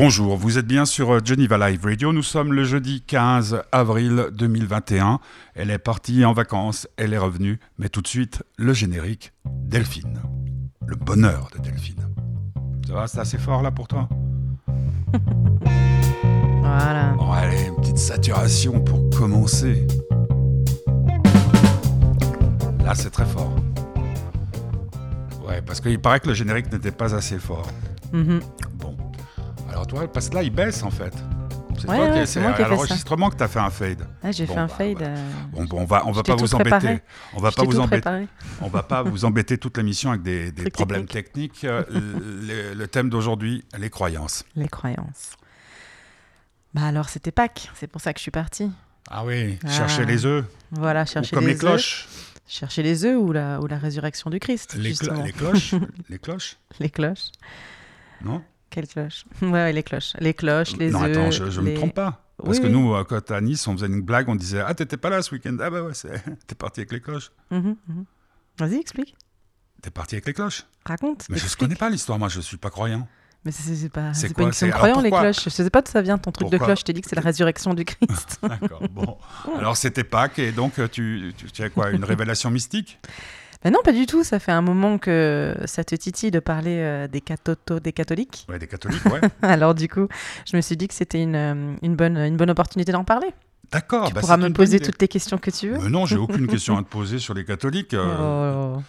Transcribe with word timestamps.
Bonjour, 0.00 0.36
vous 0.36 0.58
êtes 0.58 0.66
bien 0.68 0.84
sur 0.84 1.12
euh, 1.12 1.18
Geneva 1.24 1.58
Live 1.58 1.84
Radio. 1.84 2.12
Nous 2.12 2.22
sommes 2.22 2.52
le 2.52 2.62
jeudi 2.62 3.02
15 3.02 3.64
avril 3.72 4.26
2021. 4.30 5.18
Elle 5.56 5.72
est 5.72 5.78
partie 5.78 6.24
en 6.24 6.32
vacances, 6.32 6.86
elle 6.96 7.12
est 7.12 7.18
revenue, 7.18 7.58
mais 7.78 7.88
tout 7.88 8.00
de 8.00 8.06
suite, 8.06 8.44
le 8.58 8.72
générique 8.72 9.32
Delphine. 9.44 10.22
Le 10.86 10.94
bonheur 10.94 11.50
de 11.52 11.60
Delphine. 11.60 12.06
Ça 12.86 12.94
va, 12.94 13.08
c'est 13.08 13.18
assez 13.18 13.38
fort 13.38 13.60
là 13.60 13.72
pour 13.72 13.88
toi? 13.88 14.08
Voilà. 16.60 17.14
Bon, 17.14 17.32
allez, 17.32 17.64
une 17.66 17.76
petite 17.76 17.98
saturation 17.98 18.80
pour 18.80 19.10
commencer. 19.10 19.84
Là, 22.84 22.94
c'est 22.94 23.10
très 23.10 23.26
fort. 23.26 23.56
Ouais, 25.44 25.60
parce 25.62 25.80
qu'il 25.80 25.98
paraît 25.98 26.20
que 26.20 26.28
le 26.28 26.34
générique 26.34 26.70
n'était 26.70 26.92
pas 26.92 27.16
assez 27.16 27.40
fort. 27.40 27.66
Mhm. 28.12 28.40
Bon. 28.74 28.77
Alors 29.78 29.86
toi, 29.86 30.12
parce 30.12 30.28
que 30.28 30.34
là, 30.34 30.42
il 30.42 30.50
baisse 30.50 30.82
en 30.82 30.90
fait. 30.90 31.12
C'est 31.78 31.88
Ouais, 31.88 31.96
toi 31.98 32.06
qui 32.10 32.18
ouais, 32.18 32.26
c'est 32.26 32.44
à 32.44 32.68
l'enregistrement 32.68 33.30
que 33.30 33.36
tu 33.36 33.42
as 33.44 33.46
fait 33.46 33.60
un 33.60 33.70
fade. 33.70 34.08
J'ai 34.32 34.44
Bon, 34.46 34.54
fait 34.54 34.58
un 34.58 34.66
bah, 34.66 34.74
fade. 34.76 35.02
euh, 35.02 35.30
Bon, 35.52 35.64
bon, 35.66 35.80
on 35.82 35.84
va, 35.84 36.04
on 36.04 36.10
va 36.10 36.24
pas 36.24 36.34
vous 36.34 36.52
embêter. 36.56 36.70
préparé. 36.70 37.02
On 37.32 37.38
va 37.40 37.52
pas 37.52 37.62
vous 37.62 37.78
embêter. 37.78 38.10
On 38.60 38.66
va 38.66 38.82
pas 38.82 39.04
vous 39.04 39.24
embêter 39.24 39.56
toute 39.56 39.76
l'émission 39.76 40.10
avec 40.10 40.22
des, 40.22 40.50
problèmes 40.72 41.06
techniques. 41.06 41.62
Euh, 41.62 41.84
le, 41.90 42.74
le 42.74 42.88
thème 42.88 43.08
d'aujourd'hui, 43.08 43.64
les 43.78 43.88
croyances. 43.88 44.44
Les 44.56 44.66
croyances. 44.66 45.36
Bah 46.74 46.82
alors, 46.86 47.08
c'était 47.08 47.30
Pâques. 47.30 47.70
C'est 47.76 47.86
pour 47.86 48.00
ça 48.00 48.12
que 48.12 48.18
je 48.18 48.22
suis 48.22 48.32
partie. 48.32 48.72
Ah 49.08 49.24
oui, 49.24 49.60
Ah. 49.64 49.70
chercher 49.70 50.04
les 50.06 50.26
œufs. 50.26 50.44
Voilà, 50.72 51.04
Ou 51.04 51.20
comme 51.32 51.46
les, 51.46 51.56
cloches. 51.56 52.08
Chercher 52.48 52.82
les 52.82 53.04
œufs 53.04 53.16
ou 53.16 53.30
la, 53.30 53.60
ou 53.60 53.68
la 53.68 53.78
résurrection 53.78 54.30
du 54.30 54.40
Christ, 54.40 54.74
les 54.74 54.94
cloches. 54.94 55.74
les 56.08 56.18
cloches. 56.18 56.56
Les 56.80 56.90
cloches. 56.90 57.30
Non? 58.20 58.42
Quelles 58.78 58.86
cloches 58.86 59.24
ouais, 59.42 59.50
ouais, 59.50 59.72
les 59.72 59.82
cloches. 59.82 60.12
Les 60.20 60.34
cloches, 60.34 60.76
les 60.76 60.90
Non, 60.92 61.02
attends, 61.02 61.32
je, 61.32 61.50
je 61.50 61.60
me 61.60 61.74
trompe 61.74 61.94
pas. 61.94 62.24
Parce 62.36 62.58
Oui, 62.58 62.62
que 62.62 62.66
oui. 62.68 62.72
nous, 62.72 62.94
quand 63.08 63.28
à 63.32 63.40
Nice, 63.40 63.66
on 63.66 63.72
faisait 63.76 63.88
une 63.88 64.02
blague, 64.02 64.28
on 64.28 64.36
disait 64.36 64.62
Ah, 64.64 64.72
t'étais 64.72 64.96
pas 64.96 65.10
là 65.10 65.20
ce 65.20 65.34
week-end 65.34 65.56
Ah, 65.60 65.68
bah 65.68 65.82
ouais, 65.82 65.92
t'es 66.46 66.54
parti 66.54 66.78
avec 66.80 66.92
les 66.92 67.00
cloches. 67.00 67.32
Mhm, 67.50 67.74
mhm. 67.88 68.04
Vas-y, 68.60 68.76
explique. 68.76 69.16
T'es 69.82 69.90
parti 69.90 70.14
avec 70.14 70.26
les 70.26 70.32
cloches. 70.34 70.64
Raconte. 70.86 71.26
Mais 71.28 71.38
je 71.38 71.44
ne 71.46 71.56
connais 71.56 71.74
pas 71.74 71.90
l'histoire, 71.90 72.20
moi, 72.20 72.28
je 72.28 72.40
suis 72.40 72.56
pas 72.56 72.70
croyant. 72.70 73.08
Mais 73.44 73.50
c'est- 73.50 73.88
pas, 73.88 74.14
C'est 74.14 74.32
pas 74.34 74.42
une 74.42 74.48
question 74.50 74.68
de 74.68 74.72
croyant, 74.72 75.00
les 75.00 75.10
cloches. 75.10 75.42
Je 75.44 75.50
sais 75.50 75.68
pas 75.70 75.82
d'où 75.82 75.90
ça 75.90 76.02
vient 76.02 76.18
ton 76.18 76.30
truc 76.30 76.50
de 76.50 76.58
cloche. 76.58 76.80
Je 76.80 76.84
t'ai 76.84 76.92
dit 76.92 77.00
que 77.00 77.08
c'est 77.08 77.16
la 77.16 77.22
résurrection 77.30 77.74
du 77.74 77.84
Christ. 77.84 78.38
D'accord, 78.42 78.82
bon. 78.92 79.16
Alors, 79.58 79.76
c'était 79.76 80.04
Pâques, 80.04 80.38
et 80.38 80.52
donc, 80.52 80.78
euh, 80.78 80.86
tu, 80.86 81.32
tu, 81.36 81.50
tu 81.50 81.62
as 81.64 81.70
quoi 81.70 81.90
Une 81.90 82.04
révélation 82.04 82.50
mystique? 82.50 83.00
Mais 83.64 83.70
non, 83.70 83.80
pas 83.84 83.92
du 83.92 84.06
tout. 84.06 84.22
Ça 84.24 84.38
fait 84.38 84.52
un 84.52 84.62
moment 84.62 84.98
que 84.98 85.54
ça 85.64 85.82
te 85.84 85.94
titille 85.94 86.30
de 86.30 86.38
parler 86.40 86.76
euh, 86.78 87.08
des, 87.08 87.20
catoto- 87.20 87.80
des 87.80 87.92
catholiques. 87.92 88.46
Ouais, 88.48 88.58
des 88.58 88.66
catholiques, 88.68 89.04
ouais. 89.06 89.20
Alors 89.42 89.74
du 89.74 89.88
coup, 89.88 90.06
je 90.50 90.56
me 90.56 90.60
suis 90.62 90.76
dit 90.76 90.86
que 90.88 90.94
c'était 90.94 91.22
une, 91.22 91.34
euh, 91.34 91.74
une, 91.82 91.96
bonne, 91.96 92.16
une 92.16 92.36
bonne 92.36 92.50
opportunité 92.50 92.92
d'en 92.92 93.04
parler. 93.04 93.28
D'accord. 93.72 94.08
tu 94.08 94.14
bah, 94.14 94.20
pourras 94.20 94.36
me 94.36 94.48
poser 94.50 94.80
toutes 94.80 95.00
les 95.02 95.08
questions 95.08 95.38
que 95.38 95.50
tu 95.50 95.70
veux. 95.70 95.78
Mais 95.78 95.90
non, 95.90 96.06
j'ai 96.06 96.16
aucune 96.16 96.46
question 96.50 96.78
à 96.78 96.82
te 96.82 96.88
poser 96.88 97.18
sur 97.18 97.34
les 97.34 97.44
catholiques. 97.44 97.94
euh, 97.94 98.76
Oh. 98.76 98.82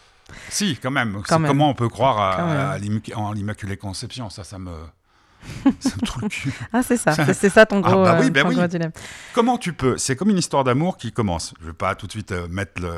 Si, 0.50 0.78
quand 0.81 0.92
même. 0.92 1.16
C'est 1.26 1.30
Quand 1.30 1.39
même. 1.39 1.50
Comment 1.50 1.70
on 1.70 1.73
peut 1.73 1.89
croire 1.89 2.20
à, 2.20 2.78
l'Immaculée 2.78 3.78
Conception? 3.78 4.30
Ça, 4.30 4.44
ça 4.44 4.59
me, 4.59 4.72
ça 5.80 5.89
me 6.00 6.06
trouve 6.06 6.22
le 6.23 6.30
cul. 6.30 6.54
Ah, 6.72 6.81
c'est 6.83 6.98
ça. 6.98 7.14
C'est- 7.33 7.50
ça 7.50 7.66
ton 7.66 7.81
Ah, 7.83 7.92
gros, 7.92 8.04
bah 8.04 8.17
oui, 8.22 8.30
bah 8.30 8.44
ton 8.44 8.50
oui. 8.50 8.56
gros 8.56 8.67
dilemme. 8.67 8.92
Comment 9.33 9.58
tu 9.58 9.73
peux? 9.73 9.98
C'est 9.98 10.16
comme 10.16 10.30
une 10.30 10.38
histoire 10.38 10.64
d'amour 10.64 10.98
qui 10.98 11.11
commence. 11.11 11.54
Je 11.59 11.66
ne 11.66 11.72
vais 11.72 11.76
pas 11.76 11.95
tout 11.95 12.06
de 12.06 12.11
suite 12.11 12.31
euh, 12.31 12.48
mettre 12.48 12.80
le, 12.80 12.92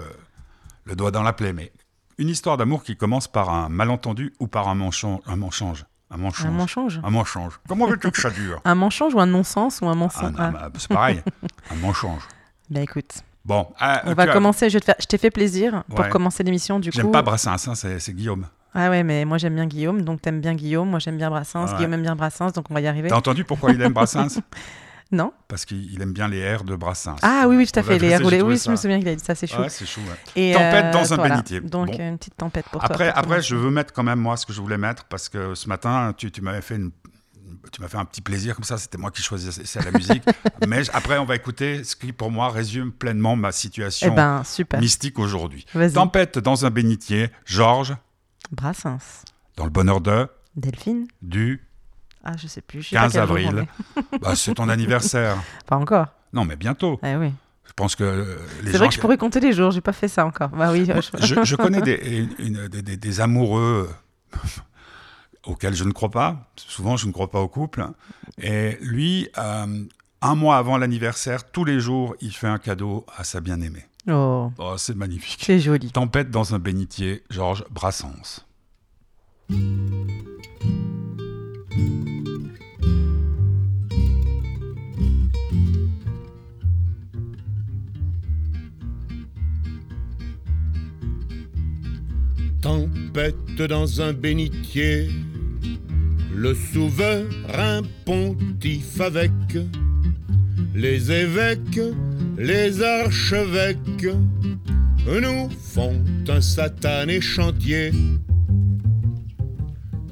le 0.85 0.95
doigt 0.95 1.11
dans 1.11 1.23
la 1.23 1.33
plaie, 1.33 1.53
mais 1.53 1.71
une 2.17 2.29
histoire 2.29 2.57
d'amour 2.57 2.83
qui 2.83 2.95
commence 2.97 3.27
par 3.27 3.49
un 3.49 3.69
malentendu 3.69 4.33
ou 4.39 4.47
par 4.47 4.67
un 4.67 4.75
mensonge. 4.75 5.19
Un 5.27 5.35
mensonge. 5.37 5.85
Un 6.09 6.17
mensonge. 6.51 6.99
Un 7.03 7.09
mensonge. 7.09 7.59
Comment 7.69 7.87
veux-tu 7.87 8.11
que 8.11 8.19
ça 8.19 8.29
dure 8.29 8.59
Un 8.65 8.75
mensonge 8.75 9.13
ou 9.15 9.19
un 9.21 9.25
non-sens 9.25 9.79
ou 9.81 9.87
un 9.87 9.95
mensonge 9.95 10.33
Ah. 10.37 10.49
bah, 10.51 10.69
C'est 10.77 10.89
pareil. 10.89 11.21
un 11.71 11.75
mensonge. 11.75 12.21
Bah 12.69 12.81
écoute, 12.81 13.21
Bon. 13.45 13.67
ah, 13.79 14.01
on 14.05 14.09
tu 14.09 14.15
va 14.15 14.23
as- 14.23 14.27
commencer. 14.33 14.69
Je, 14.69 14.77
te 14.79 14.91
t'ai 15.07 15.17
fait 15.17 15.31
plaisir 15.31 15.83
pour 15.89 15.99
Ouais. 16.01 16.09
commencer 16.09 16.43
l'émission 16.43 16.79
du 16.79 16.91
J'aime 16.91 17.05
coup. 17.07 17.11
pas 17.11 17.21
Brassens, 17.21 17.67
hein, 17.67 17.75
c'est 17.75 17.99
c'est 17.99 18.13
Guillaume. 18.13 18.47
Ah 18.73 18.89
ouais, 18.89 19.03
mais 19.03 19.25
moi 19.25 19.37
j'aime 19.37 19.55
bien 19.55 19.65
Guillaume, 19.65 20.01
donc 20.03 20.21
t'aimes 20.21 20.39
bien 20.41 20.53
Guillaume. 20.53 20.89
Moi 20.89 20.99
j'aime 20.99 21.17
bien 21.17 21.29
Brassens. 21.29 21.65
Ouais. 21.71 21.75
Guillaume 21.77 21.93
aime 21.93 22.01
bien 22.03 22.15
Brassens, 22.15 22.51
donc 22.51 22.65
on 22.69 22.73
va 22.73 22.81
y 22.81 22.87
arriver. 22.87 23.09
T'as 23.09 23.15
entendu 23.17 23.43
pourquoi 23.43 23.71
il 23.71 23.81
aime 23.81 23.93
Brassens 23.93 24.39
Non 25.11 25.33
Parce 25.49 25.65
qu'il 25.65 26.01
aime 26.01 26.13
bien 26.13 26.27
les 26.29 26.37
airs 26.37 26.63
de 26.63 26.75
Brassens. 26.75 27.17
Ah 27.21 27.45
oui, 27.47 27.57
oui, 27.57 27.67
tout 27.67 27.77
à 27.79 27.83
fait. 27.83 27.99
Les 27.99 28.07
airs 28.09 28.21
roulés. 28.23 28.41
Oui, 28.41 28.57
je 28.63 28.71
me 28.71 28.75
souviens 28.77 28.97
qu'il 28.99 29.07
a 29.09 29.15
dit 29.15 29.23
ça, 29.23 29.35
c'est 29.35 29.47
chou. 29.47 29.59
Ouais, 29.61 29.69
c'est 29.69 29.83
ouais. 29.83 30.03
Et, 30.37 30.53
Tempête 30.53 30.93
dans 30.93 31.13
un 31.13 31.15
voilà. 31.17 31.35
bénitier. 31.35 31.59
Donc 31.61 31.87
Bon. 31.87 31.99
euh, 31.99 32.09
une 32.09 32.17
petite 32.17 32.37
tempête 32.37 32.65
pour 32.69 32.79
toi. 32.79 32.85
Après, 32.89 33.09
pour 33.09 33.17
après, 33.17 33.29
commencer. 33.29 33.47
je 33.49 33.55
veux 33.57 33.71
mettre 33.71 33.93
quand 33.93 34.03
même 34.03 34.19
moi 34.19 34.37
ce 34.37 34.45
que 34.45 34.53
je 34.53 34.61
voulais 34.61 34.77
mettre 34.77 35.03
parce 35.05 35.27
que 35.27 35.53
ce 35.53 35.67
matin, 35.67 36.13
tu, 36.15 36.31
tu 36.31 36.41
m'avais 36.41 36.61
fait 36.61 36.75
une, 36.77 36.91
tu 37.73 37.81
m'as 37.81 37.89
fait 37.89 37.97
un 37.97 38.05
petit 38.05 38.21
plaisir 38.21 38.55
comme 38.55 38.63
ça. 38.63 38.77
C'était 38.77 38.97
moi 38.97 39.11
qui 39.11 39.21
choisissais 39.21 39.79
la 39.83 39.91
musique. 39.91 40.23
Mais 40.67 40.81
après, 40.93 41.17
on 41.17 41.25
va 41.25 41.35
écouter 41.35 41.83
ce 41.83 41.95
qui, 41.97 42.13
pour 42.13 42.31
moi, 42.31 42.49
résume 42.49 42.91
pleinement 42.93 43.35
ma 43.35 43.49
Eh 43.49 43.51
situation 43.51 44.13
ben, 44.15 44.43
super. 44.45 44.79
mystique 44.79 45.19
aujourd'hui. 45.19 45.65
Tempête 45.93 46.39
dans 46.39 46.65
un 46.65 46.69
bénitier. 46.69 47.29
Georges, 47.45 47.95
Brassens. 48.51 49.23
dans 49.57 49.65
le 49.65 49.69
bonheur 49.71 49.99
de 49.99 50.27
Delphine 50.55 51.07
du. 51.21 51.65
Ah, 52.23 52.33
je 52.37 52.47
sais 52.47 52.61
plus. 52.61 52.81
Je 52.83 52.89
sais 52.89 52.95
pas 52.95 53.03
15 53.09 53.13
quel 53.13 53.27
jour 53.27 53.31
on 53.31 53.47
avril. 53.47 53.67
Bah, 54.21 54.35
c'est 54.35 54.53
ton 54.53 54.69
anniversaire. 54.69 55.37
Pas 55.65 55.77
encore. 55.77 56.07
Non, 56.33 56.45
mais 56.45 56.55
bientôt. 56.55 56.99
Eh 57.03 57.15
oui. 57.15 57.31
Je 57.65 57.73
pense 57.73 57.95
que 57.95 58.03
euh, 58.03 58.37
C'est 58.65 58.77
vrai 58.77 58.89
que 58.89 58.93
je 58.93 58.99
pourrais 58.99 59.17
compter 59.17 59.39
les 59.39 59.53
jours. 59.53 59.71
J'ai 59.71 59.81
pas 59.81 59.93
fait 59.93 60.07
ça 60.09 60.25
encore. 60.25 60.49
Bah 60.49 60.71
oui. 60.71 60.85
je- 60.85 61.25
je, 61.25 61.43
je 61.43 61.55
connais 61.63 61.81
des, 61.81 62.27
une- 62.39 62.67
des- 62.67 62.81
des- 62.81 62.97
des 62.97 63.21
amoureux 63.21 63.89
auxquels 65.45 65.73
je 65.73 65.83
ne 65.85 65.91
crois 65.91 66.09
pas. 66.11 66.51
Souvent, 66.57 66.97
je 66.97 67.07
ne 67.07 67.11
crois 67.11 67.31
pas 67.31 67.39
au 67.39 67.47
couple. 67.47 67.85
Et 68.37 68.77
lui, 68.81 69.29
euh, 69.37 69.83
un 70.21 70.35
mois 70.35 70.57
avant 70.57 70.77
l'anniversaire, 70.77 71.49
tous 71.49 71.63
les 71.65 71.79
jours, 71.79 72.13
il 72.21 72.31
fait 72.35 72.47
un 72.47 72.57
cadeau 72.59 73.05
à 73.17 73.23
sa 73.23 73.39
bien-aimée. 73.41 73.85
Oh, 74.09 74.51
Oh, 74.57 74.75
c'est 74.77 74.95
magnifique. 74.95 75.41
c'est 75.45 75.59
joli. 75.59 75.91
Tempête 75.91 76.29
dans 76.29 76.53
un 76.53 76.59
bénitier, 76.59 77.23
Georges 77.29 77.63
Brassens. 77.71 78.45
Tempête 92.61 93.61
dans 93.67 94.01
un 94.01 94.13
bénitier, 94.13 95.09
le 96.35 96.53
souverain 96.53 97.81
pontife 98.05 99.01
avec 99.01 99.31
les 100.75 101.11
évêques, 101.11 101.81
les 102.37 102.83
archevêques, 102.83 104.07
nous 105.07 105.49
font 105.59 105.99
un 106.27 106.41
satané 106.41 107.19
chantier. 107.19 107.91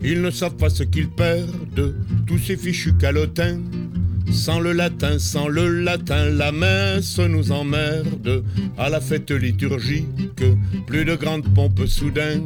Ils 0.01 0.21
ne 0.21 0.31
savent 0.31 0.57
pas 0.57 0.71
ce 0.71 0.83
qu'ils 0.83 1.09
perdent, 1.09 1.95
tous 2.25 2.39
ces 2.39 2.57
fichus 2.57 2.97
calotins. 2.97 3.59
Sans 4.31 4.59
le 4.59 4.73
latin, 4.73 5.19
sans 5.19 5.47
le 5.47 5.81
latin, 5.81 6.25
la 6.25 6.51
messe 6.51 7.19
nous 7.19 7.51
emmerde. 7.51 8.44
À 8.78 8.90
la 8.90 9.01
fête 9.01 9.31
liturgique, 9.31 10.44
plus 10.88 11.06
de 11.06 11.16
grande 11.16 11.53
pompe 11.53 11.85
soudain. 11.85 12.41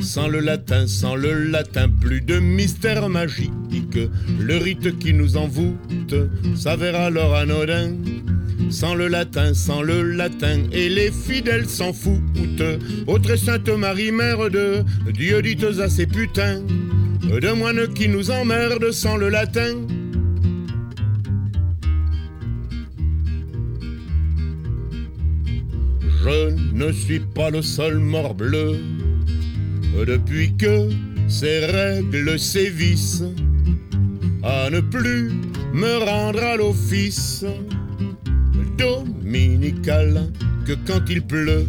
Sans 0.00 0.28
le 0.28 0.40
latin, 0.40 0.86
sans 0.86 1.14
le 1.14 1.32
latin, 1.44 1.88
plus 1.88 2.20
de 2.20 2.38
mystère 2.38 3.08
magique. 3.08 3.98
Le 4.38 4.56
rite 4.56 4.98
qui 4.98 5.12
nous 5.12 5.36
envoûte 5.36 6.14
s'avère 6.56 6.96
alors 6.96 7.34
anodin. 7.34 7.92
Sans 8.70 8.94
le 8.94 9.08
latin, 9.08 9.54
sans 9.54 9.82
le 9.82 10.02
latin, 10.02 10.64
et 10.72 10.88
les 10.88 11.10
fidèles 11.10 11.68
s'en 11.68 11.92
foutent. 11.92 12.62
Ô 13.06 13.18
très 13.18 13.36
sainte 13.36 13.68
Marie, 13.68 14.12
mère 14.12 14.50
de 14.50 14.82
Dieu, 15.12 15.40
dites 15.40 15.64
à 15.64 15.88
ces 15.88 16.06
putains 16.06 16.60
de 17.22 17.52
moines 17.52 17.92
qui 17.94 18.08
nous 18.08 18.30
emmerdent 18.30 18.90
sans 18.90 19.16
le 19.16 19.28
latin. 19.28 19.74
Je 26.24 26.54
ne 26.74 26.92
suis 26.92 27.20
pas 27.20 27.50
le 27.50 27.62
seul 27.62 27.98
morbleu 27.98 28.80
depuis 30.06 30.54
que 30.56 30.88
ces 31.28 31.66
règles 31.66 32.38
sévissent 32.38 33.24
à 34.42 34.70
ne 34.70 34.80
plus 34.80 35.30
me 35.72 35.98
rendre 36.04 36.42
à 36.42 36.56
l'office 36.56 37.44
dominical 38.76 40.32
que 40.66 40.72
quand 40.86 41.08
il 41.08 41.22
pleut. 41.22 41.66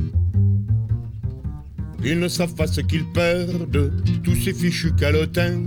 Ils 2.04 2.20
ne 2.20 2.28
savent 2.28 2.56
pas 2.56 2.68
ce 2.68 2.82
qu'ils 2.82 3.06
perdent, 3.12 3.92
tous 4.24 4.36
ces 4.36 4.54
fichus 4.54 4.94
calotins. 4.94 5.60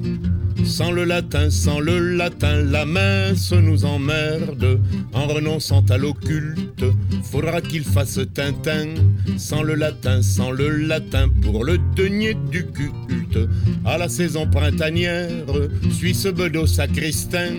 Sans 0.65 0.93
le 0.93 1.05
latin, 1.05 1.51
sans 1.51 1.81
le 1.81 1.99
latin, 2.17 2.63
la 2.63 2.87
messe 2.87 3.53
nous 3.53 3.85
emmerde. 3.85 4.81
En 5.13 5.27
renonçant 5.27 5.85
à 5.91 5.99
l'occulte, 5.99 6.85
faudra 7.23 7.61
qu'il 7.61 7.85
fasse 7.85 8.21
Tintin. 8.33 8.95
Sans 9.37 9.63
le 9.63 9.75
latin, 9.75 10.23
sans 10.23 10.51
le 10.51 10.69
latin, 10.69 11.29
pour 11.43 11.65
le 11.65 11.79
denier 11.97 12.35
du 12.51 12.65
culte. 12.65 13.39
À 13.85 13.99
la 13.99 14.09
saison 14.09 14.47
printanière, 14.47 15.47
Suisse 15.91 16.27
bedeau 16.27 16.67
sacristain. 16.67 17.55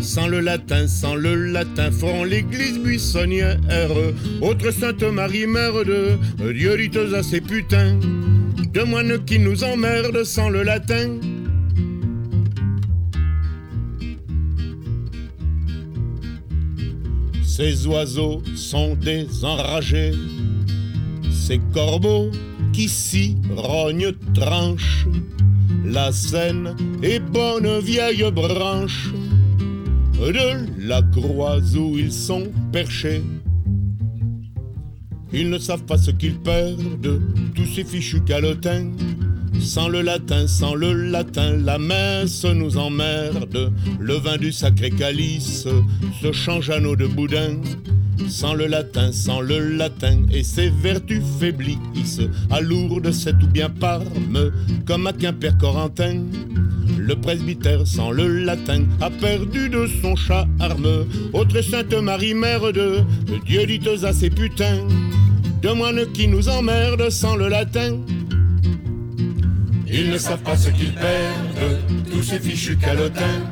Sans 0.00 0.26
le 0.26 0.40
latin, 0.40 0.86
sans 0.86 1.14
le 1.14 1.34
latin, 1.46 1.90
feront 1.90 2.24
l'église 2.24 2.78
buissonnière. 2.78 3.58
Autre 4.40 4.70
Sainte 4.70 5.02
Marie, 5.02 5.46
mère 5.46 5.84
de 5.84 6.52
Dieu, 6.52 6.76
à 7.14 7.22
ses 7.22 7.40
putains. 7.40 7.98
De 8.72 8.82
moines 8.82 9.24
qui 9.24 9.38
nous 9.38 9.62
emmerdent 9.64 10.24
sans 10.24 10.48
le 10.48 10.62
latin. 10.62 11.18
Ces 17.56 17.86
oiseaux 17.86 18.42
sont 18.54 18.96
des 18.96 19.42
enragés, 19.42 20.12
ces 21.32 21.58
corbeaux 21.72 22.30
qui 22.74 22.86
s'y 22.86 23.34
rognent 23.56 24.12
tranchent. 24.34 25.06
La 25.82 26.12
Seine 26.12 26.76
est 27.02 27.18
bonne 27.18 27.78
vieille 27.78 28.30
branche 28.30 29.08
de 30.20 30.86
la 30.86 31.00
croix 31.00 31.56
où 31.78 31.96
ils 31.96 32.12
sont 32.12 32.52
perchés. 32.72 33.22
Ils 35.32 35.48
ne 35.48 35.56
savent 35.56 35.84
pas 35.84 35.96
ce 35.96 36.10
qu'ils 36.10 36.38
perdent, 36.38 37.22
tous 37.54 37.66
ces 37.74 37.84
fichus 37.84 38.20
calotins. 38.20 38.90
Sans 39.66 39.88
le 39.88 40.00
latin, 40.00 40.46
sans 40.46 40.76
le 40.76 40.92
latin, 40.92 41.56
la 41.56 41.76
messe 41.76 42.44
nous 42.44 42.78
emmerde. 42.78 43.72
Le 43.98 44.14
vin 44.14 44.36
du 44.36 44.52
sacré 44.52 44.90
calice 44.90 45.66
se 46.22 46.32
change 46.32 46.70
à 46.70 46.78
nos 46.78 46.94
de 46.94 47.06
boudin. 47.06 47.56
Sans 48.28 48.54
le 48.54 48.66
latin, 48.66 49.10
sans 49.10 49.40
le 49.40 49.58
latin, 49.58 50.20
et 50.32 50.44
ses 50.44 50.70
vertus 50.70 51.20
faiblissent. 51.40 52.22
À 52.48 52.60
Lourdes, 52.60 53.10
c'est 53.10 53.34
ou 53.42 53.46
bien 53.48 53.68
Parme, 53.68 54.52
comme 54.86 55.08
à 55.08 55.12
Quimper 55.12 55.58
Corentin. 55.58 56.22
Le 56.96 57.16
presbytère 57.16 57.84
sans 57.86 58.12
le 58.12 58.44
latin 58.44 58.84
a 59.00 59.10
perdu 59.10 59.68
de 59.68 59.88
son 60.00 60.14
charme. 60.14 61.06
Autre 61.32 61.60
Sainte 61.60 61.92
Marie, 61.92 62.34
mère 62.34 62.72
de 62.72 63.00
Dieu, 63.44 63.66
dites 63.66 64.04
à 64.04 64.12
ses 64.12 64.30
putains, 64.30 64.86
de 65.60 65.70
moines 65.70 66.06
qui 66.14 66.28
nous 66.28 66.48
emmerdent 66.48 67.10
sans 67.10 67.34
le 67.34 67.48
latin. 67.48 67.98
Ils 69.88 70.10
ne 70.10 70.18
savent 70.18 70.42
pas 70.42 70.56
ce 70.56 70.70
qu'ils 70.70 70.94
perdent, 70.94 71.78
tous 72.10 72.22
ces 72.22 72.38
fichus 72.38 72.76
calotins. 72.76 73.42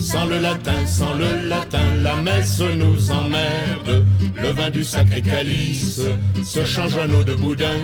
Sans 0.00 0.26
le 0.26 0.38
latin, 0.38 0.86
sans 0.86 1.14
le 1.14 1.48
latin, 1.48 1.94
la 2.02 2.16
messe 2.16 2.60
nous 2.60 3.10
emmerde. 3.10 4.04
Le 4.42 4.48
vin 4.48 4.70
du 4.70 4.82
sacré 4.82 5.20
calice 5.20 6.00
se 6.42 6.64
change 6.64 6.96
en 6.96 7.10
eau 7.12 7.22
de 7.22 7.34
boudin. 7.34 7.78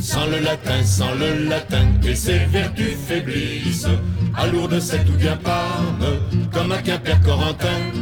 Sans 0.00 0.26
le 0.26 0.38
latin, 0.38 0.82
sans 0.84 1.14
le 1.14 1.48
latin, 1.48 1.86
et 2.06 2.14
ses 2.14 2.38
vertus 2.46 2.96
faiblissent. 3.06 3.86
À 4.36 4.46
Lourdes, 4.48 4.80
c'est 4.80 5.04
tout 5.04 5.12
bien 5.12 5.36
Parme, 5.36 6.18
comme 6.52 6.72
à 6.72 6.78
Quimper 6.78 7.20
Corentin. 7.20 7.92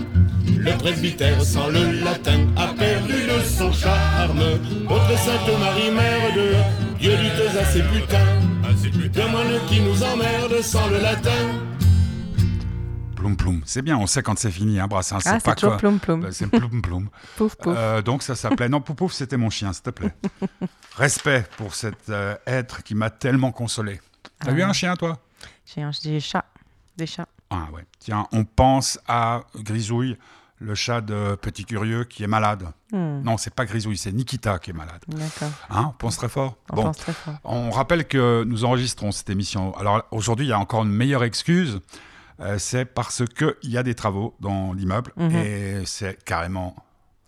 Le 0.57 0.73
presbytère 0.79 1.43
sans 1.43 1.69
le 1.69 2.05
latin 2.05 2.47
a 2.57 2.69
perdu 2.69 3.13
de 3.13 3.45
son 3.45 3.73
charme. 3.73 4.41
Autre 4.89 5.19
Sainte 5.19 5.59
Marie, 5.61 5.91
mère 5.91 6.35
de 6.35 6.92
Dieu 7.03 7.17
lutte 7.17 7.57
à 7.59 7.65
ses 7.65 7.83
putains. 7.83 8.41
De 9.13 9.31
moines 9.31 9.67
qui 9.69 9.81
nous 9.81 10.03
emmerdent 10.05 10.63
sans 10.63 10.89
le 10.89 10.99
latin. 11.01 11.31
Ploum 13.17 13.37
ploum. 13.37 13.61
C'est 13.67 13.83
bien, 13.83 13.99
on 13.99 14.07
sait 14.07 14.23
quand 14.23 14.39
c'est 14.39 14.51
fini, 14.53 14.79
hein, 14.81 14.87
Brassens. 14.87 15.19
Ah, 15.27 15.39
c'est 15.41 15.55
toujours 15.57 15.71
quoi. 15.73 15.79
ploum 15.79 15.99
ploum. 15.99 16.21
Bah, 16.21 16.29
C'est 16.33 16.47
ploum 16.47 16.81
ploum. 16.81 17.09
Pouf 17.37 17.57
pouf. 17.57 17.75
Euh, 17.77 18.03
donc 18.03 18.23
ça 18.23 18.35
s'appelait. 18.37 18.69
Non, 18.69 18.81
Pouf 18.81 18.95
Pouf, 18.97 19.13
c'était 19.13 19.37
mon 19.37 19.51
chien, 19.51 19.73
s'il 19.73 19.83
te 19.83 19.91
plaît. 19.91 20.15
Respect 20.97 21.45
pour 21.57 21.75
cet 21.75 22.09
euh, 22.09 22.37
être 22.47 22.83
qui 22.85 22.95
m'a 22.95 23.11
tellement 23.11 23.51
consolé. 23.53 24.01
T'as 24.39 24.53
Ah. 24.53 24.55
eu 24.55 24.63
un 24.63 24.73
chien, 24.73 24.95
toi? 24.97 25.19
J'ai 25.67 25.83
un- 25.83 25.91
des 26.05 26.21
chats. 26.21 26.45
Des 26.97 27.07
chats. 27.07 27.27
Ah 27.51 27.67
ouais. 27.75 27.85
Tiens, 27.99 28.27
on 28.33 28.45
pense 28.45 28.99
à 29.09 29.43
Grisouille, 29.57 30.17
le 30.63 30.75
chat 30.75 31.01
de 31.01 31.35
Petit 31.37 31.65
Curieux 31.65 32.05
qui 32.05 32.23
est 32.23 32.27
malade. 32.27 32.65
Hmm, 32.93 33.21
Non, 33.23 33.37
c'est 33.37 33.53
pas 33.55 33.65
Grisouille, 33.67 33.97
c'est 33.99 34.13
Nikita 34.13 34.59
qui 34.59 34.71
est 34.71 34.75
malade. 34.75 35.03
D'accord. 35.09 35.51
Hein, 35.71 35.87
on 35.91 35.93
pense 35.99 36.17
très 36.17 36.29
fort. 36.29 36.57
On 36.71 36.77
bon, 36.77 36.83
pense 36.85 36.99
très 36.99 37.13
fort. 37.13 37.35
on 37.45 37.71
rappelle 37.71 38.07
que 38.07 38.45
nous 38.45 38.65
enregistrons 38.65 39.13
cette 39.13 39.31
émission. 39.31 39.77
Alors 39.77 40.03
aujourd'hui, 40.11 40.47
il 40.47 40.51
y 40.51 40.53
a 40.53 40.59
encore 40.59 40.83
une 40.85 40.93
meilleure 40.93 41.25
excuse. 41.25 41.81
euh, 42.41 42.59
c'est 42.59 42.85
parce 42.87 43.23
qu'il 43.37 43.71
y 43.71 43.77
a 43.79 43.83
des 43.83 43.95
travaux 43.95 44.35
dans 44.41 44.73
l'immeuble 44.73 45.13
Mhm. 45.17 45.31
et 45.37 45.83
c'est 45.87 46.23
carrément. 46.25 46.75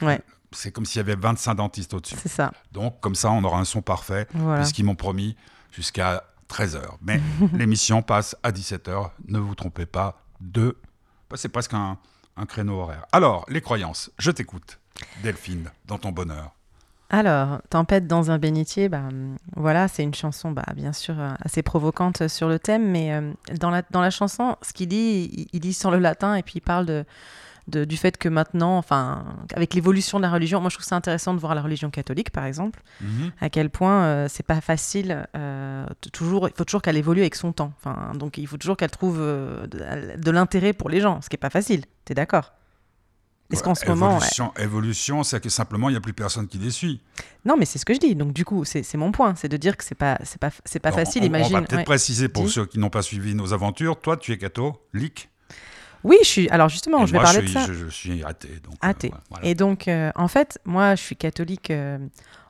Ouais. 0.03 0.21
C'est 0.53 0.71
comme 0.73 0.87
s'il 0.87 0.99
y 0.99 1.01
avait 1.01 1.17
25 1.17 1.55
dentistes 1.57 1.95
au-dessus. 1.95 2.17
C'est 2.21 2.29
ça. 2.29 2.53
Donc, 2.73 3.01
comme 3.01 3.15
ça, 3.15 3.31
on 3.33 3.43
aura 3.45 3.59
un 3.59 3.65
son 3.65 3.83
parfait, 3.83 4.27
Voilà. 4.35 4.61
puisqu'ils 4.63 4.85
m'ont 4.85 4.95
promis 4.95 5.37
jusqu'à 5.73 6.25
13h. 6.49 6.81
Mais 7.03 7.21
l'émission 7.53 8.03
passe 8.03 8.37
à 8.43 8.51
17h. 8.53 9.11
Ne 9.29 9.39
vous 9.39 9.55
trompez 9.55 9.87
pas. 9.87 10.21
De... 10.41 10.77
bah, 11.31 11.37
c'est 11.37 11.49
presque 11.49 11.75
un, 11.75 11.97
un 12.37 12.47
créneau 12.47 12.81
horaire. 12.81 13.07
Alors, 13.13 13.45
les 13.49 13.61
croyances. 13.61 14.11
Je 14.19 14.31
t'écoute, 14.31 14.79
Delphine, 15.23 15.71
dans 15.87 15.99
ton 15.99 16.13
bonheur. 16.13 16.53
Alors, 17.11 17.61
Tempête 17.71 18.07
dans 18.07 18.31
un 18.31 18.39
bénitier, 18.39 18.89
bah, 18.89 19.03
voilà, 19.55 19.89
c'est 19.89 20.03
une 20.03 20.15
chanson, 20.15 20.51
bah, 20.51 20.65
bien 20.75 20.93
sûr, 20.93 21.15
euh, 21.19 21.31
assez 21.41 21.63
provocante 21.63 22.29
sur 22.29 22.49
le 22.49 22.59
thème, 22.59 22.91
mais 22.91 23.13
euh, 23.13 23.33
dans, 23.61 23.71
la, 23.71 23.83
dans 23.91 24.01
la 24.01 24.11
chanson, 24.11 24.57
ce 24.63 24.73
qu'il 24.73 24.89
dit, 24.89 25.31
il, 25.33 25.47
il 25.53 25.61
dit 25.61 25.75
sur 25.75 25.91
le 25.91 25.99
latin, 25.99 26.35
et 26.35 26.43
puis 26.43 26.55
il 26.57 26.61
parle 26.61 26.87
de, 26.87 27.05
de- 27.69 27.85
du 27.85 27.97
fait 27.97 28.19
que 28.19 28.29
maintenant, 28.29 28.77
enfin, 28.79 29.25
avec 29.55 29.75
l'évolution 29.75 30.19
de 30.19 30.23
la 30.23 30.31
religion, 30.31 30.61
moi 30.61 30.71
je 30.71 30.77
trouve 30.77 30.87
ça 30.87 30.97
intéressant 30.97 31.35
de 31.35 31.41
voir 31.41 31.55
la 31.55 31.63
religion 31.63 31.91
catholique, 31.91 32.31
par 32.31 32.45
exemple, 32.45 32.81
à 33.41 33.49
quel 33.51 33.71
point 33.71 34.05
euh, 34.05 34.27
c'est 34.29 34.47
pas 34.47 34.61
facile, 34.61 35.27
euh, 35.37 35.87
toujours, 36.13 36.49
il 36.49 36.55
faut 36.57 36.65
toujours 36.65 36.83
qu'elle 36.83 36.97
évolue 36.97 37.21
avec 37.23 37.35
son 37.35 37.53
temps, 37.53 37.73
enfin, 37.79 38.13
donc 38.15 38.39
il 38.39 38.47
faut 38.47 38.57
toujours 38.59 38.77
qu'elle 38.77 38.91
trouve 38.91 39.19
euh, 39.21 39.67
de, 39.67 40.21
de 40.21 40.31
l'intérêt 40.31 40.73
pour 40.73 40.91
les 40.91 41.01
gens, 41.01 41.21
ce 41.23 41.29
qui 41.29 41.37
est 41.37 41.39
pas 41.39 41.51
facile, 41.51 41.85
t'es 42.05 42.15
d'accord? 42.15 42.53
Est-ce 43.53 43.63
qu'en 43.63 43.75
ce 43.75 43.87
moment... 43.87 44.17
Évolution, 44.17 44.53
évolution 44.59 45.23
c'est 45.23 45.39
que 45.41 45.51
simplement, 45.51 45.89
il 45.89 45.93
n'y 45.93 45.99
a 45.99 46.01
plus 46.01 46.15
personne 46.15 46.49
qui 46.49 46.59
les 46.59 46.71
suit. 46.71 47.03
Non, 47.45 47.57
mais 47.59 47.67
c'est 47.67 47.79
ce 47.79 47.85
que 47.85 47.93
je 47.95 48.01
dis. 48.01 48.17
Donc 48.17 48.33
du 48.33 48.45
coup, 48.45 48.65
c'est 48.65 48.95
mon 48.95 49.13
point, 49.13 49.35
c'est 49.37 49.49
de 49.51 49.57
dire 49.59 49.77
que 49.77 49.85
c'est 49.85 49.95
pas 49.95 50.19
c'est 50.25 50.41
pas 50.41 50.51
pas 50.51 50.89
Alors, 50.89 50.99
facile. 50.99 51.23
on, 51.23 51.27
imagine. 51.27 51.57
On 51.57 51.61
va 51.61 51.67
peut-être 51.67 51.79
ouais. 51.81 51.85
préciser 51.85 52.29
pour 52.29 52.49
ceux 52.49 52.65
qui 52.65 52.79
n'ont 52.79 52.89
pas 52.91 53.03
suivi 53.03 53.35
nos 53.35 53.53
aventures. 53.53 54.01
Toi, 54.01 54.17
tu 54.17 54.33
es 54.33 54.39
catholique? 54.39 55.29
Oui, 56.05 56.17
je 56.23 56.29
suis. 56.29 56.49
Alors 56.51 56.69
justement, 56.69 57.03
Et 57.03 57.06
je 57.06 57.12
vais 57.12 57.19
moi, 57.19 57.25
parler 57.25 57.41
je 57.41 57.45
de 57.45 57.49
suis, 57.49 57.59
ça. 57.59 57.67
Je, 57.67 57.73
je 57.73 57.89
suis 57.89 58.23
athée. 58.25 58.61
Donc, 58.62 58.75
euh, 58.75 58.77
Athée. 58.89 59.12
voilà. 59.31 59.47
Et 59.47 59.55
donc, 59.55 59.89
euh, 59.89 60.12
en 60.15 60.29
fait, 60.29 60.59
moi, 60.65 60.95
je 60.95 61.03
suis 61.03 61.17
catholique. 61.17 61.71
euh, 61.71 61.99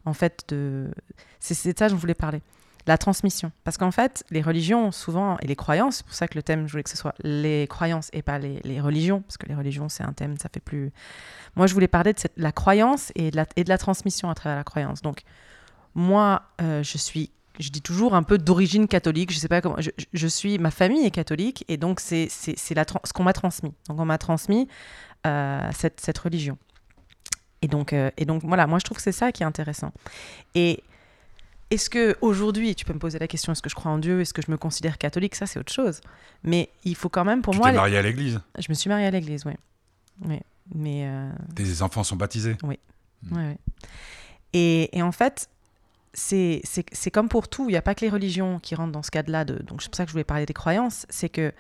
en 0.05 0.12
fait, 0.12 0.45
de 0.49 0.91
c'est 1.41 1.73
de 1.73 1.79
ça 1.79 1.89
dont 1.89 1.97
je 1.97 2.01
voulais 2.01 2.15
parler. 2.15 2.43
La 2.87 2.99
transmission. 2.99 3.51
Parce 3.65 3.79
qu'en 3.79 3.91
fait, 3.91 4.25
les 4.31 4.43
religions, 4.43 4.93
souvent, 4.93 5.39
et 5.41 5.47
les 5.47 5.56
croyances, 5.56 5.97
c'est 5.99 6.05
pour 6.06 6.15
ça 6.15 6.29
que 6.29 6.35
le 6.35 6.43
thème, 6.43 6.67
je 6.67 6.73
voulais 6.73 6.83
que 6.83 6.91
ce 6.91 6.99
soit 6.99 7.15
les 7.23 7.67
croyances 7.67 8.11
et 8.12 8.21
pas 8.21 8.39
les, 8.39 8.61
les 8.65 8.79
religions, 8.79 9.23
parce 9.23 9.39
que 9.39 9.47
les 9.47 9.55
religions, 9.55 9.89
c'est 9.89 10.03
un 10.03 10.12
thème, 10.12 10.37
ça 10.37 10.51
fait 10.53 10.61
plus. 10.61 10.93
Moi, 11.56 11.67
je 11.67 11.73
voulais 11.73 11.89
parler 11.89 12.13
de 12.13 12.19
cette, 12.19 12.34
la 12.37 12.53
croyance 12.53 13.11
et 13.15 13.31
de 13.31 13.37
la, 13.37 13.46
et 13.56 13.65
de 13.65 13.70
la 13.70 13.79
transmission 13.79 14.29
à 14.29 14.34
travers 14.34 14.58
la 14.58 14.65
croyance. 14.65 15.01
Donc, 15.01 15.23
moi, 15.94 16.43
je 16.61 16.99
suis, 16.99 17.31
je 17.58 17.70
dis 17.70 17.82
toujours 17.82 18.15
un 18.15 18.23
peu 18.23 18.39
d'origine 18.39 18.89
catholique. 18.89 19.32
Je 19.32 19.39
sais 19.39 19.49
pas 19.49 19.61
comment. 19.61 19.77
Je, 19.79 20.27
suis, 20.27 20.58
ma 20.58 20.70
famille 20.70 21.05
est 21.05 21.11
catholique 21.11 21.65
et 21.69 21.77
donc 21.77 22.01
c'est 22.01 22.29
ce 22.29 23.13
qu'on 23.13 23.23
m'a 23.23 23.32
transmis. 23.32 23.73
Donc 23.89 24.01
on 24.01 24.05
m'a 24.05 24.19
transmis 24.19 24.69
euh, 25.27 25.70
cette 25.73 26.01
cette 26.01 26.19
religion. 26.19 26.58
Et 27.63 27.69
donc 27.69 27.93
euh, 27.93 28.11
et 28.17 28.25
donc 28.25 28.43
voilà, 28.44 28.67
moi 28.67 28.79
je 28.79 28.84
trouve 28.84 28.96
que 28.96 29.03
c'est 29.03 29.13
ça 29.13 29.32
qui 29.32 29.43
est 29.43 29.46
intéressant. 29.46 29.93
Et 30.55 30.82
est-ce 31.70 31.89
que 31.89 32.17
aujourd'hui, 32.20 32.75
tu 32.75 32.84
peux 32.84 32.93
me 32.93 32.99
poser 32.99 33.19
la 33.19 33.27
question, 33.27 33.53
est-ce 33.53 33.63
que 33.63 33.70
je 33.70 33.75
crois 33.75 33.91
en 33.91 33.99
Dieu, 33.99 34.20
est-ce 34.20 34.34
que 34.34 34.43
je 34.43 34.51
me 34.51 34.56
considère 34.56 34.99
catholique, 34.99 35.34
ça 35.34 35.46
c'est 35.46 35.58
autre 35.58 35.73
chose. 35.73 36.01
Mais 36.43 36.70
il 36.84 36.94
faut 36.94 37.08
quand 37.08 37.25
même 37.25 37.43
pour 37.43 37.55
tu 37.55 37.58
moi, 37.58 37.70
t'es 37.70 37.77
marié 37.77 37.96
à 37.96 38.03
l'église? 38.03 38.41
je 38.58 38.67
me 38.69 38.75
suis 38.75 38.89
mariée 38.89 39.06
à 39.06 39.11
l'église, 39.11 39.44
oui. 39.46 39.55
Oui. 40.25 40.41
Mais 40.75 41.06
euh, 41.06 41.31
Tes 41.55 41.82
enfants 41.82 42.05
sont 42.05 42.17
baptisés? 42.17 42.56
Ouais, 42.63 42.79
ouais. 43.32 43.56
Et, 44.53 44.96
et 44.96 45.03
en 45.03 45.13
fait, 45.13 45.49
c'est 46.15 46.61
c'est- 46.65 46.87
c'est 46.93 47.11
comme 47.11 47.29
pour 47.29 47.49
tout, 47.49 47.65
il 47.69 47.73
n'y 47.73 47.77
a 47.77 47.83
pas 47.83 47.94
que 47.94 48.01
les 48.01 48.11
religions 48.11 48.59
qui 48.61 48.75
rentrent 48.75 48.93
dans 48.93 49.03
ce 49.03 49.11
cadre-là. 49.11 49.44
de- 49.44 49.63
Donc 49.63 49.83
c'est 49.83 49.89
pour 49.91 49.97
ça 49.97 50.05
que 50.05 50.09
je 50.09 50.13
voulais 50.15 50.25
parler 50.25 50.47
des 50.47 50.55
croyances. 50.55 51.05
C'est 51.11 51.29
que 51.29 51.53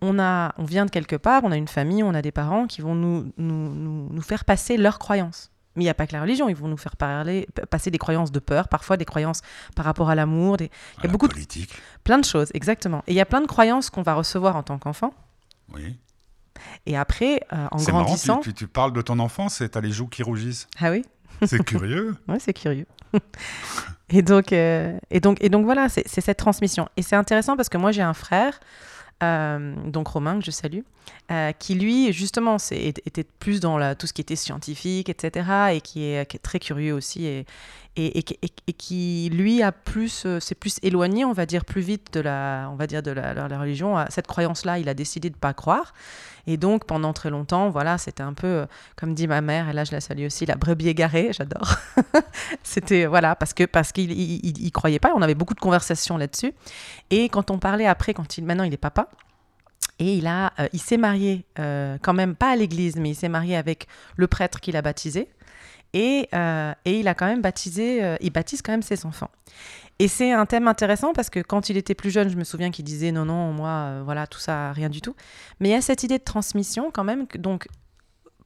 on, 0.00 0.18
a, 0.18 0.54
on 0.56 0.64
vient 0.64 0.86
de 0.86 0.90
quelque 0.90 1.16
part, 1.16 1.44
on 1.44 1.52
a 1.52 1.56
une 1.58 1.68
famille, 1.68 2.02
on 2.02 2.14
a 2.14 2.22
des 2.22 2.32
parents 2.32 2.66
qui 2.66 2.80
vont 2.80 2.94
nous, 2.94 3.30
nous, 3.36 3.74
nous, 3.74 4.08
nous 4.10 4.22
faire 4.22 4.46
passer 4.46 4.78
leurs 4.78 4.98
croyances. 4.98 5.50
Mais 5.76 5.82
il 5.84 5.86
n'y 5.86 5.90
a 5.90 5.94
pas 5.94 6.06
que 6.06 6.14
la 6.14 6.22
religion, 6.22 6.48
ils 6.48 6.56
vont 6.56 6.68
nous 6.68 6.76
faire 6.78 6.96
parler, 6.96 7.46
passer 7.68 7.90
des 7.90 7.98
croyances 7.98 8.32
de 8.32 8.38
peur, 8.40 8.66
parfois 8.68 8.96
des 8.96 9.04
croyances 9.04 9.42
par 9.76 9.84
rapport 9.84 10.08
à 10.10 10.14
l'amour, 10.14 10.56
des... 10.56 10.70
à 10.98 11.02
y 11.04 11.06
a 11.06 11.10
beaucoup 11.10 11.28
de- 11.28 11.32
politique. 11.34 11.70
plein 12.02 12.18
de 12.18 12.24
choses, 12.24 12.48
exactement. 12.54 13.04
Et 13.06 13.12
il 13.12 13.14
y 13.14 13.20
a 13.20 13.26
plein 13.26 13.40
de 13.42 13.46
croyances 13.46 13.90
qu'on 13.90 14.02
va 14.02 14.14
recevoir 14.14 14.56
en 14.56 14.62
tant 14.62 14.78
qu'enfant. 14.78 15.12
Oui. 15.74 15.98
Et 16.86 16.96
après, 16.96 17.40
euh, 17.52 17.66
en 17.70 17.78
C'est 17.78 17.92
marrant, 17.92 18.04
grandissant... 18.04 18.38
tu, 18.38 18.50
tu- 18.54 18.64
tu 18.64 18.68
parles 18.68 18.92
de 18.92 19.02
ton 19.02 19.18
enfance 19.18 19.60
et 19.60 19.68
t'as 19.68 19.80
les 19.80 19.92
joues 19.92 20.08
qui 20.08 20.22
rougissent. 20.22 20.66
Ah 20.80 20.90
oui 20.90 21.04
C'est 21.46 21.62
curieux. 21.64 22.16
Ouais, 22.28 22.38
c'est 22.40 22.52
curieux. 22.52 22.86
Et, 24.10 24.22
donc, 24.22 24.52
euh, 24.52 24.98
et, 25.10 25.20
donc, 25.20 25.38
et 25.40 25.48
donc 25.48 25.64
voilà, 25.64 25.88
c'est 25.88 26.06
cette 26.06 26.38
transmission. 26.38 26.88
Et 26.96 27.02
c'est 27.02 27.16
intéressant 27.16 27.56
parce 27.56 27.68
que 27.68 27.78
moi 27.78 27.92
j'ai 27.92 28.02
un 28.02 28.14
frère 28.14 28.60
euh, 29.22 29.74
donc 29.86 30.08
Romain, 30.08 30.38
que 30.38 30.44
je 30.44 30.50
salue, 30.50 30.80
euh, 31.30 31.52
qui 31.52 31.74
lui, 31.74 32.12
justement, 32.12 32.56
était 32.70 33.24
plus 33.38 33.60
dans 33.60 33.76
la, 33.76 33.94
tout 33.94 34.06
ce 34.06 34.12
qui 34.12 34.22
était 34.22 34.36
scientifique, 34.36 35.08
etc., 35.08 35.74
et 35.74 35.80
qui 35.80 36.04
est, 36.04 36.26
qui 36.26 36.36
est 36.36 36.40
très 36.40 36.58
curieux 36.58 36.94
aussi, 36.94 37.26
et, 37.26 37.46
et, 37.96 38.22
qui, 38.22 39.30
lui, 39.32 39.62
a 39.62 39.72
plus, 39.72 40.26
c'est 40.40 40.54
plus 40.54 40.78
éloigné, 40.82 41.24
on 41.24 41.32
va 41.32 41.44
dire, 41.44 41.64
plus 41.64 41.80
vite 41.80 42.14
de 42.14 42.20
la, 42.20 42.68
on 42.72 42.76
va 42.76 42.86
dire, 42.86 43.02
de 43.02 43.10
la, 43.10 43.58
religion. 43.58 43.96
Cette 44.08 44.26
croyance-là, 44.26 44.78
il 44.78 44.88
a 44.88 44.94
décidé 44.94 45.28
de 45.28 45.36
pas 45.36 45.52
croire. 45.52 45.92
Et 46.46 46.56
donc, 46.56 46.86
pendant 46.86 47.12
très 47.12 47.30
longtemps, 47.30 47.68
voilà, 47.68 47.98
c'était 47.98 48.22
un 48.22 48.32
peu, 48.32 48.66
comme 48.96 49.14
dit 49.14 49.26
ma 49.26 49.40
mère, 49.40 49.68
et 49.68 49.72
là 49.72 49.84
je 49.84 49.92
la 49.92 50.00
salue 50.00 50.24
aussi, 50.24 50.46
la 50.46 50.56
brebis 50.56 50.88
égarée, 50.88 51.32
j'adore. 51.32 51.76
c'était, 52.62 53.06
voilà, 53.06 53.36
parce 53.36 53.52
que 53.52 53.64
parce 53.64 53.92
qu'il 53.92 54.10
il, 54.12 54.72
croyait 54.72 54.98
pas, 54.98 55.12
on 55.14 55.22
avait 55.22 55.34
beaucoup 55.34 55.54
de 55.54 55.60
conversations 55.60 56.16
là-dessus. 56.16 56.52
Et 57.10 57.28
quand 57.28 57.50
on 57.50 57.58
parlait 57.58 57.86
après, 57.86 58.14
quand 58.14 58.38
il, 58.38 58.44
maintenant 58.44 58.64
il 58.64 58.72
est 58.72 58.78
papa, 58.78 59.08
et 59.98 60.14
il, 60.14 60.26
a, 60.26 60.52
euh, 60.58 60.68
il 60.72 60.80
s'est 60.80 60.96
marié, 60.96 61.44
euh, 61.58 61.98
quand 62.00 62.14
même 62.14 62.34
pas 62.34 62.52
à 62.52 62.56
l'église, 62.56 62.96
mais 62.96 63.10
il 63.10 63.14
s'est 63.14 63.28
marié 63.28 63.54
avec 63.54 63.86
le 64.16 64.26
prêtre 64.26 64.60
qu'il 64.60 64.76
a 64.76 64.82
baptisé. 64.82 65.28
Et, 65.92 66.28
euh, 66.34 66.72
et, 66.84 67.00
il 67.00 67.08
a 67.08 67.14
quand 67.14 67.26
même 67.26 67.42
baptisé, 67.42 68.16
il 68.20 68.30
baptise 68.30 68.62
quand 68.62 68.72
même 68.72 68.82
ses 68.82 69.06
enfants. 69.06 69.30
Et 69.98 70.08
c'est 70.08 70.32
un 70.32 70.46
thème 70.46 70.68
intéressant 70.68 71.12
parce 71.12 71.28
que 71.28 71.40
quand 71.40 71.68
il 71.68 71.76
était 71.76 71.94
plus 71.94 72.10
jeune, 72.10 72.30
je 72.30 72.36
me 72.36 72.44
souviens 72.44 72.70
qu'il 72.70 72.84
disait 72.84 73.12
non, 73.12 73.24
non, 73.24 73.52
moi, 73.52 74.02
voilà, 74.02 74.26
tout 74.26 74.38
ça, 74.38 74.72
rien 74.72 74.88
du 74.88 75.00
tout. 75.00 75.14
Mais 75.58 75.68
il 75.68 75.72
y 75.72 75.74
a 75.74 75.82
cette 75.82 76.02
idée 76.04 76.18
de 76.18 76.24
transmission 76.24 76.90
quand 76.90 77.04
même, 77.04 77.26
donc 77.38 77.66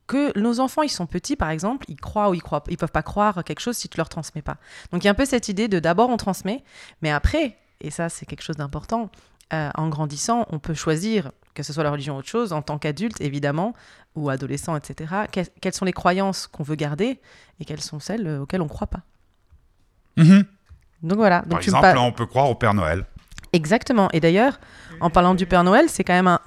que 0.07 0.39
nos 0.39 0.61
enfants, 0.61 0.83
ils 0.83 0.91
sont 0.91 1.07
petits, 1.07 1.37
par 1.37 1.51
exemple, 1.51 1.87
ils 1.89 1.97
croient 1.97 2.31
ou 2.31 2.35
ils 2.35 2.43
croient, 2.43 2.63
ils 2.69 2.77
peuvent 2.77 2.93
pas 2.93 3.03
croire 3.03 3.43
quelque 3.45 3.61
chose 3.61 3.77
si 3.77 3.89
tu 3.89 3.97
leur 3.97 4.09
transmets 4.09 4.43
pas. 4.43 4.57
Donc 4.93 5.03
il 5.03 5.07
y 5.07 5.09
a 5.09 5.13
un 5.13 5.15
peu 5.15 5.25
cette 5.25 5.49
idée 5.49 5.69
de 5.69 5.79
d'abord 5.79 6.11
on 6.11 6.17
transmet, 6.17 6.63
mais 7.03 7.11
après, 7.11 7.57
et 7.81 7.91
ça 7.91 8.09
c'est 8.09 8.27
quelque 8.27 8.43
chose 8.43 8.57
d'important, 8.57 9.11
euh, 9.53 9.71
en 9.75 9.89
grandissant, 9.89 10.47
on 10.51 10.59
peut 10.59 10.75
choisir, 10.75 11.33
que 11.55 11.63
ce 11.63 11.73
soit 11.73 11.85
la 11.85 11.91
religion 11.91 12.17
ou 12.17 12.19
autre 12.19 12.29
chose, 12.29 12.53
en 12.53 12.63
tant 12.63 12.79
qu'adulte, 12.79 13.21
évidemment, 13.21 13.75
ou 14.15 14.31
adolescent, 14.31 14.77
etc., 14.77 15.13
quelles 15.61 15.75
sont 15.75 15.85
les 15.85 15.93
croyances 15.93 16.47
qu'on 16.47 16.63
veut 16.63 16.77
garder 16.77 17.21
et 17.61 17.65
quelles 17.65 17.81
sont 17.81 18.01
celles 18.01 18.27
euh, 18.27 18.41
auxquelles 18.41 18.61
on 18.61 18.67
ne 18.67 18.71
croit 18.71 18.87
pas. 18.87 19.01
Mm-hmm. 20.17 20.45
Donc 21.03 21.19
voilà. 21.19 21.43
Par 21.43 21.61
exemple, 21.61 21.99
on 21.99 22.13
peut 22.13 22.27
croire 22.27 22.49
au 22.49 22.55
Père 22.55 22.75
Noël. 22.75 23.05
Exactement. 23.53 24.09
Et 24.13 24.21
d'ailleurs, 24.21 24.59
en 25.01 25.11
parlant 25.11 25.35
du 25.35 25.47
Père 25.47 25.63
Noël, 25.65 25.87
c'est 25.89 26.03
quand 26.03 26.15
même 26.15 26.39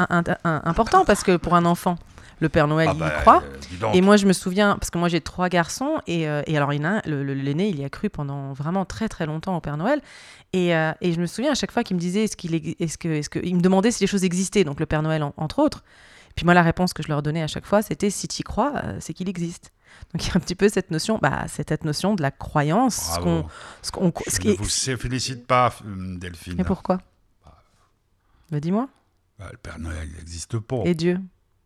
important 0.43 1.05
parce 1.05 1.23
que 1.23 1.37
pour 1.37 1.55
un 1.55 1.65
enfant, 1.65 1.97
le 2.39 2.49
Père 2.49 2.67
Noël, 2.67 2.89
ah 2.91 2.93
il 2.93 2.97
y 2.97 2.99
bah, 2.99 3.09
croit. 3.21 3.43
Euh, 3.81 3.91
et 3.93 4.01
moi, 4.01 4.17
je 4.17 4.25
me 4.25 4.33
souviens, 4.33 4.75
parce 4.77 4.89
que 4.91 4.97
moi 4.97 5.07
j'ai 5.07 5.21
trois 5.21 5.49
garçons, 5.49 6.01
et, 6.05 6.23
et 6.23 6.57
alors 6.57 6.71
l'aîné, 6.71 7.69
il 7.69 7.79
y 7.79 7.83
a 7.83 7.89
cru 7.89 8.09
pendant 8.09 8.53
vraiment 8.53 8.85
très 8.85 9.09
très 9.09 9.25
longtemps 9.25 9.55
au 9.55 9.61
Père 9.61 9.77
Noël. 9.77 10.01
Euh, 10.55 10.93
et, 11.01 11.13
je 11.13 11.19
me 11.19 11.25
souviens 11.25 11.51
à 11.51 11.55
chaque 11.55 11.71
fois 11.71 11.83
qu'il 11.83 11.95
me 11.95 12.01
disait, 12.01 12.23
est-ce 12.23 12.37
qu'il 12.37 12.55
est-ce 12.55 12.97
que, 12.97 13.09
est-ce 13.09 13.29
que, 13.29 13.39
il 13.43 13.55
me 13.55 13.61
demandait 13.61 13.91
si 13.91 14.01
les 14.01 14.07
choses 14.07 14.23
existaient, 14.23 14.63
donc 14.63 14.79
le 14.79 14.85
Père 14.85 15.01
Noël 15.01 15.23
entre 15.37 15.59
autres. 15.59 15.83
Puis 16.37 16.45
moi, 16.45 16.53
la 16.53 16.61
réponse 16.61 16.93
que 16.93 17.01
je 17.01 17.09
leur 17.09 17.23
donnais 17.23 17.41
à 17.41 17.47
chaque 17.47 17.65
fois, 17.65 17.81
c'était 17.81 18.11
si 18.11 18.27
tu 18.27 18.41
y 18.41 18.43
crois, 18.43 18.73
euh, 18.75 18.97
c'est 19.01 19.13
qu'il 19.13 19.27
existe. 19.27 19.73
Donc 20.13 20.23
il 20.23 20.29
y 20.29 20.31
a 20.31 20.37
un 20.37 20.39
petit 20.39 20.53
peu 20.55 20.69
cette 20.69 20.91
notion, 20.91 21.17
bah, 21.19 21.45
cette 21.47 21.83
notion 21.83 22.13
de 22.13 22.21
la 22.21 22.29
croyance. 22.29 23.15
Ce 23.15 23.19
qu'on, 23.19 23.45
ce 23.81 23.91
qu'on, 23.91 24.13
je 24.15 24.47
ne 24.49 24.55
vous 24.55 24.97
félicite 24.97 25.47
pas, 25.47 25.73
euh, 25.83 26.17
Delphine. 26.17 26.53
Mais 26.55 26.63
pourquoi? 26.63 26.99
Bah, 27.43 27.57
bah, 28.51 28.59
dis-moi. 28.59 28.87
Bah, 29.39 29.49
le 29.51 29.57
Père 29.57 29.79
Noël, 29.79 30.07
n'existe 30.15 30.59
pas. 30.59 30.83
Et 30.85 30.93
Dieu? 30.93 31.19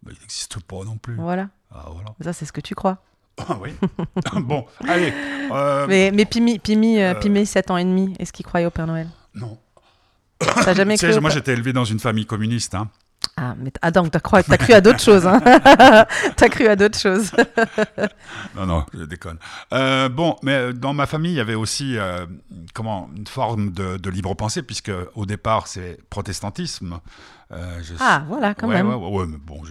Il 0.08 0.18
n'existe 0.22 0.62
pas 0.62 0.84
non 0.86 0.98
plus. 0.98 1.16
Voilà. 1.16 1.50
Ah, 1.70 1.88
voilà. 1.92 2.16
Ça, 2.22 2.32
c'est 2.32 2.46
ce 2.46 2.54
que 2.54 2.62
tu 2.62 2.74
crois. 2.74 3.04
Ah 3.38 3.58
oui. 3.62 3.72
bon, 4.42 4.66
allez. 4.88 5.14
Euh, 5.52 5.86
mais, 5.88 6.12
mais 6.12 6.26
Pimi, 6.26 6.60
Pimi, 6.60 7.02
euh, 7.02 7.14
Pimi, 7.16 7.46
7 7.46 7.72
ans 7.72 7.78
et 7.78 7.84
demi, 7.84 8.16
est-ce 8.20 8.32
qu'il 8.32 8.46
croyait 8.46 8.66
au 8.66 8.72
Père 8.72 8.88
Noël? 8.88 9.10
Non. 9.36 9.58
Jamais 10.74 10.98
cru 10.98 11.20
Moi, 11.20 11.30
j'étais 11.30 11.52
élevé 11.54 11.74
dans 11.74 11.86
une 11.86 12.00
famille 12.00 12.26
communiste. 12.26 12.74
Hein. 12.74 12.90
Ah, 13.38 13.56
mais 13.58 13.72
ah, 13.82 13.92
donc 13.92 14.12
t'as 14.12 14.20
cru, 14.20 14.38
as 14.38 14.58
cru 14.58 14.74
à 14.74 14.82
d'autres 14.82 15.00
choses. 15.00 15.26
Hein. 15.26 15.40
t'as 16.36 16.50
cru 16.50 16.68
à 16.68 16.76
d'autres 16.76 17.00
choses. 17.00 17.32
non, 18.56 18.66
non, 18.66 18.86
je 18.94 19.04
déconne. 19.04 19.38
Euh, 19.74 20.10
bon, 20.10 20.36
mais 20.44 20.74
dans 20.74 20.94
ma 20.94 21.06
famille, 21.06 21.32
il 21.32 21.38
y 21.38 21.42
avait 21.42 21.56
aussi 21.56 21.98
comment, 22.74 23.10
une 23.16 23.28
forme 23.28 23.72
de, 23.72 24.10
libre 24.10 24.36
pensée, 24.36 24.62
puisque 24.64 24.92
au 25.16 25.26
départ, 25.26 25.68
c'est 25.68 26.00
protestantisme. 26.10 27.00
Ah, 28.00 28.24
voilà, 28.28 28.54
quand 28.54 28.68
même. 28.68 28.88
Ouais, 28.90 28.96
ouais, 28.96 29.26
mais 29.28 29.38
bon, 29.38 29.62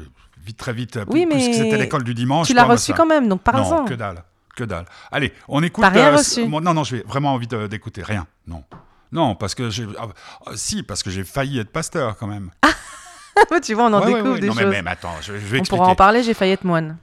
vite, 0.44 0.56
très 0.56 0.72
vite, 0.72 0.98
oui, 1.08 1.26
puisque 1.26 1.54
c'était 1.54 1.76
l'école 1.76 2.04
du 2.04 2.14
dimanche. 2.14 2.46
Tu 2.46 2.54
l'as 2.54 2.64
reçu 2.64 2.92
quand 2.92 3.06
même, 3.06 3.28
donc 3.28 3.42
par 3.42 3.56
Non, 3.56 3.84
que 3.84 3.94
dalle, 3.94 4.22
que 4.56 4.64
dalle. 4.64 4.86
Allez, 5.10 5.32
on 5.48 5.62
écoute. 5.62 5.82
T'as 5.82 5.90
rien 5.90 6.12
euh, 6.12 6.16
reçu 6.16 6.46
Non, 6.46 6.60
non, 6.60 6.84
j'ai 6.84 7.02
vraiment 7.02 7.34
envie 7.34 7.46
d'écouter, 7.46 8.02
rien, 8.02 8.26
non. 8.46 8.64
Non, 9.12 9.34
parce 9.34 9.56
que 9.56 9.70
j'ai... 9.70 9.86
Ah, 9.98 10.06
ah, 10.46 10.50
si, 10.54 10.84
parce 10.84 11.02
que 11.02 11.10
j'ai 11.10 11.24
failli 11.24 11.58
être 11.58 11.70
pasteur 11.70 12.16
quand 12.16 12.28
même. 12.28 12.50
tu 13.62 13.74
vois, 13.74 13.86
on 13.86 13.92
en 13.92 14.04
découvre 14.04 14.38
des 14.38 14.48
non, 14.48 14.54
choses. 14.54 14.66
Mais, 14.66 14.82
mais, 14.82 14.90
attends, 14.90 15.14
je, 15.20 15.32
vais 15.32 15.58
expliquer. 15.58 15.74
On 15.74 15.76
pourra 15.76 15.90
en 15.90 15.94
parler, 15.94 16.22
j'ai 16.22 16.34
failli 16.34 16.52
être 16.52 16.64
moine. 16.64 16.96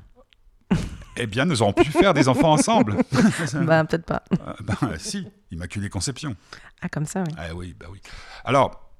eh 1.17 1.27
bien, 1.27 1.45
nous 1.45 1.61
aurons 1.61 1.73
pu 1.73 1.85
faire 1.85 2.13
des 2.13 2.27
enfants 2.27 2.51
ensemble. 2.51 2.97
bah, 3.53 3.83
peut-être 3.85 4.05
pas. 4.05 4.23
Euh, 4.33 4.53
bah, 4.61 4.75
si, 4.97 5.27
Immaculée 5.51 5.89
Conception. 5.89 6.35
Ah, 6.81 6.89
comme 6.89 7.05
ça, 7.05 7.23
oui. 7.25 7.33
Ah, 7.37 7.53
oui, 7.55 7.75
bah 7.79 7.87
oui. 7.91 8.01
Alors, 8.45 8.91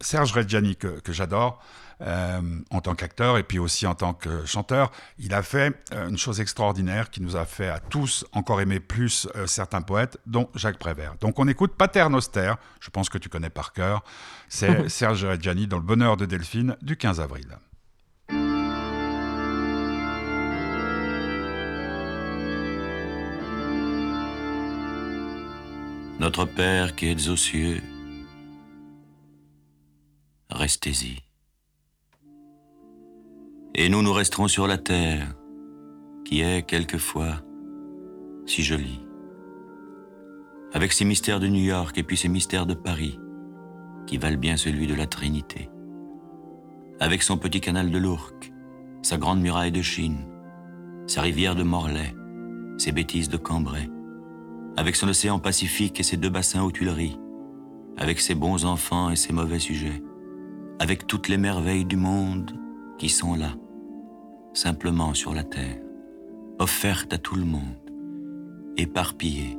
Serge 0.00 0.32
Reggiani, 0.32 0.76
que, 0.76 1.00
que 1.00 1.12
j'adore, 1.12 1.60
euh, 2.00 2.40
en 2.70 2.80
tant 2.80 2.96
qu'acteur 2.96 3.38
et 3.38 3.44
puis 3.44 3.60
aussi 3.60 3.86
en 3.86 3.94
tant 3.94 4.14
que 4.14 4.44
chanteur. 4.44 4.90
Il 5.18 5.32
a 5.32 5.44
fait 5.44 5.72
euh, 5.92 6.08
une 6.08 6.18
chose 6.18 6.40
extraordinaire 6.40 7.08
qui 7.08 7.22
nous 7.22 7.36
a 7.36 7.44
fait 7.44 7.68
à 7.68 7.78
tous 7.78 8.26
encore 8.32 8.60
aimer 8.60 8.80
plus 8.80 9.28
euh, 9.36 9.46
certains 9.46 9.80
poètes, 9.80 10.18
dont 10.26 10.50
Jacques 10.56 10.78
Prévert. 10.78 11.14
Donc 11.20 11.38
on 11.38 11.46
écoute 11.46 11.76
Pater 11.78 12.08
Noster, 12.10 12.54
je 12.80 12.90
pense 12.90 13.08
que 13.08 13.16
tu 13.16 13.28
connais 13.28 13.48
par 13.48 13.72
cœur. 13.72 14.02
C'est 14.54 14.88
Serge 14.88 15.24
Reggiani 15.24 15.66
dans 15.66 15.78
Le 15.78 15.82
Bonheur 15.82 16.16
de 16.16 16.26
Delphine 16.26 16.76
du 16.80 16.96
15 16.96 17.20
avril. 17.20 17.58
Notre 26.20 26.44
Père 26.44 26.94
qui 26.94 27.08
êtes 27.08 27.26
aux 27.26 27.36
cieux, 27.36 27.82
restez-y 30.50 31.18
et 33.74 33.88
nous 33.88 34.02
nous 34.02 34.12
resterons 34.12 34.46
sur 34.46 34.68
la 34.68 34.78
terre, 34.78 35.34
qui 36.24 36.42
est 36.42 36.62
quelquefois 36.62 37.42
si 38.46 38.62
jolie. 38.62 39.00
Avec 40.72 40.92
ses 40.92 41.04
mystères 41.04 41.40
de 41.40 41.48
New 41.48 41.64
York 41.64 41.98
et 41.98 42.04
puis 42.04 42.16
ses 42.16 42.28
mystères 42.28 42.66
de 42.66 42.74
Paris, 42.74 43.18
qui 44.06 44.18
valent 44.18 44.38
bien 44.38 44.56
celui 44.56 44.86
de 44.86 44.94
la 44.94 45.06
Trinité. 45.06 45.68
Avec 47.00 47.22
son 47.22 47.36
petit 47.36 47.60
canal 47.60 47.90
de 47.90 47.98
l'Ourcq, 47.98 48.52
sa 49.02 49.16
grande 49.16 49.40
muraille 49.40 49.72
de 49.72 49.82
Chine, 49.82 50.26
sa 51.06 51.22
rivière 51.22 51.54
de 51.54 51.62
Morlaix, 51.62 52.14
ses 52.78 52.92
bêtises 52.92 53.28
de 53.28 53.36
Cambrai, 53.36 53.88
avec 54.76 54.96
son 54.96 55.08
océan 55.08 55.38
Pacifique 55.38 56.00
et 56.00 56.02
ses 56.02 56.16
deux 56.16 56.30
bassins 56.30 56.62
aux 56.62 56.70
Tuileries, 56.70 57.18
avec 57.96 58.20
ses 58.20 58.34
bons 58.34 58.64
enfants 58.64 59.10
et 59.10 59.16
ses 59.16 59.32
mauvais 59.32 59.58
sujets, 59.58 60.02
avec 60.78 61.06
toutes 61.06 61.28
les 61.28 61.36
merveilles 61.36 61.84
du 61.84 61.96
monde 61.96 62.52
qui 62.98 63.08
sont 63.08 63.34
là, 63.34 63.54
simplement 64.52 65.14
sur 65.14 65.34
la 65.34 65.44
terre, 65.44 65.80
offerte 66.58 67.12
à 67.12 67.18
tout 67.18 67.36
le 67.36 67.44
monde, 67.44 67.62
éparpillée, 68.76 69.58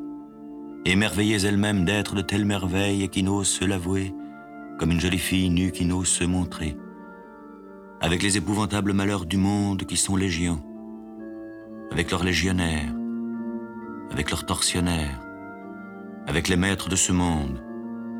émerveillées 0.85 1.45
elles-mêmes 1.45 1.85
d'être 1.85 2.15
de 2.15 2.21
telles 2.21 2.45
merveilles 2.45 3.03
et 3.03 3.07
qui 3.07 3.23
n'osent 3.23 3.47
se 3.47 3.65
l'avouer, 3.65 4.13
comme 4.77 4.91
une 4.91 4.99
jolie 4.99 5.19
fille 5.19 5.49
nue 5.49 5.71
qui 5.71 5.85
n'ose 5.85 6.07
se 6.07 6.23
montrer, 6.23 6.77
avec 8.01 8.21
les 8.21 8.37
épouvantables 8.37 8.93
malheurs 8.93 9.25
du 9.25 9.37
monde 9.37 9.83
qui 9.83 9.97
sont 9.97 10.15
légions, 10.15 10.61
avec 11.91 12.11
leurs 12.11 12.23
légionnaires, 12.23 12.93
avec 14.11 14.31
leurs 14.31 14.45
tortionnaires, 14.45 15.21
avec 16.27 16.47
les 16.47 16.57
maîtres 16.57 16.89
de 16.89 16.95
ce 16.95 17.11
monde, 17.11 17.63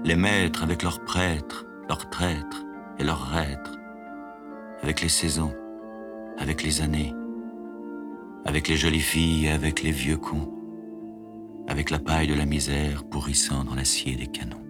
les 0.03 0.15
maîtres 0.15 0.63
avec 0.63 0.83
leurs 0.83 1.03
prêtres, 1.03 1.65
leurs 1.89 2.09
traîtres 2.09 2.63
et 2.99 3.03
leurs 3.03 3.31
reîtres, 3.31 3.77
avec 4.81 5.01
les 5.01 5.09
saisons, 5.09 5.53
avec 6.37 6.63
les 6.63 6.81
années, 6.81 7.13
avec 8.45 8.67
les 8.67 8.77
jolies 8.77 8.99
filles 8.99 9.47
et 9.47 9.51
avec 9.51 9.81
les 9.81 9.91
vieux 9.91 10.17
cons, 10.17 10.53
avec 11.67 11.89
la 11.89 11.99
paille 11.99 12.27
de 12.27 12.35
la 12.35 12.45
misère 12.45 13.03
pourrissant 13.03 13.63
dans 13.63 13.75
l'acier 13.75 14.15
des 14.15 14.27
canons. 14.27 14.64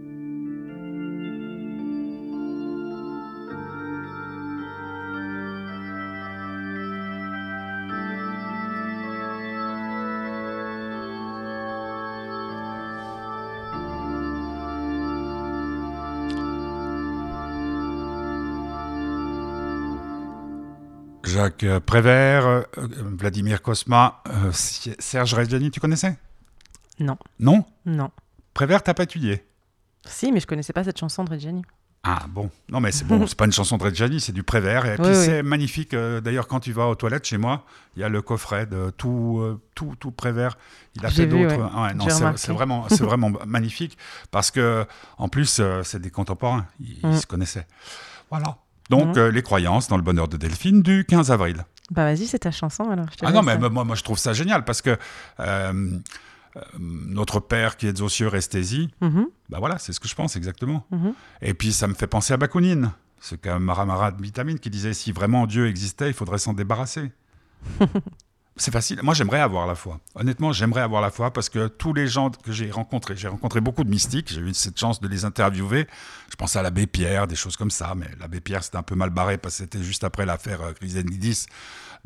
Jacques 21.36 21.66
Prévert, 21.86 22.46
euh, 22.48 22.62
Vladimir 22.78 23.62
Kosma, 23.62 24.22
euh, 24.30 24.52
Serge 24.54 25.34
Reggiani, 25.34 25.70
tu 25.70 25.82
connaissais? 25.82 26.18
Non. 27.00 27.18
Non? 27.42 27.66
Non. 27.86 28.10
Prévert, 28.54 28.82
t'as 28.82 28.94
pas 28.94 29.04
étudié? 29.04 29.44
Si, 30.06 30.32
mais 30.32 30.40
je 30.40 30.48
connaissais 30.48 30.72
pas 30.72 30.86
cette 30.86 30.98
chanson 30.98 31.26
de 31.26 31.32
Reggiani. 31.32 31.62
Ah 32.08 32.26
bon, 32.30 32.50
non 32.70 32.80
mais 32.80 32.92
c'est 32.94 33.04
bon, 33.04 33.26
c'est 33.28 33.36
pas 33.38 33.46
une 33.46 33.52
chanson 33.52 33.76
de 33.78 33.84
Reggiani, 33.84 34.22
c'est 34.22 34.32
du 34.32 34.44
Prévert. 34.44 34.86
Et 34.86 34.96
puis 34.96 35.08
Oui, 35.08 35.14
c'est 35.16 35.44
magnifique. 35.44 35.94
euh, 35.94 36.22
D'ailleurs, 36.22 36.48
quand 36.48 36.62
tu 36.62 36.72
vas 36.72 36.88
aux 36.88 36.96
toilettes 36.96 37.26
chez 37.26 37.38
moi, 37.38 37.66
il 37.98 38.02
y 38.02 38.04
a 38.06 38.10
le 38.10 38.22
coffret 38.22 38.66
de 38.66 38.92
tout, 38.92 39.40
euh, 39.42 39.60
tout, 39.76 39.94
tout 40.00 40.12
Prévert. 40.12 40.58
Il 40.96 41.06
a 41.06 41.10
fait 41.10 41.26
d'autres. 41.26 41.58
ouais. 41.58 41.70
Ah 41.76 41.84
ouais, 41.98 42.34
c'est 42.38 42.54
vraiment, 42.54 42.88
c'est 42.88 43.04
vraiment 43.04 43.32
magnifique 43.46 43.98
parce 44.32 44.52
que 44.52 44.86
en 45.18 45.28
plus, 45.28 45.58
euh, 45.60 45.84
c'est 45.84 46.00
des 46.00 46.12
contemporains. 46.12 46.66
Ils, 46.80 46.98
ils 47.04 47.10
Mm. 47.10 47.18
se 47.18 47.26
connaissaient. 47.26 47.68
Voilà. 48.30 48.56
Donc 48.90 49.16
Mm. 49.16 49.20
euh, 49.20 49.32
les 49.32 49.42
croyances 49.42 49.88
dans 49.88 49.98
le 49.98 50.04
bonheur 50.04 50.28
de 50.28 50.38
Delphine 50.38 50.82
du 50.82 51.06
15 51.06 51.32
avril. 51.32 51.66
Bah 51.92 52.04
vas-y, 52.04 52.26
c'est 52.28 52.40
ta 52.40 52.52
chanson 52.52 52.90
alors. 52.90 53.06
je 53.12 53.18
te 53.18 53.26
Ah 53.26 53.32
non, 53.32 53.42
mais 53.44 53.58
moi, 53.58 53.84
moi 53.84 53.96
je 53.96 54.04
trouve 54.04 54.18
ça 54.18 54.34
génial 54.34 54.64
parce 54.66 54.82
que 54.82 54.92
euh, 54.92 54.98
euh, 56.58 56.62
notre 56.80 57.40
père 57.40 57.78
qui 57.78 57.88
est 57.88 58.02
aux 58.02 58.10
cieux 58.10 58.28
Resthésie, 58.28 58.90
Mhm, 59.02 59.28
bah 59.50 59.58
voilà, 59.60 59.78
c'est 59.78 59.92
ce 59.94 60.00
que 60.00 60.08
je 60.08 60.16
pense 60.16 60.36
exactement. 60.36 60.86
mhm. 60.92 61.14
Et 61.42 61.54
puis 61.54 61.72
ça 61.74 61.88
me 61.88 61.94
fait 61.94 62.08
penser 62.08 62.34
à 62.34 62.38
Bakounine, 62.38 62.92
ce 63.20 63.36
qu'a 63.36 63.60
Maramara 63.60 64.12
de 64.12 64.22
Vitamine 64.22 64.60
qui 64.60 64.70
disait 64.70 64.94
si 64.94 65.12
vraiment 65.12 65.46
Dieu 65.48 65.68
existait, 65.68 66.08
il 66.10 66.14
faudrait 66.14 66.38
s'en 66.40 66.54
débarrasser. 66.54 67.12
c'est 68.58 68.72
facile. 68.72 69.00
Moi 69.04 69.14
j'aimerais 69.14 69.40
avoir 69.42 69.68
la 69.68 69.76
foi. 69.76 70.00
Honnêtement, 70.16 70.52
j'aimerais 70.54 70.82
avoir 70.82 71.02
la 71.02 71.12
foi 71.12 71.32
parce 71.32 71.50
que 71.50 71.68
tous 71.68 71.94
les 71.94 72.08
gens 72.08 72.30
que 72.30 72.52
j'ai 72.52 72.72
rencontrés, 72.72 73.16
j'ai 73.18 73.28
rencontré 73.28 73.60
beaucoup 73.62 73.84
de 73.84 73.90
mystiques, 73.90 74.32
j'ai 74.32 74.40
eu 74.42 74.54
cette 74.54 74.80
chance 74.80 75.02
de 75.02 75.08
les 75.08 75.26
interviewer. 75.26 75.88
Je 76.30 76.36
pensais 76.36 76.60
à 76.60 76.62
l'abbé 76.62 76.88
Pierre, 76.88 77.28
des 77.28 77.36
choses 77.36 77.58
comme 77.58 77.72
ça, 77.72 77.94
mais 77.96 78.08
l'abbé 78.20 78.40
Pierre 78.40 78.64
c'était 78.64 78.78
un 78.78 78.84
peu 78.84 78.96
mal 78.96 79.10
barré 79.10 79.38
parce 79.38 79.56
que 79.56 79.64
c'était 79.64 79.84
juste 79.84 80.04
après 80.04 80.26
l'affaire 80.26 80.62
euh, 80.62 80.74
Chrysanidis. 80.74 81.48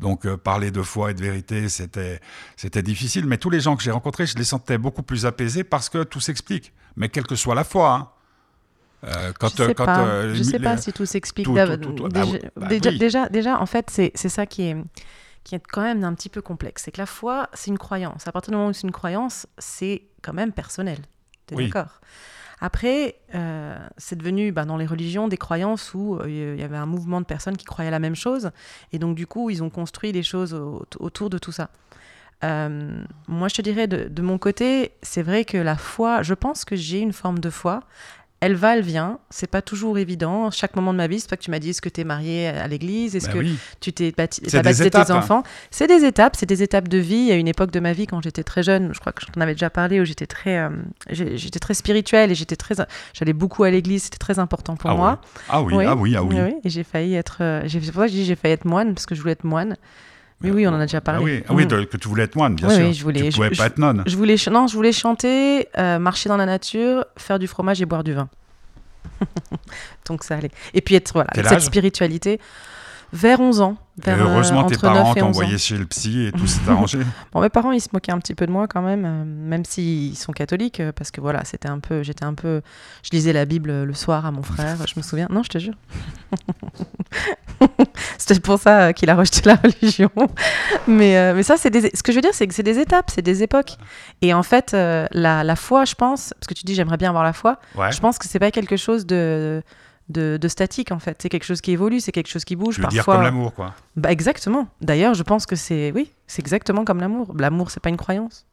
Donc 0.00 0.24
euh, 0.26 0.36
parler 0.36 0.70
de 0.70 0.82
foi 0.82 1.10
et 1.10 1.14
de 1.14 1.20
vérité, 1.22 1.68
c'était 1.68 2.20
c'était 2.56 2.82
difficile. 2.82 3.26
Mais 3.26 3.36
tous 3.38 3.50
les 3.50 3.60
gens 3.60 3.76
que 3.76 3.82
j'ai 3.82 3.90
rencontrés, 3.90 4.26
je 4.26 4.36
les 4.36 4.44
sentais 4.44 4.78
beaucoup 4.78 5.02
plus 5.02 5.26
apaisés 5.26 5.62
parce 5.64 5.88
que 5.88 6.02
tout 6.02 6.20
s'explique. 6.20 6.72
Mais 6.96 7.08
quelle 7.08 7.26
que 7.26 7.36
soit 7.36 7.54
la 7.54 7.64
foi. 7.64 7.92
hein. 7.94 8.08
Euh, 9.04 9.32
quand, 9.38 9.48
je 9.50 9.56
sais 9.56 9.62
euh, 9.70 9.74
quand, 9.74 9.86
pas, 9.86 10.34
je 10.34 10.42
sais 10.42 10.58
les- 10.58 10.64
pas 10.64 10.76
si 10.76 10.92
tout 10.92 11.06
s'explique. 11.06 11.46
tout- 11.46 11.54
D'ab- 11.54 11.80
tout- 11.80 11.92
tout- 11.92 12.08
déjà, 12.08 12.24
oui, 12.26 12.38
bah 12.56 12.66
déjà, 12.66 12.90
oui. 12.90 12.98
déjà, 12.98 13.28
déjà, 13.30 13.58
en 13.60 13.64
fait, 13.66 13.88
c'est 13.90 14.28
ça 14.28 14.44
qui 14.44 14.62
est, 14.62 14.76
qui 15.50 15.56
est 15.56 15.62
quand 15.66 15.82
même 15.82 16.04
un 16.04 16.14
petit 16.14 16.28
peu 16.28 16.40
complexe. 16.42 16.82
C'est 16.84 16.92
que 16.92 16.98
la 17.00 17.06
foi, 17.06 17.48
c'est 17.54 17.70
une 17.72 17.78
croyance. 17.78 18.28
À 18.28 18.30
partir 18.30 18.52
du 18.52 18.56
moment 18.56 18.68
où 18.68 18.72
c'est 18.72 18.86
une 18.86 18.92
croyance, 18.92 19.48
c'est 19.58 20.02
quand 20.22 20.32
même 20.32 20.52
personnel. 20.52 20.98
T'es 21.46 21.56
Oui. 21.56 21.66
d'accord? 21.68 22.00
Après, 22.60 23.16
euh, 23.34 23.76
c'est 23.96 24.14
devenu 24.16 24.52
bah, 24.52 24.64
dans 24.64 24.76
les 24.76 24.86
religions 24.86 25.26
des 25.26 25.36
croyances 25.38 25.92
où 25.92 26.14
euh, 26.20 26.54
il 26.54 26.60
y 26.60 26.62
avait 26.62 26.76
un 26.76 26.86
mouvement 26.86 27.20
de 27.20 27.26
personnes 27.26 27.56
qui 27.56 27.64
croyaient 27.64 27.90
la 27.90 27.98
même 27.98 28.14
chose. 28.14 28.52
Et 28.92 29.00
donc, 29.00 29.16
du 29.16 29.26
coup, 29.26 29.50
ils 29.50 29.60
ont 29.64 29.70
construit 29.70 30.12
des 30.12 30.22
choses 30.22 30.54
au- 30.54 30.86
autour 31.00 31.30
de 31.30 31.38
tout 31.38 31.50
ça. 31.50 31.70
Euh, 32.44 33.02
moi, 33.26 33.48
je 33.48 33.56
te 33.56 33.62
dirais, 33.62 33.88
de, 33.88 34.08
de 34.08 34.22
mon 34.22 34.38
côté, 34.38 34.92
c'est 35.02 35.22
vrai 35.22 35.44
que 35.44 35.56
la 35.58 35.76
foi, 35.76 36.22
je 36.22 36.34
pense 36.34 36.64
que 36.64 36.76
j'ai 36.76 37.00
une 37.00 37.12
forme 37.12 37.40
de 37.40 37.50
foi. 37.50 37.80
Elle 38.42 38.54
va, 38.54 38.74
elle 38.74 38.82
vient. 38.82 39.18
C'est 39.28 39.46
pas 39.50 39.60
toujours 39.60 39.98
évident. 39.98 40.50
Chaque 40.50 40.74
moment 40.74 40.92
de 40.92 40.96
ma 40.96 41.06
vie, 41.06 41.20
c'est 41.20 41.28
pas 41.28 41.36
que 41.36 41.42
tu 41.42 41.50
m'as 41.50 41.58
dit 41.58 41.70
est-ce 41.70 41.82
que 41.82 41.90
tu 41.90 42.00
es 42.00 42.04
marié 42.04 42.48
à 42.48 42.66
l'église, 42.68 43.14
est-ce 43.14 43.26
Bah 43.26 43.34
que 43.34 43.38
oui. 43.38 43.58
tu 43.80 43.92
t'es 43.92 44.12
baptisé 44.12 44.88
tes 44.90 44.96
hein. 44.98 45.10
enfants? 45.10 45.42
C'est 45.70 45.86
des 45.86 46.06
étapes, 46.06 46.36
c'est 46.38 46.46
des 46.46 46.62
étapes 46.62 46.88
de 46.88 46.96
vie. 46.96 47.16
Il 47.16 47.26
y 47.26 47.32
a 47.32 47.36
une 47.36 47.48
époque 47.48 47.70
de 47.70 47.80
ma 47.80 47.92
vie 47.92 48.06
quand 48.06 48.22
j'étais 48.22 48.42
très 48.42 48.62
jeune, 48.62 48.94
je 48.94 49.00
crois 49.00 49.12
que 49.12 49.20
je 49.20 49.26
t'en 49.30 49.42
avais 49.42 49.52
déjà 49.52 49.68
parlé, 49.68 50.00
où 50.00 50.06
j'étais 50.06 50.26
très, 50.26 50.56
euh, 50.58 50.70
j'étais 51.10 51.58
très 51.58 51.74
spirituelle 51.74 52.30
et 52.30 52.34
j'étais 52.34 52.56
très, 52.56 52.74
j'allais 53.12 53.34
beaucoup 53.34 53.64
à 53.64 53.70
l'église. 53.70 54.04
C'était 54.04 54.16
très 54.16 54.38
important 54.38 54.74
pour 54.76 54.88
Ah 54.88 54.94
moi. 54.94 55.10
ouais. 55.10 55.16
Ah 55.50 55.62
oui, 55.62 55.74
ah 55.86 55.94
oui, 55.94 56.14
ah 56.16 56.22
oui. 56.24 56.54
Et 56.64 56.70
j'ai 56.70 56.82
failli 56.84 57.14
être, 57.16 57.38
euh, 57.42 57.60
j'ai- 57.66 57.78
c'est 57.82 57.92
pour 57.92 58.00
ça 58.00 58.06
que 58.06 58.12
je 58.12 58.16
dis 58.18 58.24
j'ai 58.24 58.36
failli 58.36 58.54
être 58.54 58.64
moine 58.64 58.94
parce 58.94 59.04
que 59.04 59.14
je 59.14 59.20
voulais 59.20 59.32
être 59.32 59.44
moine. 59.44 59.76
Mais 60.42 60.50
oui, 60.50 60.66
on 60.66 60.70
en 60.70 60.80
a 60.80 60.86
déjà 60.86 60.98
Ah 60.98 61.02
parlé. 61.02 61.24
oui, 61.24 61.42
ah 61.48 61.52
oui 61.54 61.64
Mm. 61.64 61.68
de- 61.68 61.84
que 61.84 61.96
tu 61.96 62.08
voulais 62.08 62.22
être 62.24 62.34
moine, 62.36 62.54
bien 62.54 62.68
Oui, 62.68 62.74
sûr. 62.74 62.84
oui, 62.86 62.94
je 62.94 63.02
voulais- 63.02 63.28
Tu 63.28 63.32
pouvais 63.36 63.50
je- 63.52 63.58
pas 63.58 63.66
être 63.66 63.78
nonne. 63.78 64.02
Je 64.06 64.16
voulais, 64.16 64.36
non, 64.50 64.66
je 64.66 64.74
voulais 64.74 64.92
chanter, 64.92 65.68
euh, 65.78 65.98
marcher 65.98 66.28
dans 66.28 66.36
la 66.38 66.46
nature, 66.46 67.04
faire 67.16 67.38
du 67.38 67.46
fromage 67.46 67.80
et 67.82 67.86
boire 67.86 68.04
du 68.04 68.14
vin. 68.14 68.28
Donc 70.06 70.24
ça 70.24 70.36
allait. 70.36 70.50
Et 70.74 70.80
puis 70.80 70.94
être, 70.94 71.12
voilà, 71.12 71.30
Quel 71.34 71.46
cette 71.46 71.60
spiritualité, 71.60 72.40
vers 73.12 73.40
11 73.40 73.60
ans. 73.60 73.76
Et 73.98 74.02
Vers, 74.06 74.18
euh, 74.26 74.30
heureusement, 74.30 74.64
tes 74.64 74.74
entre 74.76 74.80
parents 74.82 75.08
9 75.08 75.16
et 75.16 75.22
11 75.22 75.28
ans. 75.36 75.40
t'envoyaient 75.40 75.58
chez 75.58 75.76
le 75.76 75.84
psy 75.84 76.26
et 76.26 76.32
tout 76.32 76.46
s'est 76.46 76.60
arrangé. 76.68 76.98
Bon, 77.32 77.40
mes 77.42 77.48
parents, 77.50 77.72
ils 77.72 77.80
se 77.80 77.88
moquaient 77.92 78.12
un 78.12 78.18
petit 78.18 78.34
peu 78.34 78.46
de 78.46 78.52
moi 78.52 78.66
quand 78.66 78.80
même, 78.82 79.04
euh, 79.04 79.24
même 79.24 79.64
s'ils 79.66 80.16
sont 80.16 80.32
catholiques, 80.32 80.80
euh, 80.80 80.92
parce 80.92 81.10
que 81.10 81.20
voilà, 81.20 81.44
c'était 81.44 81.68
un 81.68 81.80
peu, 81.80 82.02
j'étais 82.02 82.24
un 82.24 82.34
peu, 82.34 82.62
je 83.02 83.10
lisais 83.10 83.32
la 83.34 83.44
Bible 83.44 83.68
euh, 83.70 83.84
le 83.84 83.92
soir 83.94 84.24
à 84.24 84.30
mon 84.30 84.42
frère, 84.42 84.78
je 84.86 84.94
me 84.96 85.02
souviens. 85.02 85.26
Non, 85.30 85.42
je 85.42 85.50
te 85.50 85.58
jure. 85.58 85.74
c'était 88.18 88.40
pour 88.40 88.58
ça 88.58 88.80
euh, 88.88 88.92
qu'il 88.92 89.08
a 89.10 89.14
rejeté 89.14 89.42
la 89.44 89.56
religion. 89.56 90.10
mais, 90.88 91.16
euh, 91.18 91.34
mais 91.34 91.42
ça, 91.42 91.56
c'est 91.56 91.70
des, 91.70 91.90
ce 91.94 92.02
que 92.02 92.12
je 92.12 92.16
veux 92.16 92.22
dire, 92.22 92.34
c'est 92.34 92.46
que 92.46 92.54
c'est 92.54 92.62
des 92.62 92.78
étapes, 92.78 93.10
c'est 93.14 93.22
des 93.22 93.42
époques. 93.42 93.76
Et 94.22 94.32
en 94.34 94.42
fait, 94.42 94.74
euh, 94.74 95.06
la, 95.12 95.44
la 95.44 95.56
foi, 95.56 95.84
je 95.84 95.94
pense, 95.94 96.32
parce 96.38 96.46
que 96.46 96.54
tu 96.54 96.64
dis 96.64 96.74
j'aimerais 96.74 96.96
bien 96.96 97.08
avoir 97.10 97.24
la 97.24 97.32
foi, 97.32 97.58
Ouais. 97.76 97.92
je 97.92 98.00
pense 98.00 98.18
que 98.18 98.26
c'est 98.28 98.38
pas 98.38 98.50
quelque 98.50 98.76
chose 98.76 99.06
de 99.06 99.62
de, 100.08 100.38
de 100.40 100.48
statique 100.48 100.90
en 100.90 100.98
fait. 100.98 101.16
C'est 101.22 101.28
quelque 101.28 101.44
chose 101.44 101.60
qui 101.60 101.70
évolue, 101.70 102.00
c'est 102.00 102.10
quelque 102.10 102.28
chose 102.28 102.44
qui 102.44 102.56
bouge. 102.56 102.78
Veux 102.80 102.86
dire 102.88 103.04
Parfois, 103.04 103.14
comme 103.16 103.22
l'amour, 103.24 103.54
quoi. 103.54 103.74
bah 103.96 104.10
exactement. 104.10 104.66
D'ailleurs, 104.80 105.14
je 105.14 105.22
pense 105.22 105.46
que 105.46 105.54
c'est 105.54 105.92
oui, 105.94 106.12
c'est 106.26 106.40
exactement 106.40 106.84
comme 106.84 106.98
l'amour. 106.98 107.32
L'amour, 107.38 107.70
c'est 107.70 107.78
pas 107.80 107.90
une 107.90 107.96
croyance. 107.96 108.44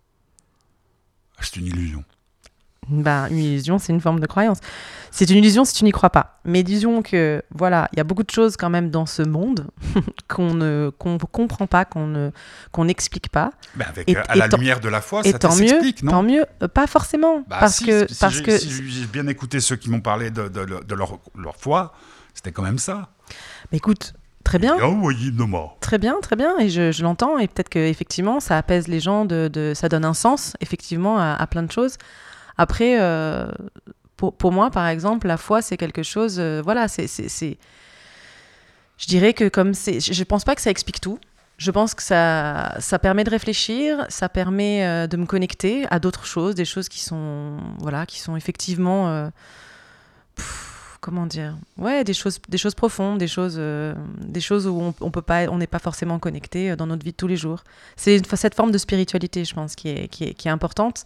C'est 1.42 1.56
une 1.58 1.66
illusion. 1.66 2.04
Bah, 2.90 3.28
une 3.30 3.38
illusion, 3.40 3.80
c'est 3.80 3.92
une 3.94 4.00
forme 4.02 4.20
de 4.20 4.28
croyance. 4.28 4.60
C'est 5.12 5.30
une 5.30 5.38
illusion 5.38 5.66
si 5.66 5.74
tu 5.74 5.84
n'y 5.84 5.92
crois 5.92 6.10
pas. 6.10 6.40
Mais 6.46 6.64
disons 6.64 7.02
que 7.02 7.42
voilà, 7.54 7.90
il 7.94 7.98
y 7.98 8.00
a 8.00 8.04
beaucoup 8.04 8.24
de 8.24 8.30
choses 8.30 8.56
quand 8.56 8.70
même 8.70 8.90
dans 8.90 9.06
ce 9.06 9.24
monde 9.24 9.68
qu'on 10.30 10.54
ne 10.54 10.92
qu'on 10.98 11.18
comprend 11.18 11.68
pas, 11.68 11.86
qu'on 11.86 12.08
ne 12.08 12.32
qu'on 12.72 12.86
n'explique 12.86 13.30
pas. 13.30 13.52
Ben 13.76 13.86
avec, 13.90 14.08
Et- 14.10 14.18
euh, 14.18 14.22
à 14.30 14.36
et 14.36 14.40
la 14.40 14.48
tant- 14.50 14.58
lumière 14.58 14.80
de 14.80 14.90
la 14.90 15.02
foi, 15.02 15.22
Et 15.26 15.32
ça 15.32 15.40
tant 15.40 15.56
mieux, 15.56 15.68
s'explique, 15.68 16.04
non 16.04 16.12
tant 16.12 16.24
mieux. 16.24 16.46
Euh, 16.64 16.68
pas 16.68 16.88
forcément, 16.88 17.44
Bah, 17.48 17.58
parce 17.62 17.76
si, 17.76 17.86
que 17.86 18.08
si 18.08 18.20
parce 18.20 18.36
j'ai- 18.36 18.44
que 18.44 18.58
si 18.58 18.90
j'ai 18.90 19.06
bien 19.06 19.28
écouté 19.28 19.60
ceux 19.60 19.76
qui 19.76 19.90
m'ont 19.90 20.02
parlé 20.02 20.30
de, 20.32 20.48
de- 20.48 20.84
de 20.84 20.96
leur, 20.96 21.20
leur 21.36 21.56
foi, 21.58 21.94
c'était 22.34 22.52
quand 22.52 22.64
même 22.64 22.80
ça. 22.80 23.10
Mais 23.72 23.78
écoute, 23.80 24.14
très 24.44 24.60
bien. 24.60 24.78
Moi. 24.78 25.78
Très 25.82 25.98
bien, 25.98 26.16
très 26.22 26.36
bien, 26.36 26.58
et 26.60 26.70
je, 26.70 26.92
je 26.92 27.04
l'entends, 27.04 27.38
et 27.38 27.48
peut-être 27.48 27.70
que 27.70 27.80
effectivement, 27.80 28.40
ça 28.40 28.58
apaise 28.58 28.88
les 28.88 29.00
gens, 29.00 29.26
de, 29.26 29.50
de- 29.52 29.74
ça 29.76 29.90
donne 29.90 30.06
un 30.06 30.14
sens, 30.14 30.54
effectivement, 30.62 31.18
à, 31.20 31.34
à 31.34 31.48
plein 31.48 31.64
de 31.64 31.72
choses. 31.72 31.98
Après, 32.58 33.00
euh, 33.00 33.48
pour, 34.16 34.36
pour 34.36 34.52
moi, 34.52 34.72
par 34.72 34.88
exemple, 34.88 35.28
la 35.28 35.38
foi, 35.38 35.62
c'est 35.62 35.78
quelque 35.78 36.04
chose, 36.04 36.38
euh, 36.40 36.62
voilà, 36.64 36.88
c'est, 36.88 37.08
Je 38.98 39.06
dirais 39.06 39.34
que 39.34 39.48
comme 39.50 39.74
c'est... 39.74 40.00
Je 40.00 40.14
je 40.14 40.24
pense 40.24 40.44
pas 40.44 40.56
que 40.56 40.62
ça 40.62 40.72
explique 40.72 41.00
tout. 41.02 41.20
Je 41.58 41.72
pense 41.72 41.96
que 41.96 42.04
ça, 42.04 42.76
ça 42.80 43.00
permet 43.00 43.24
de 43.24 43.32
réfléchir, 43.32 44.06
ça 44.10 44.30
permet 44.30 44.86
euh, 44.86 45.08
de 45.08 45.18
me 45.18 45.26
connecter 45.26 45.86
à 45.90 46.00
d'autres 46.00 46.26
choses, 46.26 46.54
des 46.54 46.66
choses 46.66 46.88
qui 46.90 47.00
sont, 47.00 47.58
voilà, 47.80 48.06
qui 48.06 48.20
sont 48.20 48.36
effectivement... 48.36 49.32
comment 51.00 51.26
dire 51.26 51.56
ouais 51.78 52.04
des 52.04 52.14
choses 52.14 52.40
des 52.50 52.58
choses 52.58 52.76
profondes 52.76 53.18
des 53.18 53.28
choses 53.28 53.56
euh, 53.58 53.94
des 54.20 54.40
choses 54.42 54.68
où 54.68 54.80
on, 54.80 54.94
on 55.02 55.12
peut 55.12 55.22
pas 55.22 55.46
on 55.50 55.58
n'est 55.58 55.68
pas 55.68 55.80
forcément 55.80 56.20
connecté 56.20 56.72
euh, 56.72 56.76
dans 56.76 56.88
notre 56.88 57.04
vie 57.04 57.12
de 57.12 57.18
tous 57.18 57.28
les 57.28 57.38
jours. 57.38 57.64
C'est 57.96 58.26
cette 58.36 58.56
forme 58.56 58.72
de 58.72 58.78
spiritualité 58.78 59.46
je 59.46 59.54
pense 59.54 59.76
qui 59.76 59.90
est 59.90 60.08
qui 60.08 60.26
est, 60.26 60.34
qui 60.34 60.48
est 60.48 60.52
importante. 60.52 61.06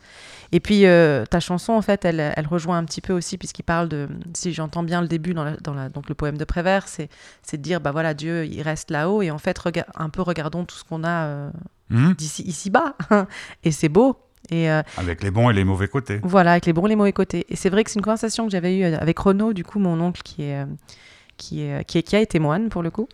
Et 0.52 0.60
puis 0.60 0.86
euh, 0.86 1.26
ta 1.26 1.40
chanson 1.40 1.74
en 1.74 1.82
fait 1.82 2.06
elle, 2.06 2.20
elle 2.36 2.48
rejoint 2.48 2.78
un 2.78 2.86
petit 2.86 3.02
peu 3.02 3.14
aussi 3.14 3.38
puisqu'il 3.38 3.64
parle 3.64 3.90
de 3.90 4.08
si 4.34 4.54
j'entends 4.54 4.84
bien 4.84 5.02
le 5.02 5.08
début 5.08 5.34
dans, 5.34 5.44
la- 5.44 5.58
dans 5.58 5.74
la, 5.74 5.90
donc 5.90 6.10
le 6.10 6.16
poème 6.16 6.38
de 6.38 6.46
Prévert 6.46 6.88
c'est 6.88 7.10
c'est 7.44 7.58
de 7.58 7.62
dire 7.64 7.82
bah 7.82 7.92
voilà 7.92 8.14
Dieu 8.14 8.46
il 8.46 8.62
reste 8.62 8.92
là-haut 8.92 9.22
et 9.22 9.32
en 9.32 9.38
fait 9.38 9.60
un 9.96 10.10
peu 10.10 10.22
regardons 10.22 10.66
tout 10.66 10.76
ce 10.76 10.84
qu'on 10.84 11.04
a 11.04 11.26
euh, 11.26 11.50
Hmm 11.90 12.14
d'ici 12.14 12.44
ici 12.44 12.70
bas 12.70 12.96
et 13.66 13.72
c'est 13.72 13.90
beau 13.90 14.18
et 14.52 14.70
euh, 14.70 14.82
Avec 14.98 15.24
les 15.24 15.32
bons 15.32 15.50
et 15.50 15.54
les 15.54 15.64
mauvais 15.64 15.88
côtés. 15.88 16.20
voilà, 16.24 16.52
avec 16.52 16.66
les 16.66 16.74
bons 16.74 16.86
et 16.86 16.90
les 16.90 16.96
mauvais 16.96 17.14
côtés. 17.14 17.46
Et 17.50 17.56
c'est 17.56 17.70
vrai 17.70 17.84
que 17.84 17.90
c'est 17.90 18.00
une 18.00 18.04
conversation 18.06 18.46
que 18.46 18.52
j'avais 18.52 18.78
eue 18.78 18.84
avec 18.84 19.18
Renaud, 19.20 19.54
du 19.54 19.64
coup, 19.64 19.80
mon 19.80 20.00
oncle 20.02 20.22
qui 20.24 20.44
est, 20.44 20.62
euh, 20.62 20.66
qui 21.38 21.62
est, 21.64 21.84
qui 21.86 21.98
est- 21.98 22.04
qui 22.04 22.16
a 22.16 22.20
été 22.20 22.38
moine 22.40 22.70
pour 22.70 22.84
le 22.84 22.92
coup. 22.92 23.08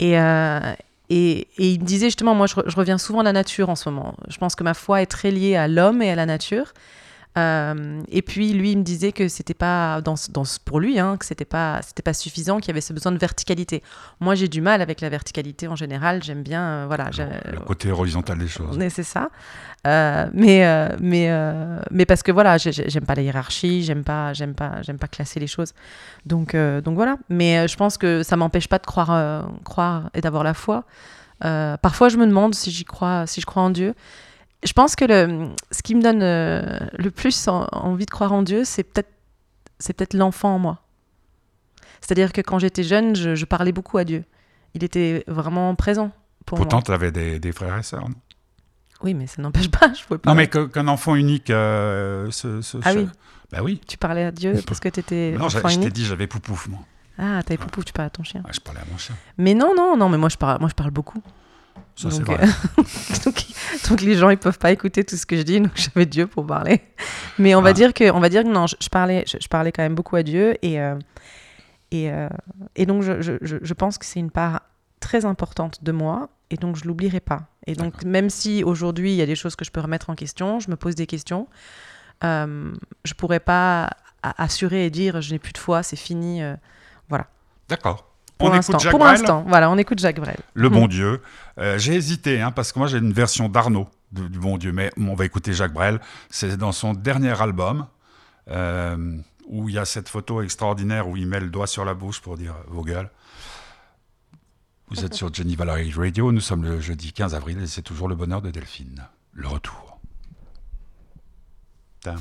Et, 0.00 0.18
euh, 0.18 0.60
et, 1.08 1.46
et 1.58 1.70
il 1.72 1.80
me 1.80 1.84
disait 1.84 2.06
justement, 2.06 2.34
moi, 2.34 2.46
je, 2.46 2.54
re- 2.56 2.68
je 2.68 2.76
reviens 2.76 2.98
souvent 2.98 3.20
à 3.20 3.24
la 3.24 3.32
nature 3.32 3.68
en 3.70 3.76
ce 3.76 3.88
moment. 3.88 4.14
Je 4.28 4.36
pense 4.38 4.54
que 4.54 4.64
ma 4.64 4.74
foi 4.74 5.00
est 5.02 5.06
très 5.06 5.30
liée 5.30 5.56
à 5.56 5.66
l'homme 5.68 6.02
et 6.02 6.10
à 6.10 6.14
la 6.14 6.26
nature. 6.26 6.72
Euh, 7.38 8.02
et 8.08 8.22
puis 8.22 8.52
lui, 8.52 8.72
il 8.72 8.78
me 8.78 8.82
disait 8.82 9.12
que 9.12 9.28
c'était 9.28 9.54
pas 9.54 10.00
dans, 10.00 10.16
dans 10.30 10.42
pour 10.64 10.80
lui, 10.80 10.98
hein, 10.98 11.16
que 11.16 11.24
c'était 11.24 11.44
pas 11.44 11.80
c'était 11.82 12.02
pas 12.02 12.12
suffisant, 12.12 12.58
qu'il 12.58 12.68
y 12.68 12.70
avait 12.72 12.80
ce 12.80 12.92
besoin 12.92 13.12
de 13.12 13.18
verticalité. 13.18 13.82
Moi, 14.18 14.34
j'ai 14.34 14.48
du 14.48 14.60
mal 14.60 14.82
avec 14.82 15.00
la 15.00 15.08
verticalité 15.08 15.68
en 15.68 15.76
général. 15.76 16.22
J'aime 16.24 16.42
bien, 16.42 16.62
euh, 16.62 16.84
voilà, 16.88 17.10
Le 17.52 17.60
côté 17.60 17.92
horizontal 17.92 18.36
des 18.38 18.48
choses. 18.48 18.76
c'est 18.88 19.04
ça. 19.04 19.30
Euh, 19.86 20.26
mais, 20.34 20.66
euh, 20.66 20.88
mais, 21.00 21.30
mais 21.92 22.04
parce 22.04 22.22
que 22.24 22.32
voilà, 22.32 22.58
j'ai- 22.58 22.72
j'ai- 22.72 22.90
j'aime 22.90 23.06
pas 23.06 23.14
la 23.14 23.22
hiérarchie, 23.22 23.82
j'aime 23.84 24.02
pas, 24.02 24.32
j'aime 24.32 24.54
pas, 24.54 24.82
j'aime 24.82 24.98
pas 24.98 25.08
classer 25.08 25.38
les 25.38 25.46
choses. 25.46 25.72
Donc, 26.26 26.56
donc 26.56 26.94
voilà. 26.96 27.16
Mais 27.28 27.68
je 27.68 27.76
pense 27.76 27.96
que 27.96 28.22
ça 28.24 28.36
m'empêche 28.36 28.66
pas 28.68 28.78
de 28.78 28.86
croire, 28.86 29.46
croire 29.64 30.10
et 30.14 30.20
d'avoir 30.20 30.42
la 30.42 30.54
foi. 30.54 30.84
Parfois, 31.40 32.08
je 32.08 32.16
me 32.16 32.26
demande 32.26 32.54
si 32.56 32.70
j'y 32.72 32.84
crois, 32.84 33.26
si 33.28 33.40
je 33.40 33.46
crois 33.46 33.62
en 33.62 33.70
Dieu. 33.70 33.94
Je 34.64 34.72
pense 34.72 34.94
que 34.94 35.04
le, 35.06 35.48
ce 35.70 35.82
qui 35.82 35.94
me 35.94 36.02
donne 36.02 36.22
euh, 36.22 36.78
le 36.98 37.10
plus 37.10 37.48
en- 37.48 37.66
envie 37.72 38.04
de 38.06 38.10
croire 38.10 38.32
en 38.32 38.42
Dieu, 38.42 38.64
c'est 38.64 38.82
peut-être, 38.84 39.08
c'est 39.78 39.94
peut-être 39.94 40.14
l'enfant 40.14 40.54
en 40.56 40.58
moi. 40.58 40.82
C'est-à-dire 42.00 42.32
que 42.32 42.40
quand 42.40 42.58
j'étais 42.58 42.82
jeune, 42.82 43.14
je, 43.16 43.34
je 43.34 43.44
parlais 43.44 43.72
beaucoup 43.72 43.98
à 43.98 44.04
Dieu. 44.04 44.24
Il 44.74 44.84
était 44.84 45.24
vraiment 45.26 45.74
présent 45.74 46.10
pour 46.46 46.58
moi. 46.58 46.66
Pourtant, 46.66 46.82
tu 46.82 46.92
avais 46.92 47.10
des, 47.10 47.38
des 47.38 47.52
frères 47.52 47.76
et 47.78 47.82
sœurs, 47.82 48.08
non? 48.08 48.14
Oui, 49.02 49.14
mais 49.14 49.26
ça 49.26 49.40
n'empêche 49.40 49.70
pas. 49.70 49.92
Je 49.98 50.04
pouvais 50.04 50.18
pas. 50.18 50.30
Non, 50.30 50.36
mais 50.36 50.46
qu'un 50.46 50.86
enfant 50.88 51.14
unique 51.14 51.48
euh, 51.48 52.30
Ah 52.84 52.92
oui. 52.94 53.08
Bah 53.50 53.60
oui. 53.62 53.80
Tu 53.88 53.96
parlais 53.96 54.24
à 54.24 54.30
Dieu 54.30 54.54
parce 54.66 54.78
que 54.78 54.90
tu 54.90 55.00
étais 55.00 55.34
Non, 55.38 55.46
enfant 55.46 55.68
je 55.68 55.80
t'ai 55.80 55.90
dit, 55.90 56.04
j'avais 56.04 56.26
poupouf, 56.26 56.68
moi. 56.68 56.80
Ah, 57.18 57.42
t'avais 57.42 57.56
poupou, 57.58 57.82
tu 57.82 57.92
parles 57.94 58.06
à 58.08 58.10
ton 58.10 58.22
chien. 58.22 58.42
Ouais, 58.44 58.52
je 58.52 58.60
parlais 58.60 58.80
à 58.80 58.84
mon 58.90 58.98
chien. 58.98 59.14
Mais 59.38 59.54
non, 59.54 59.74
non, 59.74 59.96
non, 59.96 60.08
mais 60.10 60.18
moi 60.18 60.28
je 60.28 60.36
parle, 60.36 60.60
moi, 60.60 60.68
je 60.68 60.74
parle 60.74 60.90
beaucoup. 60.90 61.22
Ça, 62.00 62.08
Donc, 62.08 62.26
vrai. 62.26 62.38
euh, 62.42 62.82
donc, 63.24 63.44
donc 63.88 64.00
les 64.00 64.14
gens 64.16 64.30
ils 64.30 64.38
peuvent 64.38 64.58
pas 64.58 64.72
écouter 64.72 65.04
tout 65.04 65.16
ce 65.16 65.26
que 65.26 65.36
je 65.36 65.42
dis, 65.42 65.60
donc 65.60 65.72
j'avais 65.74 66.06
Dieu 66.06 66.26
pour 66.26 66.46
parler. 66.46 66.80
Mais 67.38 67.54
on 67.54 67.62
va 67.62 67.70
Ah. 67.70 67.72
dire 67.74 67.92
que, 67.92 68.10
on 68.10 68.20
va 68.20 68.28
dire 68.28 68.42
que 68.42 68.48
non, 68.48 68.66
je, 68.66 68.76
je 68.80 68.88
parlais, 68.88 69.24
je, 69.26 69.36
je 69.40 69.48
parlais 69.48 69.70
quand 69.72 69.82
même 69.82 69.94
beaucoup 69.94 70.16
à 70.16 70.22
Dieu 70.22 70.56
et 70.64 70.80
euh, 70.80 70.96
et, 71.92 72.10
euh, 72.10 72.28
et 72.76 72.86
donc 72.86 73.02
je, 73.02 73.20
je, 73.20 73.74
pense 73.74 73.98
que 73.98 74.06
c'est 74.06 74.20
une 74.20 74.30
part 74.30 74.62
très 75.00 75.24
importante 75.24 75.82
de 75.82 75.90
moi 75.92 76.28
et 76.50 76.56
donc 76.56 76.76
je 76.76 76.84
l'oublierai 76.84 77.18
pas. 77.20 77.48
Et 77.66 77.74
donc 77.74 78.04
même 78.04 78.30
si 78.30 78.62
aujourd'hui 78.62 79.12
il 79.12 79.16
y 79.16 79.22
a 79.22 79.26
des 79.26 79.34
choses 79.34 79.56
que 79.56 79.64
je 79.64 79.70
peux 79.72 79.80
remettre 79.80 80.08
en 80.08 80.14
question, 80.14 80.60
je 80.60 80.70
me 80.70 80.76
pose 80.76 80.94
des 80.94 81.06
questions, 81.08 81.48
euh, 82.22 82.72
je 83.04 83.14
pourrais 83.14 83.40
pas 83.40 83.90
assurer 84.22 84.86
et 84.86 84.90
dire 84.90 85.20
je 85.20 85.32
n'ai 85.32 85.38
plus 85.40 85.52
de 85.52 85.58
foi, 85.58 85.82
c'est 85.82 85.96
fini. 85.96 86.42
euh, 86.42 86.54
D'accord. 87.68 88.09
Pour 88.40 88.50
l'instant, 88.50 88.78
pour 88.90 89.04
l'instant, 89.04 89.44
voilà, 89.46 89.70
on 89.70 89.78
écoute 89.78 89.98
Jacques 89.98 90.20
Brel. 90.20 90.38
le 90.54 90.68
bon 90.68 90.88
Dieu. 90.88 91.22
Euh, 91.58 91.78
j'ai 91.78 91.94
hésité, 91.94 92.40
hein, 92.40 92.50
parce 92.50 92.72
que 92.72 92.78
moi 92.78 92.88
j'ai 92.88 92.98
une 92.98 93.12
version 93.12 93.48
d'Arnaud 93.48 93.88
du 94.12 94.38
bon 94.38 94.58
Dieu, 94.58 94.72
mais 94.72 94.90
on 94.96 95.14
va 95.14 95.24
écouter 95.24 95.52
Jacques 95.52 95.72
Brel. 95.72 96.00
C'est 96.30 96.56
dans 96.56 96.72
son 96.72 96.94
dernier 96.94 97.40
album, 97.40 97.86
euh, 98.50 99.16
où 99.46 99.68
il 99.68 99.74
y 99.74 99.78
a 99.78 99.84
cette 99.84 100.08
photo 100.08 100.42
extraordinaire 100.42 101.08
où 101.08 101.16
il 101.16 101.26
met 101.26 101.40
le 101.40 101.48
doigt 101.48 101.66
sur 101.66 101.84
la 101.84 101.94
bouche 101.94 102.20
pour 102.20 102.36
dire 102.36 102.52
euh, 102.52 102.64
vos 102.68 102.82
gueules. 102.82 103.10
Vous 104.88 105.04
êtes 105.04 105.14
sur 105.14 105.32
Jenny 105.32 105.54
Valerie 105.54 105.92
Radio, 105.92 106.32
nous 106.32 106.40
sommes 106.40 106.64
le 106.64 106.80
jeudi 106.80 107.12
15 107.12 107.34
avril 107.34 107.60
et 107.62 107.66
c'est 107.68 107.82
toujours 107.82 108.08
le 108.08 108.16
bonheur 108.16 108.42
de 108.42 108.50
Delphine. 108.50 109.06
Le 109.32 109.46
retour. 109.46 110.00
Tam. 112.02 112.18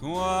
Toi, 0.00 0.37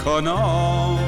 économe 0.00 0.96
de 0.96 0.99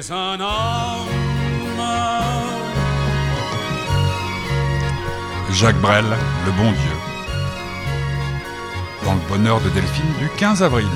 es 0.00 0.10
un 0.10 0.40
homme. 0.40 1.08
Jacques 5.50 5.80
Brel, 5.80 6.04
le 6.46 6.52
bon 6.52 6.70
Dieu. 6.72 6.96
Dans 9.04 9.12
le 9.14 9.20
bonheur 9.28 9.60
de 9.60 9.68
Delphine 9.70 10.12
du 10.18 10.28
15 10.38 10.62
avril. 10.62 10.86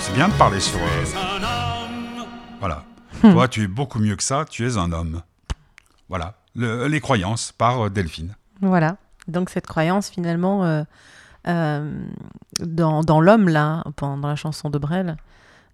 C'est 0.00 0.12
bien 0.14 0.28
de 0.28 0.34
parler 0.34 0.60
sur. 0.60 0.78
Euh, 0.78 1.04
voilà. 2.60 2.84
Hmm. 3.22 3.32
Toi, 3.32 3.48
tu 3.48 3.62
es 3.62 3.66
beaucoup 3.66 3.98
mieux 3.98 4.16
que 4.16 4.22
ça, 4.22 4.44
tu 4.48 4.66
es 4.66 4.76
un 4.76 4.92
homme. 4.92 5.22
Voilà. 6.10 6.34
Le- 6.54 6.86
les 6.86 7.00
croyances 7.00 7.52
par 7.52 7.86
euh, 7.86 7.88
Delphine. 7.90 8.34
Voilà. 8.60 8.96
Donc 9.28 9.48
cette 9.48 9.66
croyance 9.66 10.10
finalement 10.10 10.64
euh, 10.64 10.82
euh, 11.48 11.90
dans, 12.60 13.00
dans 13.02 13.20
l'homme 13.20 13.48
là, 13.48 13.84
pendant 13.96 14.28
la 14.28 14.36
chanson 14.36 14.68
de 14.68 14.76
Brel, 14.78 15.16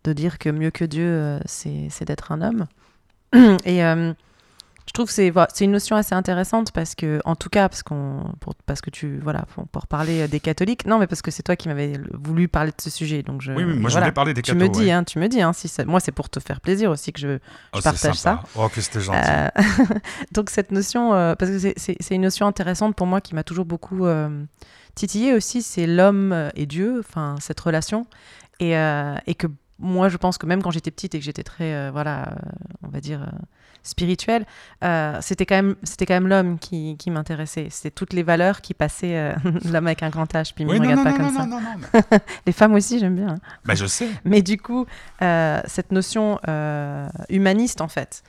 de 0.04 0.12
dire 0.12 0.38
que 0.38 0.48
mieux 0.48 0.70
que 0.70 0.84
Dieu, 0.84 1.04
euh, 1.06 1.38
c'est 1.46 2.04
d'être 2.04 2.32
un 2.32 2.40
homme. 2.42 2.66
Et 3.64 3.84
euh, 3.84 4.12
je 4.86 4.92
trouve 4.94 5.06
que 5.08 5.12
c'est 5.12 5.30
une 5.64 5.72
notion 5.72 5.96
assez 5.96 6.14
intéressante 6.14 6.72
parce 6.72 6.94
que, 6.94 7.20
en 7.26 7.36
tout 7.36 7.50
cas, 7.50 7.68
parce 7.68 7.82
qu'on 7.82 8.32
pour- 8.40 8.54
parce 8.64 8.80
que 8.80 8.88
tu 8.88 9.18
voilà 9.22 9.44
pour, 9.54 9.68
pour 9.68 9.86
parler 9.86 10.26
des 10.28 10.40
catholiques, 10.40 10.86
non 10.86 10.98
mais 10.98 11.06
parce 11.06 11.20
que 11.20 11.30
c'est 11.30 11.42
toi 11.42 11.56
qui 11.56 11.68
m'avais 11.68 11.92
voulu 12.14 12.48
parler 12.48 12.70
de 12.70 12.80
ce 12.80 12.88
sujet, 12.88 13.22
donc 13.22 13.42
je 13.42 13.52
Oui, 13.52 13.64
oui, 13.64 13.74
moi 13.74 13.90
je 13.90 13.94
voilà. 13.96 14.06
voulais 14.06 14.12
parler 14.14 14.32
des 14.32 14.40
Tu 14.40 14.52
cathos. 14.52 14.64
me 14.64 14.68
dis, 14.72 14.84
ouais. 14.86 14.90
hein, 14.92 15.04
tu 15.04 15.18
me 15.18 15.28
dis, 15.28 15.42
hein, 15.42 15.52
si 15.52 15.68
ça- 15.68 15.84
moi 15.84 16.00
c'est 16.00 16.12
pour 16.12 16.30
te 16.30 16.40
faire 16.40 16.62
plaisir 16.62 16.90
aussi 16.90 17.12
que 17.12 17.20
je, 17.20 17.36
Oh, 17.74 17.78
je 17.78 17.82
partage 17.82 18.14
sympa. 18.14 18.42
Oh, 18.56 18.66
que 18.70 18.80
c'était 18.80 19.00
gentil. 19.02 19.18
euh, 19.28 19.48
donc 20.32 20.48
cette 20.48 20.72
notion, 20.72 21.12
euh, 21.12 21.34
parce 21.34 21.50
que 21.50 21.58
c'est- 21.76 22.14
une 22.14 22.22
notion 22.22 22.46
intéressante 22.46 22.94
pour 22.96 23.06
moi 23.06 23.20
qui 23.20 23.34
m'a 23.34 23.42
toujours 23.42 23.66
beaucoup 23.66 24.06
euh, 24.06 24.42
titillé 24.94 25.34
aussi, 25.34 25.60
c'est 25.60 25.86
l'homme 25.86 26.32
euh, 26.32 26.48
et 26.54 26.64
Dieu, 26.64 26.96
enfin 27.00 27.34
cette 27.40 27.60
relation, 27.60 28.06
et, 28.58 28.74
euh, 28.74 29.14
et 29.26 29.34
que 29.34 29.48
moi 29.78 30.08
je 30.08 30.16
pense 30.16 30.38
que 30.38 30.46
même 30.46 30.62
quand 30.62 30.70
j'étais 30.70 30.90
petite 30.90 31.14
et 31.14 31.18
que 31.18 31.24
j'étais 31.24 31.42
très, 31.44 31.72
euh, 31.74 31.90
voilà, 31.92 32.28
euh, 32.32 32.34
on 32.82 32.88
va 32.88 33.00
dire 33.00 33.22
euh, 33.22 33.26
spirituelle, 33.82 34.44
c'était 35.20 35.46
quand 35.46 35.54
même, 35.54 35.76
c'était 35.82 36.04
quand 36.04 36.14
même 36.14 36.26
l'homme 36.28 36.58
qui, 36.58 36.96
qui 36.98 37.10
m'intéressait. 37.10 37.68
C'était 37.70 37.90
toutes 37.92 38.12
les 38.12 38.22
valeurs 38.22 38.60
qui 38.60 38.74
passaient, 38.74 39.34
l'homme 39.64 39.86
avec 39.86 40.02
un 40.02 40.10
grand 40.10 40.30
H, 40.34 40.52
puis 40.54 40.64
oui, 40.66 40.78
me 40.80 40.84
non, 40.86 40.90
regarde 40.90 40.98
non, 40.98 41.04
pas 41.04 41.10
non, 41.12 41.16
comme 41.26 41.36
ça. 41.36 41.46
non, 41.46 41.60
non, 41.60 41.78
non, 41.92 42.00
mais- 42.10 42.18
Les 42.46 42.52
femmes 42.52 42.74
aussi 42.74 42.98
j'aime 42.98 43.14
bien. 43.16 43.28
hein. 43.28 43.38
bah, 43.64 43.74
je 43.74 43.86
sais. 43.86 44.08
Mais 44.24 44.42
du 44.42 44.58
coup, 44.58 44.84
cette 45.20 45.92
notion 45.92 46.38
humaniste, 47.30 47.80
en 47.80 47.88
fait, 47.88 48.22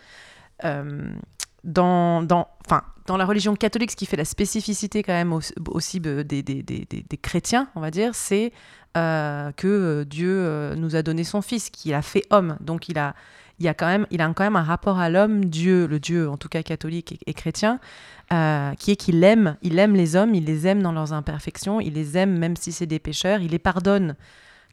dans, 1.64 2.24
dans, 2.24 2.48
enfin, 2.66 2.84
dans 3.06 3.18
la 3.18 3.26
religion 3.26 3.56
catholique, 3.56 3.92
ce 3.92 3.96
qui 3.96 4.06
fait 4.06 4.18
la 4.18 4.26
spécificité 4.26 5.04
quand 5.04 5.14
même 5.14 5.34
aussi, 5.34 6.00
be- 6.00 6.24
des, 6.24 6.44
des, 6.44 6.64
des, 6.64 6.86
des- 6.86 7.18
chrétiens, 7.18 7.68
on 7.76 7.82
va 7.82 7.92
dire, 7.92 8.14
c'est 8.14 8.52
euh, 8.98 9.52
que 9.54 9.68
euh, 9.68 10.06
Dieu 10.06 10.30
euh, 10.30 10.76
nous 10.76 10.96
a 10.96 11.02
donné 11.02 11.24
son 11.24 11.42
Fils, 11.42 11.70
qu'il 11.70 11.94
a 11.94 12.02
fait 12.02 12.24
homme. 12.30 12.58
Donc 12.62 12.88
il 12.90 12.98
a, 12.98 13.16
il 13.60 13.68
a 13.68 13.74
quand 13.74 13.88
même, 13.88 14.06
il 14.12 14.22
a 14.22 14.28
quand 14.34 14.44
même 14.44 14.56
un 14.56 14.64
rapport 14.64 15.00
à 15.00 15.10
l'homme, 15.10 15.46
Dieu, 15.46 15.88
le 15.88 16.00
Dieu 16.00 16.30
en 16.30 16.38
tout 16.38 16.50
cas 16.50 16.64
catholique 16.64 17.20
et, 17.26 17.34
chrétien, 17.34 17.80
euh, 18.32 18.74
qui 18.76 18.92
est 18.92 18.96
qu'il 18.96 19.24
aime, 19.24 19.58
il 19.64 19.80
aime 19.80 19.96
les 19.96 20.16
hommes, 20.16 20.36
il 20.36 20.46
les 20.46 20.68
aime 20.68 20.82
dans 20.82 20.92
leurs 20.92 21.14
imperfections, 21.14 21.82
il 21.82 21.94
les 21.94 22.16
aime 22.18 22.38
même 22.38 22.56
si 22.56 22.72
c'est 22.72 22.86
des 22.86 23.00
pécheurs, 23.00 23.42
il 23.42 23.52
les 23.52 23.60
pardonne 23.60 24.16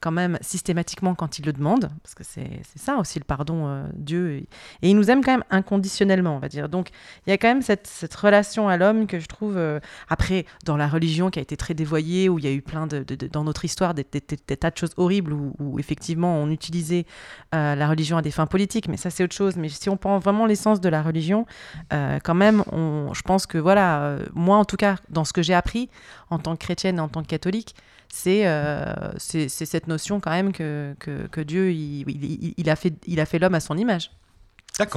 quand 0.01 0.11
même 0.11 0.39
systématiquement 0.41 1.15
quand 1.15 1.39
il 1.39 1.47
le 1.47 1.53
demande, 1.53 1.91
parce 2.03 2.15
que 2.15 2.23
c'est 2.23 2.61
ça 2.77 2.97
aussi 2.97 3.19
le 3.19 3.25
pardon, 3.25 3.67
euh, 3.67 3.87
Dieu, 3.95 4.37
et 4.37 4.49
il 4.83 4.95
nous 4.95 5.11
aime 5.11 5.25
quand 5.25 5.33
même 5.33 5.45
inconditionnellement, 5.51 6.37
on 6.37 6.39
va 6.39 6.49
dire. 6.49 6.69
Donc 6.69 6.91
il 7.27 7.31
y 7.31 7.33
a 7.33 7.39
quand 7.39 7.49
même 7.49 7.63
cette, 7.63 7.87
cette 7.87 8.15
relation 8.15 8.69
à 8.69 8.77
l'homme 8.77 9.07
que 9.07 9.19
je 9.19 9.27
trouve, 9.27 9.57
euh, 9.57 9.81
après, 10.09 10.45
dans 10.65 10.77
la 10.77 10.87
religion 10.87 11.31
qui 11.31 11.39
a 11.39 11.43
été 11.43 11.57
très 11.57 11.75
dévoyée, 11.75 12.29
où 12.29 12.39
il 12.39 12.45
y 12.45 12.49
a 12.49 12.53
eu 12.53 12.63
plein 12.63 12.87
de, 12.87 13.05
dans 13.33 13.45
notre 13.45 13.65
histoire 13.65 13.95
des, 13.95 14.05
tas 14.05 14.71
de 14.71 14.77
choses 14.77 14.93
horribles, 14.97 15.33
où, 15.33 15.79
effectivement 15.79 16.37
on 16.37 16.51
utilisait 16.51 17.07
euh, 17.55 17.75
la 17.75 17.89
religion 17.89 18.17
à 18.17 18.23
des 18.23 18.31
fins 18.31 18.47
politiques, 18.47 18.89
mais 18.89 18.97
ça 18.97 19.11
c'est 19.11 19.25
autre 19.25 19.35
chose. 19.35 19.57
Mais 19.57 19.69
si 19.69 19.89
on 19.89 19.97
prend 19.97 20.19
vraiment 20.19 20.47
l'essence 20.47 20.81
de 20.81 20.89
la 20.89 21.03
religion, 21.03 21.47
quand 21.91 22.35
même, 22.35 22.63
on, 22.73 23.13
je 23.15 23.23
pense 23.23 23.47
que 23.47 23.59
voilà, 23.59 24.19
moi 24.35 24.57
en 24.57 24.65
tout 24.65 24.77
cas, 24.77 24.97
dans 25.09 25.25
ce 25.25 25.33
que 25.33 25.43
j'ai 25.43 25.55
appris 25.55 25.89
en 26.31 26.39
tant 26.39 26.55
que 26.57 26.61
chrétienne 26.61 26.99
et 26.99 27.01
en 27.01 27.09
tant 27.09 27.23
que 27.23 27.29
catholique, 27.29 27.75
c'est 28.09 28.47
euh, 28.47 28.93
c'est 29.19 29.49
cette 29.49 29.87
notion 29.89 30.21
quand 30.21 30.31
même 30.31 30.53
que, 30.53 30.95
que, 30.99 31.27
que 31.27 31.41
Dieu, 31.41 31.73
il, 31.73 32.09
il- 32.09 32.55
il 32.57 32.71
a 32.71 32.77
fait, 32.77 32.95
il 33.07 33.21
a 33.21 33.27
fait 33.27 33.39
l'homme 33.39 33.55
à 33.55 33.61
son 33.61 33.77
image. 33.77 34.11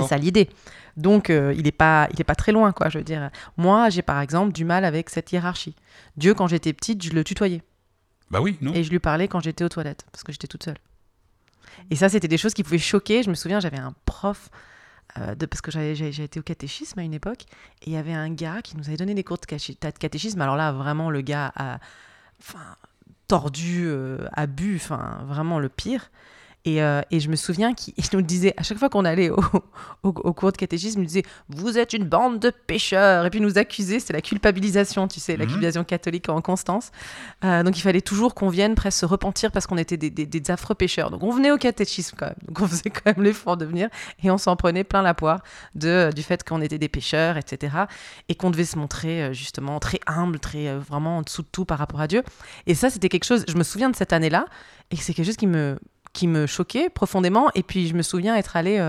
C'est 0.04 0.10
ça 0.10 0.17
l'idée. 0.17 0.50
Donc, 0.98 1.30
euh, 1.30 1.54
il 1.56 1.63
n'est 1.63 1.72
pas, 1.72 2.10
il 2.13 2.19
est 2.19 2.26
pas 2.26 2.36
très 2.36 2.52
loin, 2.52 2.74
quoi, 2.74 2.89
je 2.89 2.98
veux 2.98 3.04
dire. 3.04 3.30
Moi, 3.56 3.89
j'ai 3.89 4.02
par 4.02 4.19
exemple 4.19 4.52
du 4.52 4.65
mal 4.65 4.84
avec 4.84 5.10
cette 5.10 5.32
hiérarchie. 5.32 5.74
Dieu, 6.17 6.34
quand 6.34 6.48
j'étais 6.48 6.74
petite, 6.74 7.02
je 7.04 7.12
le 7.12 7.24
tutoyais. 7.24 7.62
Bah 8.30 8.41
oui, 8.41 8.58
non 8.62 8.74
Et 8.74 8.84
je 8.84 8.89
lui 8.91 9.00
parlais 9.00 9.28
quand 9.30 9.39
j'étais 9.39 9.63
aux 9.63 9.69
toilettes, 9.69 10.06
parce 10.12 10.24
que 10.24 10.32
j'étais 10.34 10.48
toute 10.48 10.63
seule. 10.63 10.78
Et 11.89 11.95
ça, 11.95 12.10
c'était 12.10 12.28
des 12.28 12.38
choses 12.38 12.54
qui 12.54 12.63
pouvaient 12.63 12.78
choquer. 12.78 13.24
Je 13.24 13.30
me 13.30 13.36
souviens, 13.36 13.60
j'avais 13.62 13.80
un 13.80 13.93
prof, 14.06 14.50
euh, 15.17 15.34
de, 15.34 15.45
parce 15.45 15.62
que 15.62 15.72
j'avais- 15.72 15.95
j'ai 15.95 16.24
été 16.24 16.39
au 16.39 16.43
catéchisme 16.43 17.00
à 17.00 17.04
une 17.04 17.13
époque, 17.13 17.43
et 17.82 17.88
il 17.88 17.93
y 17.93 17.98
avait 17.98 18.13
un 18.13 18.30
gars 18.32 18.62
qui 18.62 18.76
nous 18.76 18.86
avait 18.88 18.98
donné 18.98 19.13
des 19.13 19.24
cours 19.24 19.38
de 19.38 19.45
catéchisme. 19.45 20.41
Alors 20.41 20.58
là, 20.58 20.74
vraiment, 20.74 21.10
le 21.10 21.22
gars 21.22 21.54
a 21.56 21.80
enfin, 22.41 22.76
tordu, 23.29 23.85
euh, 23.85 24.17
abus, 24.33 24.75
enfin, 24.75 25.19
vraiment 25.25 25.59
le 25.59 25.69
pire. 25.69 26.11
Et, 26.65 26.84
euh, 26.84 27.02
et 27.10 27.22
je 27.22 27.30
me 27.30 27.38
souviens 27.38 27.74
qu'il 27.74 27.93
il 27.98 28.04
nous 28.12 28.22
disait, 28.22 28.54
à 28.58 28.63
chaque 28.63 28.78
fois 28.78 28.89
qu'on 28.89 29.06
allait 29.06 29.30
au, 29.30 29.38
au, 30.04 30.10
au 30.10 30.34
cours 30.34 30.52
de 30.52 30.58
catéchisme, 30.58 31.00
il 31.00 31.04
nous 31.04 31.08
disait 31.08 31.24
Vous 31.48 31.78
êtes 31.78 31.93
une 31.93 32.04
bande 32.04 32.39
de 32.39 32.50
pécheurs. 32.50 33.26
Et 33.26 33.30
puis 33.30 33.39
il 33.39 33.43
nous 33.45 33.58
accusait, 33.58 34.00
c'est 34.00 34.12
la 34.13 34.22
culpabilisation, 34.22 35.08
tu 35.08 35.19
sais, 35.22 35.34
la 35.38 35.45
Mhm. 35.45 35.52
culpabilisation 35.52 35.84
catholique 35.86 36.28
en 36.30 36.41
constance. 36.41 36.91
Euh, 37.45 37.63
donc 37.63 37.78
il 37.78 37.82
fallait 37.82 38.02
toujours 38.02 38.36
qu'on 38.36 38.50
vienne 38.50 38.76
presque 38.76 39.00
se 39.00 39.06
repentir 39.06 39.52
parce 39.52 39.67
qu'on 39.67 39.78
était 39.78 39.95
des, 39.98 40.10
des- 40.10 40.26
des 40.26 40.52
affreux 40.52 40.76
pécheurs. 40.76 41.10
Donc 41.12 41.24
on 41.24 41.32
venait 41.32 41.52
au 41.52 41.58
catéchisme 41.58 42.15
quand 42.19 42.26
même. 42.28 42.36
Donc 42.48 42.60
on 42.62 42.67
faisait 42.67 42.89
quand 42.89 43.06
même 43.06 43.24
l'effort 43.24 43.56
de 43.56 43.63
venir 43.65 43.88
et 44.22 44.30
on 44.30 44.38
s'en 44.38 44.56
prenait 44.58 44.84
plein 44.84 45.02
la 45.02 45.13
poire 45.13 45.41
de, 45.76 46.12
du 46.13 46.24
fait 46.24 46.43
qu'on 46.43 46.62
était 46.62 46.78
des 46.78 46.89
pécheurs, 46.89 47.38
etc. 47.38 47.74
Et 48.28 48.36
qu'on 48.36 48.50
devait 48.50 48.65
se 48.65 48.78
montrer 48.78 49.24
euh, 49.24 49.34
justement 49.34 49.80
très 49.80 50.00
humble, 50.08 50.39
très 50.39 50.67
euh, 50.67 50.78
vraiment 50.80 51.17
en 51.19 51.22
dessous 51.22 51.41
de 51.43 51.48
tout 51.52 51.63
par 51.65 51.78
rapport 51.80 52.02
à 52.02 52.08
Dieu. 52.08 52.22
Et 52.67 52.76
ça, 52.76 52.89
c'était 52.89 53.08
quelque 53.10 53.24
chose, 53.26 53.45
je 53.48 53.56
me 53.56 53.63
souviens 53.63 53.89
de 53.89 53.95
cette 53.95 54.12
année-là 54.12 54.45
et 54.91 54.98
c'est 54.98 55.13
quelque 55.13 55.26
chose 55.28 55.38
qui 55.38 55.48
me 55.48 55.78
qui 56.13 56.28
me 56.28 56.48
choquait 56.48 56.89
profondément. 56.89 57.50
Et 57.56 57.63
puis 57.63 57.88
je 57.88 57.93
me 57.93 58.02
souviens 58.02 58.36
être 58.36 58.56
allé 58.58 58.80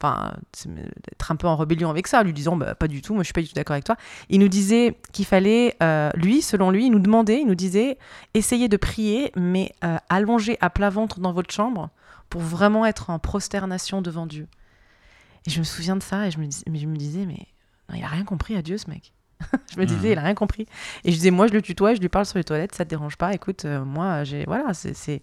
enfin 0.00 0.34
c'est- 0.52 0.68
être 1.12 1.32
un 1.32 1.36
peu 1.36 1.46
en 1.46 1.56
rébellion 1.56 1.88
avec 1.90 2.06
ça 2.06 2.22
lui 2.22 2.32
disant 2.32 2.56
bah, 2.56 2.74
pas 2.74 2.86
du 2.88 3.00
tout 3.02 3.14
moi 3.14 3.22
je 3.22 3.26
suis 3.26 3.32
pas 3.32 3.40
du 3.42 3.48
tout 3.48 3.54
d'accord 3.54 3.74
avec 3.74 3.84
toi. 3.84 3.96
Il 4.28 4.40
nous 4.40 4.48
disait 4.48 4.98
qu'il 5.12 5.24
fallait 5.24 5.74
euh, 5.82 6.10
lui 6.14 6.42
selon 6.42 6.70
lui 6.70 6.86
il 6.86 6.90
nous 6.90 6.98
demandait 6.98 7.40
il 7.40 7.46
nous 7.46 7.54
disait 7.54 7.96
essayez 8.34 8.68
de 8.68 8.76
prier 8.76 9.32
mais 9.36 9.72
euh, 9.84 9.96
allongez 10.10 10.58
à 10.60 10.68
plat 10.70 10.90
ventre 10.90 11.18
dans 11.20 11.32
votre 11.32 11.52
chambre 11.52 11.88
pour 12.28 12.40
vraiment 12.42 12.84
être 12.84 13.08
en 13.10 13.18
prosternation 13.18 14.02
devant 14.02 14.26
Dieu. 14.26 14.46
Et 15.46 15.50
je 15.50 15.58
me 15.60 15.64
souviens 15.64 15.96
de 15.96 16.02
ça 16.02 16.26
et 16.26 16.30
je 16.30 16.38
me, 16.38 16.46
dis- 16.46 16.62
je 16.66 16.86
me 16.86 16.96
disais 16.96 17.24
mais 17.24 17.46
il 17.94 18.02
a 18.04 18.08
rien 18.08 18.24
compris 18.24 18.56
à 18.56 18.62
Dieu 18.62 18.78
ce 18.78 18.90
mec 18.90 19.12
je 19.74 19.78
me 19.80 19.84
disais 19.86 20.08
Mhm. 20.08 20.12
il 20.12 20.18
a 20.18 20.22
rien 20.22 20.34
compris. 20.34 20.66
Et 21.04 21.10
je 21.12 21.16
disais 21.16 21.30
moi 21.30 21.46
je 21.46 21.52
le 21.52 21.62
tutoie 21.62 21.94
je 21.94 22.00
lui 22.00 22.08
parle 22.08 22.24
sur 22.26 22.38
les 22.38 22.44
toilettes 22.44 22.74
ça 22.74 22.84
te 22.84 22.90
dérange 22.90 23.16
pas. 23.16 23.34
Écoute 23.34 23.64
euh, 23.64 23.84
moi 23.84 24.24
j'ai 24.24 24.44
voilà 24.46 24.72
c'est 24.74 25.20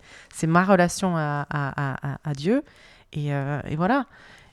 ma 0.48 0.64
relation 0.64 1.16
à, 1.18 1.46
à- 1.50 2.14
à- 2.14 2.18
à 2.24 2.34
Dieu. 2.34 2.64
Et, 3.14 3.34
euh, 3.34 3.60
et 3.68 3.76
voilà. 3.76 4.06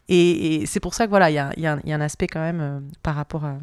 Et, 0.09 0.62
et 0.62 0.66
c'est 0.66 0.81
pour 0.81 0.94
ça 0.94 1.05
que 1.07 1.11
voilà 1.11 1.31
il 1.31 1.35
y 1.35 1.38
a, 1.38 1.53
y 1.57 1.66
a 1.66 1.79
y 1.85 1.92
a 1.92 1.96
un 1.96 2.01
aspect 2.01 2.27
quand 2.27 2.40
même 2.40 2.61
euh, 2.61 2.81
par 3.03 3.14
rapport 3.14 3.44
à 3.44 3.57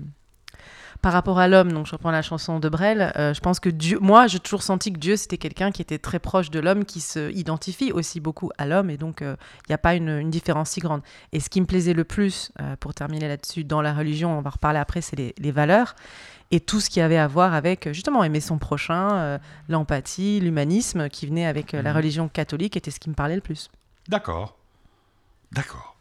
par 1.02 1.14
rapport 1.14 1.40
à 1.40 1.48
l'homme, 1.48 1.72
donc 1.72 1.86
je 1.86 1.92
reprends 1.92 2.12
la 2.12 2.22
chanson 2.22 2.60
de 2.60 2.70
Brel, 2.70 3.14
euh, 3.18 3.34
je 3.34 3.40
pense 3.40 3.60
que 3.60 3.70
Dieu, 3.70 4.00
moi 4.02 4.28
j'ai 4.28 4.40
toujours 4.40 4.64
senti 4.64 4.92
que 4.92 4.98
Dieu 4.98 5.16
c'était 5.16 5.38
quelqu'un 5.38 5.72
qui 5.72 5.82
était 5.82 6.00
très 6.00 6.20
proche 6.20 6.50
de 6.50 6.60
l'homme, 6.60 6.86
qui 6.86 7.00
se 7.02 7.32
identifie 7.34 7.92
aussi 7.92 8.20
beaucoup 8.20 8.52
à 8.58 8.66
l'homme, 8.66 8.90
et 8.90 8.98
donc 8.98 9.22
euh, 9.22 9.36
il 9.68 9.72
n'y 9.72 9.76
a 9.76 9.78
pas 9.78 9.96
une, 9.96 10.10
une 10.10 10.30
différence 10.30 10.72
si 10.72 10.80
grande. 10.80 11.02
Et 11.34 11.40
ce 11.40 11.50
qui 11.50 11.60
me 11.62 11.66
plaisait 11.66 11.94
le 11.94 12.04
plus, 12.04 12.52
euh, 12.62 12.76
pour 12.80 12.94
terminer 12.94 13.28
là-dessus, 13.28 13.64
dans 13.64 13.82
la 13.82 13.94
religion, 13.94 14.38
on 14.38 14.42
va 14.42 14.50
reparler 14.52 14.80
après, 14.80 15.02
c'est 15.02 15.16
les, 15.16 15.36
les 15.38 15.52
valeurs, 15.52 15.96
et 16.52 16.60
tout 16.62 16.80
ce 16.80 16.90
qui 16.90 17.02
avait 17.02 17.18
à 17.18 17.28
voir 17.28 17.54
avec 17.54 17.92
justement 17.92 18.24
aimer 18.24 18.40
son 18.40 18.58
prochain, 18.58 19.12
euh, 19.18 19.38
l'empathie, 19.68 20.40
l'humanisme 20.40 21.10
qui 21.10 21.28
venait 21.28 21.46
avec 21.46 21.74
euh, 21.74 21.82
la 21.82 21.90
Mhm. 21.92 21.98
religion 21.98 22.28
catholique, 22.30 22.78
était 22.78 22.92
ce 22.92 23.00
qui 23.02 23.10
me 23.10 23.16
parlait 23.16 23.36
le 23.36 23.42
plus. 23.42 23.70
D'accord. 24.08 24.56
D'accord. 25.52 25.97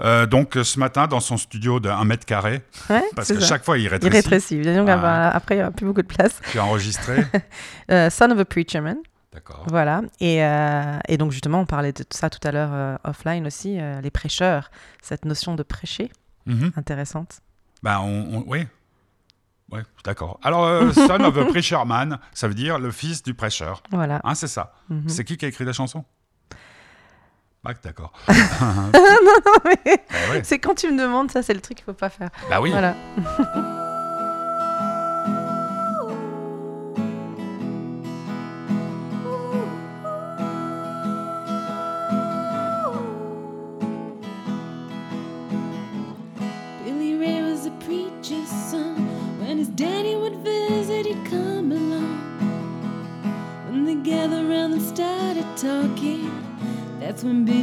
Euh, 0.00 0.26
donc 0.26 0.56
euh, 0.56 0.62
ce 0.64 0.78
matin, 0.78 1.06
dans 1.08 1.20
son 1.20 1.36
studio 1.36 1.80
de 1.80 1.88
1 1.88 2.04
mètre 2.04 2.24
carré, 2.24 2.62
Ouais, 2.88 3.02
parce 3.16 3.28
que 3.28 3.40
ça. 3.40 3.46
chaque 3.46 3.64
fois 3.64 3.78
il 3.78 3.84
Il 3.84 3.88
rétrécit, 3.88 4.16
rétrécit. 4.16 4.62
Donc, 4.62 4.88
Ah. 4.88 4.96
bah, 4.96 5.28
après, 5.30 5.56
il 5.56 5.58
n'y 5.58 5.64
a 5.64 5.70
plus 5.72 5.86
beaucoup 5.86 6.02
de 6.02 6.06
place. 6.06 6.40
tu 6.52 6.58
as 6.58 6.64
enregistré. 6.64 7.24
Euh, 7.90 8.08
Son 8.10 8.30
of 8.30 8.38
a 8.38 8.44
Preacher 8.44 8.80
Man. 8.80 8.98
D'accord. 9.32 9.64
Voilà. 9.68 10.02
Et, 10.20 10.44
euh, 10.44 10.98
et 11.08 11.16
donc, 11.16 11.32
justement, 11.32 11.60
on 11.60 11.66
parlait 11.66 11.92
de 11.92 12.04
ça 12.10 12.28
tout 12.30 12.46
à 12.46 12.52
l'heure 12.52 12.98
offline 13.04 13.46
aussi, 13.46 13.78
les 14.02 14.10
prêcheurs, 14.10 14.70
cette 15.02 15.24
notion 15.24 15.54
de 15.54 15.62
prêcher, 15.62 16.10
Mhm. 16.46 16.72
intéressante. 16.76 17.40
Ben, 17.82 17.98
on, 18.00 18.38
on- 18.38 18.44
oui. 18.46 18.66
Ouais, 19.70 19.82
d'accord. 20.04 20.38
Alors, 20.42 20.92
Son 20.94 21.20
of 21.24 21.36
a 21.38 21.44
Preacher 21.46 21.78
Man, 21.86 22.18
ça 22.34 22.46
veut 22.48 22.54
dire 22.54 22.78
le 22.78 22.90
fils 22.90 23.22
du 23.22 23.34
prêcheur. 23.34 23.82
Voilà. 23.90 24.20
Hein, 24.24 24.34
c'est 24.34 24.48
ça. 24.48 24.72
Mhm. 24.88 25.08
C'est 25.08 25.24
qui 25.24 25.36
qui 25.36 25.44
a 25.44 25.48
écrit 25.48 25.64
la 25.64 25.72
chanson? 25.72 26.04
Ah, 27.64 27.74
d'accord. 27.84 28.12
non, 28.28 28.34
mais 29.64 29.76
ouais. 30.30 30.40
c'est 30.42 30.58
quand 30.58 30.74
tu 30.74 30.90
me 30.90 30.98
demandes, 30.98 31.30
ça, 31.30 31.42
c'est 31.42 31.54
le 31.54 31.60
truc 31.60 31.76
qu'il 31.76 31.84
faut 31.84 31.92
pas 31.92 32.08
faire. 32.08 32.30
Bah 32.48 32.60
oui. 32.60 32.70
Voilà. 32.70 32.94
That's 57.18 57.24
when 57.24 57.44
Billy 57.44 57.57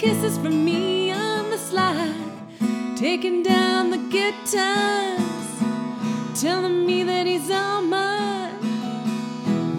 kisses 0.00 0.38
from 0.38 0.64
me 0.64 1.12
on 1.12 1.50
the 1.50 1.58
slide, 1.58 2.14
taking 2.96 3.42
down 3.42 3.90
the 3.90 3.98
good 4.10 4.34
times, 4.46 6.40
telling 6.40 6.86
me 6.86 7.02
that 7.02 7.26
he's 7.26 7.50
all 7.50 7.82
mine, 7.82 8.56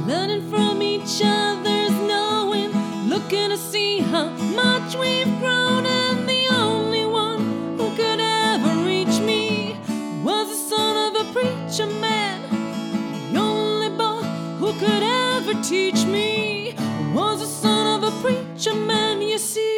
learning 0.06 0.48
from 0.48 0.80
each 0.84 1.24
other's 1.26 1.96
knowing, 2.12 2.70
looking 3.10 3.50
to 3.50 3.58
see 3.58 3.98
how 3.98 4.30
much 4.54 4.96
we've 4.96 5.40
grown, 5.40 5.88
and 5.88 6.30
the 6.30 6.46
only 6.52 7.04
one 7.04 7.76
who 7.80 7.90
could 7.96 8.20
ever 8.20 8.86
reach 8.86 9.20
me 9.22 9.76
was 10.24 10.50
the 10.50 10.76
son 10.76 11.16
of 11.16 11.22
a 11.22 11.34
preacher 11.34 11.88
man. 12.00 12.40
The 13.34 13.40
only 13.40 13.90
boy 13.90 14.22
who 14.60 14.72
could 14.74 15.02
ever 15.02 15.56
teach 15.64 16.06
me 16.06 16.76
was 17.12 17.40
the 17.40 17.48
son 17.48 18.04
of 18.04 18.14
a 18.14 18.22
preacher 18.22 18.76
man. 18.76 19.20
Yes, 19.24 19.56
he 19.56 19.71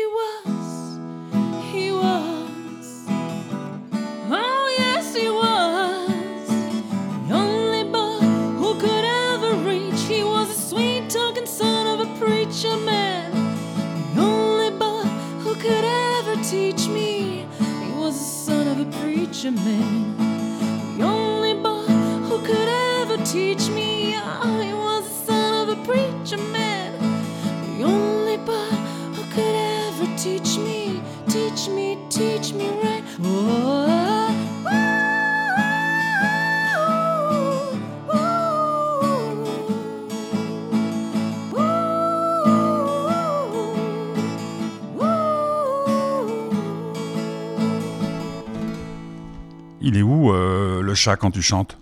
Il 49.94 50.00
est 50.00 50.02
où 50.02 50.34
euh, 50.34 50.82
le 50.82 50.96
chat 50.96 51.16
quand 51.18 51.30
tu 51.32 51.42
chantes 51.42 51.78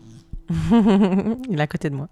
Il 0.50 1.58
est 1.58 1.62
à 1.62 1.68
côté 1.68 1.90
de 1.90 1.96
moi. 1.96 2.08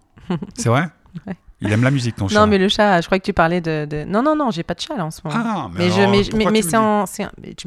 C'est 0.58 0.70
vrai 0.70 0.88
Ouais. 1.26 1.36
Il 1.60 1.72
aime 1.74 1.84
la 1.84 1.90
musique 1.92 2.16
ton 2.16 2.28
chat. 2.28 2.40
Non, 2.40 2.46
mais 2.48 2.58
le 2.60 2.70
chat, 2.70 3.02
je 3.02 3.08
crois 3.08 3.18
que 3.20 3.26
tu 3.26 3.34
parlais 3.34 3.60
de. 3.62 3.86
de- 3.90 4.06
Non, 4.06 4.22
non, 4.24 4.36
non, 4.36 4.52
j'ai 4.52 4.62
pas 4.64 4.76
de 4.76 4.80
chat 4.80 4.96
là 4.96 5.06
en 5.06 5.12
ce 5.12 5.22
moment. 5.26 5.38
Ah, 5.44 5.68
mais, 5.74 5.80
mais 5.80 5.90
je, 5.92 6.00
alors, 6.02 6.12
mais, 6.12 6.22
mais, 6.36 6.52
mais 6.52 6.62
tu 6.62 6.76
en- 6.78 7.06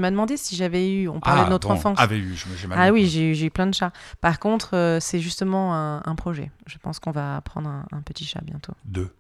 m'as 0.01 0.11
demandé 0.11 0.37
si 0.37 0.55
j'avais 0.57 0.90
eu. 0.95 1.09
On 1.09 1.18
parlait 1.21 1.42
Ah, 1.42 1.45
de 1.47 1.51
notre 1.51 1.66
bon, 1.68 1.75
enfance. 1.75 1.99
Avait 2.01 2.18
eu, 2.18 2.35
je 2.35 2.47
j'ai 2.57 2.68
mal 2.68 2.79
Ah 2.81 2.87
lu, 2.87 2.92
oui, 2.92 3.07
j'ai 3.09 3.33
eu- 3.33 3.35
j'ai 3.35 3.47
eu 3.47 3.51
plein 3.51 3.66
de 3.66 3.75
chats. 3.75 3.92
Par 4.23 4.38
contre, 4.38 4.75
euh, 4.77 4.99
c'est 5.01 5.18
justement 5.18 5.75
un, 5.75 6.03
un 6.07 6.14
projet. 6.14 6.51
Je 6.66 6.79
pense 6.79 7.01
qu'on 7.01 7.11
va 7.11 7.40
prendre 7.42 7.68
un, 7.68 7.85
un 7.92 8.01
petit 8.01 8.25
chat 8.25 8.40
bientôt. 8.42 8.73
Deux. 8.87 9.11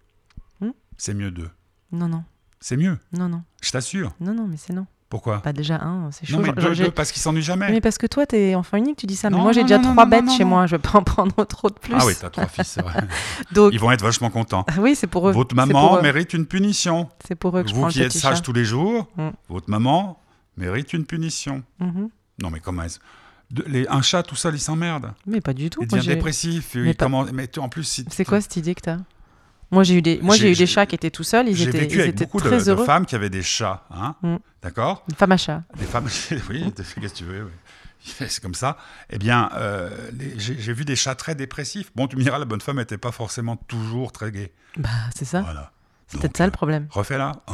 Hmm? 0.60 0.70
C'est 0.96 1.12
mieux 1.14 1.32
deux. 1.32 1.50
Non, 1.90 2.06
non, 2.08 2.22
C'est 2.60 2.76
mieux, 2.76 2.96
non, 3.12 3.28
non, 3.28 3.42
je 3.60 3.72
t'assure. 3.72 4.14
non, 4.20 4.32
non, 4.34 4.46
mais 4.46 4.56
c'est 4.56 4.72
non. 4.72 4.86
Pourquoi 5.12 5.40
Pas 5.42 5.52
déjà 5.52 5.74
un, 5.76 6.10
c'est 6.10 6.24
chaud. 6.24 6.38
Non, 6.38 6.42
mais 6.42 6.52
deux, 6.74 6.90
parce 6.90 7.12
qu'il 7.12 7.20
s'ennuie 7.20 7.42
jamais. 7.42 7.70
Mais 7.70 7.82
parce 7.82 7.98
que 7.98 8.06
toi, 8.06 8.24
t'es 8.24 8.54
enfant 8.54 8.78
unique, 8.78 8.96
tu 8.96 9.04
dis 9.04 9.14
ça. 9.14 9.28
Mais 9.28 9.36
Non, 9.36 9.42
moi, 9.42 9.52
j'ai 9.52 9.60
déjà 9.60 9.76
non, 9.76 9.92
trois 9.92 10.06
bêtes 10.06 10.30
chez 10.30 10.44
moi. 10.44 10.64
Je 10.66 10.76
vais 10.76 10.78
pas 10.80 10.98
en 10.98 11.02
prendre 11.04 11.44
trop 11.44 11.68
de 11.68 11.74
plus. 11.74 11.92
Ah 11.94 12.06
oui, 12.06 12.14
t'as 12.18 12.30
trois 12.30 12.46
fils, 12.46 12.66
c'est 12.68 12.80
vrai. 12.80 12.94
Donc, 13.52 13.74
Ils 13.74 13.78
vont 13.78 13.90
être 13.90 14.00
vachement 14.02 14.30
contents. 14.30 14.64
ah 14.68 14.72
oui, 14.80 14.94
c'est 14.96 15.06
pour 15.06 15.28
eux. 15.28 15.32
Votre 15.32 15.54
maman 15.54 16.00
mérite 16.00 16.32
une 16.32 16.46
punition. 16.46 17.10
C'est 17.28 17.34
pour 17.34 17.58
eux 17.58 17.62
que 17.62 17.68
je 17.68 17.74
Vous 17.74 17.88
qui 17.88 18.00
êtes 18.00 18.10
sage 18.12 18.40
tous 18.40 18.54
les 18.54 18.64
jours, 18.64 19.06
Mm. 19.18 19.28
votre 19.50 19.68
maman 19.68 20.18
mérite 20.56 20.94
une 20.94 21.04
punition. 21.04 21.62
Mhm. 21.78 22.08
Non, 22.42 22.48
mais 22.48 22.60
comment 22.60 22.84
est-ce 22.84 22.98
les, 23.66 23.86
Un 23.88 24.00
chat 24.00 24.22
tout 24.22 24.34
seul, 24.36 24.54
il 24.54 24.60
s'emmerde. 24.60 25.12
Mais 25.26 25.42
pas 25.42 25.52
du 25.52 25.68
tout. 25.68 25.80
Il 25.82 25.88
devient 25.88 26.06
dépressif. 26.08 26.70
Mais 26.74 26.92
il 26.92 26.94
pas- 26.94 27.04
commence- 27.04 27.30
Mais 27.32 27.50
en 27.58 27.68
plus, 27.68 27.84
si 27.84 28.06
C'est 28.08 28.24
quoi 28.24 28.40
cette 28.40 28.56
idée 28.56 28.74
que 28.74 28.80
t'as? 28.80 28.96
Moi, 29.72 29.82
j'ai 29.84 29.94
eu 29.94 30.02
des, 30.02 30.20
moi, 30.22 30.36
J'ai- 30.36 30.52
eu 30.52 30.54
des 30.54 30.66
chats 30.66 30.86
qui 30.86 30.94
étaient 30.94 31.10
tout 31.10 31.24
seuls. 31.24 31.48
Ils 31.48 31.60
étaient, 31.62 31.78
vécu 31.80 31.96
ils 31.96 32.00
avec 32.02 32.12
étaient 32.14 32.24
beaucoup 32.26 32.40
de, 32.40 32.46
très 32.46 32.64
de 32.64 32.70
heureux. 32.70 32.84
femmes 32.84 33.06
qui 33.06 33.14
avaient 33.14 33.30
des 33.30 33.42
chats. 33.42 33.84
Hein 33.90 34.14
Mm. 34.22 34.36
D'accord 34.62 35.04
Une 35.08 35.16
femme 35.16 35.32
à 35.32 35.36
chat. 35.38 35.62
Des 35.78 35.86
femmes, 35.86 36.06
oui, 36.50 36.72
qu'est-ce 36.76 36.94
que 36.94 37.06
tu 37.08 37.24
veux 37.24 37.44
oui. 37.44 37.50
C'est 38.28 38.40
comme 38.42 38.54
ça. 38.54 38.76
Eh 39.10 39.18
bien, 39.18 39.48
euh, 39.54 39.88
j'ai 40.36 40.72
vu 40.72 40.84
des 40.84 40.96
chats 40.96 41.14
très 41.14 41.34
dépressifs. 41.34 41.90
Bon, 41.94 42.06
tu 42.08 42.16
me 42.16 42.22
diras, 42.22 42.38
la 42.38 42.44
bonne 42.44 42.60
femme 42.60 42.76
n'était 42.76 42.98
pas 42.98 43.12
forcément 43.12 43.56
toujours 43.56 44.12
très 44.12 44.30
gaie. 44.32 44.52
Bah, 44.76 44.88
c'est 45.16 45.24
ça. 45.24 45.40
Voilà. 45.42 45.72
C'est 46.08 46.20
peut-être 46.20 46.36
ça 46.36 46.44
le 46.44 46.52
problème. 46.52 46.88
Refais-la. 46.90 47.32
Oh. 47.48 47.52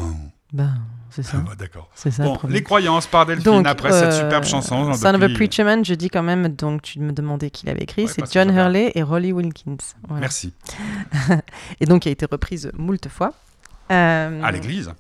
Ben, 0.53 0.79
c'est 1.11 1.23
ça. 1.23 1.39
Ah, 1.41 1.45
bah, 1.47 1.55
D'accord. 1.59 1.91
C'est 1.95 2.11
ça 2.11 2.23
Bon, 2.25 2.39
les 2.49 2.63
croyances 2.63 3.07
par 3.07 3.27
Delphine 3.27 3.45
Donc, 3.45 3.67
après 3.67 3.93
cette 3.93 4.13
euh, 4.13 4.23
superbe 4.23 4.45
chanson. 4.45 4.93
Son 4.95 5.15
of 5.15 5.23
a 5.23 5.29
Preacher 5.29 5.65
Man, 5.65 5.85
je 5.85 5.95
dis 5.95 6.09
quand 6.09 6.23
même, 6.23 6.49
donc 6.49 6.83
tu 6.83 7.01
me 7.01 7.13
demandais 7.13 7.51
qui 7.51 7.67
l'avait 7.67 7.83
écrit, 7.83 8.05
Ouais, 8.05 8.13
c'est 8.15 8.33
John 8.33 8.51
Hurley 8.51 8.93
et 8.95 9.03
Rolly 9.03 9.33
Wilkins. 9.33 9.77
Voilà. 10.07 10.21
Merci. 10.21 10.55
Et 11.81 11.87
donc, 11.87 12.03
qui 12.03 12.09
a 12.09 12.13
été 12.13 12.27
reprise 12.31 12.71
moult 12.77 13.09
fois. 13.09 13.35
Euh, 13.91 14.43
À 14.43 14.53
l'église, 14.53 14.93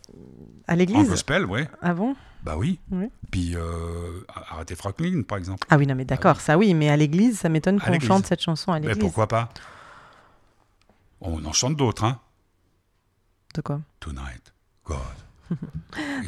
À 0.66 0.72
en 0.72 0.76
l'église 0.76 1.09
gospel, 1.09 1.44
oui. 1.46 1.62
Ah 1.82 1.94
bon? 1.94 2.14
Bah 2.42 2.57
oui. 2.57 2.78
Oui. 2.90 3.11
Puis 3.30 3.55
euh, 3.57 4.24
arrêtez 4.51 4.76
Franklin, 4.76 5.22
par 5.22 5.38
exemple. 5.38 5.66
Ah 5.70 5.76
oui, 5.76 5.86
non, 5.86 5.94
mais 5.94 6.05
d'accord, 6.05 6.40
ça 6.40 6.57
oui, 6.57 6.72
mais 6.74 6.88
à 6.88 6.96
l'église, 6.96 7.40
ça 7.40 7.49
m'étonne 7.49 7.80
qu'on 7.80 8.01
chante 8.01 8.26
cette 8.26 8.40
chanson 8.40 8.72
à 8.72 8.80
Mais 8.80 8.86
l'église. 8.88 9.03
pourquoi 9.03 9.26
pas? 9.26 9.49
On 11.20 11.44
en 11.44 11.53
chante 11.53 11.76
d'autres, 11.76 12.05
hein. 12.05 12.20
De 13.55 13.61
quoi? 13.61 13.80
Tonight, 13.99 14.53
God. 14.84 14.99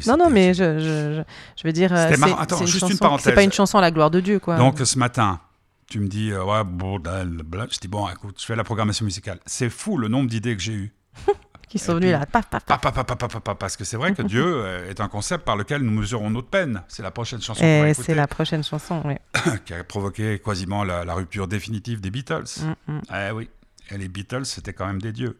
Non, 0.07 0.17
non, 0.17 0.29
mais 0.29 0.53
je, 0.53 0.79
je, 0.79 1.23
je, 1.55 1.67
veux 1.67 1.71
dire, 1.73 1.93
euh, 1.93 2.09
c'est 2.09 2.15
une 2.59 2.67
juste 2.67 2.81
une 2.83 2.89
chanson- 2.89 2.97
parenthèse. 2.97 3.25
C'est 3.25 3.33
pas 3.33 3.43
une 3.43 3.51
chanson 3.51 3.77
à 3.77 3.81
la 3.81 3.91
gloire 3.91 4.09
de 4.11 4.19
Dieu, 4.19 4.39
quoi. 4.39 4.57
Donc 4.57 4.79
ce 4.79 4.97
matin, 4.97 5.39
tu 5.87 5.99
me 5.99 6.07
dis, 6.07 6.31
euh, 6.31 6.43
ouais, 6.43 6.63
bordel, 6.63 7.27
bla. 7.45 7.67
je 7.69 7.77
dis, 7.77 7.87
bon, 7.87 8.07
écoute, 8.09 8.35
je 8.39 8.45
fais 8.45 8.55
la 8.55 8.63
programmation 8.63 9.05
musicale. 9.05 9.39
C'est 9.45 9.69
fou 9.69 9.97
le 9.97 10.07
nombre 10.07 10.29
d'idées 10.29 10.55
que 10.55 10.61
j'ai 10.61 10.73
eues. 10.73 10.93
qui 11.69 11.79
sont 11.79 11.97
puis- 11.99 12.11
là. 12.11 12.25
Paf, 12.25 12.47
paf, 12.49 12.65
Pa, 12.65 12.77
paf. 12.77 12.93
pa, 12.93 13.03
pa, 13.03 13.15
pa, 13.15 13.27
pa, 13.27 13.39
pa, 13.39 13.55
Parce 13.55 13.77
que 13.77 13.83
c'est 13.85 13.95
vrai 13.97 14.13
que 14.13 14.21
Dieu 14.23 14.43
euh, 14.65 14.89
est 14.89 14.99
un 14.99 15.07
concept 15.07 15.45
par 15.45 15.55
lequel 15.55 15.81
nous 15.81 15.91
mesurons 15.91 16.29
notre 16.29 16.49
peine. 16.49 16.81
C'est 16.89 17.03
la 17.03 17.11
prochaine 17.11 17.41
chanson 17.41 17.63
écouter, 17.63 17.93
c'est 17.93 18.15
la 18.15 18.27
prochaine 18.27 18.63
chanson. 18.63 19.01
oui. 19.05 19.15
qui 19.65 19.73
a 19.73 19.83
provoqué 19.83 20.39
quasiment 20.43 20.83
la, 20.83 21.05
la 21.05 21.13
rupture 21.13 21.47
définitive 21.47 22.01
des 22.01 22.09
Beatles. 22.11 22.43
Mm, 22.87 22.91
mm. 22.93 23.01
Eh 23.15 23.31
oui, 23.31 23.49
et 23.89 23.97
les 23.97 24.07
Beatles, 24.09 24.45
c'était 24.45 24.73
quand 24.73 24.85
même 24.87 25.01
des 25.01 25.11
dieux. 25.13 25.39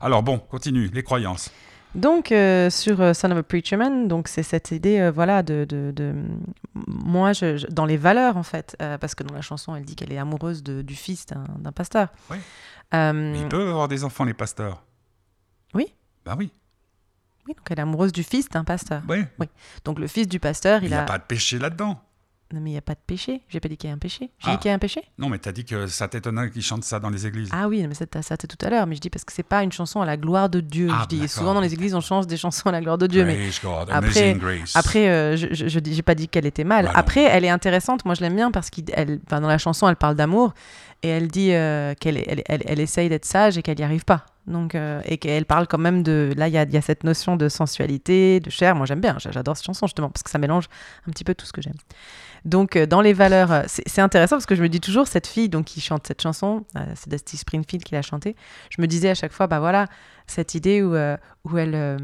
Alors 0.00 0.22
bon, 0.22 0.38
continue, 0.38 0.88
les 0.92 1.02
croyances. 1.02 1.50
Donc, 1.94 2.32
euh, 2.32 2.68
sur 2.70 3.00
euh, 3.00 3.12
Son 3.14 3.30
of 3.30 3.38
a 3.38 3.42
Preacher 3.42 3.76
Man, 3.76 4.08
donc 4.08 4.28
c'est 4.28 4.42
cette 4.42 4.70
idée, 4.70 4.98
euh, 5.00 5.10
voilà, 5.10 5.42
de, 5.42 5.64
de, 5.68 5.90
de- 5.94 6.14
moi, 6.86 7.32
je, 7.32 7.56
je- 7.56 7.66
dans 7.68 7.86
les 7.86 7.96
valeurs 7.96 8.36
en 8.36 8.42
fait, 8.42 8.76
parce 9.00 9.14
que 9.14 9.22
dans 9.24 9.34
la 9.34 9.40
chanson, 9.40 9.74
elle 9.74 9.84
dit 9.84 9.96
qu'elle 9.96 10.12
est 10.12 10.18
amoureuse 10.18 10.62
de- 10.62 10.82
du 10.82 10.94
fils 10.94 11.26
d'un 11.26 11.72
pasteur. 11.72 12.08
Oui. 12.30 12.36
Ils 12.92 13.46
peuvent 13.50 13.68
avoir 13.68 13.88
des 13.88 14.04
enfants, 14.04 14.24
les 14.24 14.34
pasteurs. 14.34 14.82
Oui. 15.74 15.86
Ben 16.24 16.36
oui, 16.38 16.50
oui, 17.46 17.54
donc 17.54 17.66
elle 17.70 17.78
est 17.78 17.82
amoureuse 17.82 18.12
du 18.12 18.22
fils 18.22 18.48
d'un 18.50 18.64
pasteur. 18.64 19.02
oui. 19.08 19.24
Donc 19.84 19.98
le 19.98 20.06
fils 20.06 20.28
du 20.28 20.38
pasteur, 20.40 20.82
Il 20.82 20.86
il 20.86 20.88
n'y 20.90 20.94
a 20.94 21.02
a. 21.02 21.06
pas 21.06 21.18
de 21.18 21.24
péché 21.24 21.58
là-dedans. 21.58 22.00
Non, 22.54 22.60
mais 22.62 22.70
il 22.70 22.72
n'y 22.72 22.78
a 22.78 22.82
pas 22.82 22.94
de 22.94 23.00
péché. 23.06 23.42
J'ai 23.50 23.60
pas 23.60 23.68
dit 23.68 23.76
qu'il 23.76 23.88
y 23.88 23.92
a 23.92 23.94
un 23.94 23.98
péché. 23.98 24.30
J'ai 24.38 24.48
Ah. 24.48 24.52
dit 24.52 24.58
qu'il 24.58 24.68
y 24.70 24.72
a 24.72 24.74
un 24.74 24.78
péché. 24.78 25.02
Non, 25.18 25.28
mais 25.28 25.38
t'as 25.38 25.52
dit 25.52 25.66
que 25.66 25.86
ça 25.86 26.08
t'étonnait 26.08 26.48
qu'ils 26.50 26.62
chantent 26.62 26.82
ça 26.84 26.98
dans 26.98 27.10
les 27.10 27.26
églises. 27.26 27.50
Ah 27.52 27.68
oui, 27.68 27.86
mais 27.86 27.92
ça, 27.92 28.06
c'était 28.22 28.46
tout 28.46 28.56
à 28.64 28.70
l'heure. 28.70 28.86
Mais 28.86 28.94
je 28.94 29.00
dis 29.02 29.10
parce 29.10 29.24
que 29.24 29.32
c'est 29.34 29.42
pas 29.42 29.62
une 29.62 29.70
chanson 29.72 30.00
à 30.00 30.06
la 30.06 30.16
gloire 30.16 30.48
de 30.48 30.60
Dieu. 30.60 30.88
Ah, 30.90 31.02
je 31.10 31.16
dis 31.16 31.28
souvent 31.28 31.52
dans 31.52 31.60
les 31.60 31.74
églises, 31.74 31.94
on 31.94 32.00
chante 32.00 32.26
des 32.26 32.38
chansons 32.38 32.70
à 32.70 32.72
la 32.72 32.80
gloire 32.80 32.96
de 32.96 33.06
Dieu. 33.06 33.24
Mais 33.26 33.50
God, 33.62 33.88
après- 33.90 34.32
grace. 34.34 34.74
Après, 34.76 35.08
euh, 35.10 35.36
je, 35.36 35.46
j'ai 35.68 36.02
pas 36.02 36.14
dit 36.14 36.26
qu'elle 36.28 36.46
était 36.46 36.64
mal. 36.64 36.86
Bah. 36.86 36.92
Après, 36.94 37.22
elle 37.24 37.44
est 37.44 37.50
intéressante. 37.50 38.06
Moi, 38.06 38.14
je 38.14 38.22
l'aime 38.22 38.36
bien 38.36 38.50
parce 38.50 38.70
qu'elle, 38.70 39.20
dans 39.28 39.40
la 39.40 39.58
chanson, 39.58 39.86
elle 39.86 39.96
parle 39.96 40.14
d'amour 40.14 40.54
et 41.02 41.08
elle 41.08 41.28
dit 41.28 41.52
euh, 41.52 41.94
qu'elle 41.98 42.22
elle, 42.46 42.80
essaye 42.80 43.08
d'être 43.08 43.24
sage 43.24 43.56
et 43.58 43.62
qu'elle 43.62 43.78
n'y 43.78 43.84
arrive 43.84 44.04
pas. 44.04 44.26
Donc, 44.46 44.74
euh, 44.74 45.00
et 45.04 45.18
qu'elle 45.18 45.44
parle 45.44 45.66
quand 45.66 45.78
même 45.78 46.02
de. 46.02 46.32
Là, 46.36 46.48
il 46.48 46.54
y 46.54 46.58
a, 46.58 46.64
y 46.64 46.76
a 46.76 46.80
cette 46.80 47.04
notion 47.04 47.36
de 47.36 47.48
sensualité, 47.50 48.40
de 48.40 48.48
chair. 48.50 48.74
Moi, 48.74 48.86
j'aime 48.86 49.00
bien. 49.00 49.16
J'a- 49.18 49.30
J'adore 49.30 49.56
cette 49.56 49.66
chanson 49.66 49.86
justement 49.86 50.08
parce 50.08 50.22
que 50.22 50.30
ça 50.30 50.38
mélange 50.38 50.68
un 51.06 51.10
petit 51.10 51.22
peu 51.24 51.34
tout 51.34 51.44
ce 51.44 51.52
que 51.52 51.60
j'aime. 51.60 51.74
Donc, 52.44 52.74
euh, 52.76 52.86
dans 52.86 53.00
les 53.02 53.12
valeurs, 53.12 53.64
c'est 53.66 54.00
intéressant 54.00 54.36
parce 54.36 54.46
que 54.46 54.54
je 54.54 54.62
me 54.62 54.68
dis 54.68 54.80
toujours, 54.80 55.06
cette 55.06 55.26
fille 55.26 55.48
donc, 55.48 55.66
qui 55.66 55.80
chante 55.80 56.06
cette 56.06 56.22
chanson, 56.22 56.64
c'est 56.94 57.08
Dusty 57.10 57.36
Springfield 57.36 57.84
qui 57.84 57.94
l'a 57.94 58.02
chantée, 58.02 58.36
je 58.70 58.80
me 58.80 58.86
disais 58.86 59.10
à 59.10 59.14
chaque 59.14 59.32
fois, 59.32 59.48
bah 59.48 59.58
voilà, 59.60 59.86
cette 60.26 60.54
idée 60.54 60.82
où, 60.82 60.94
où 60.94 61.58
elle, 61.58 61.98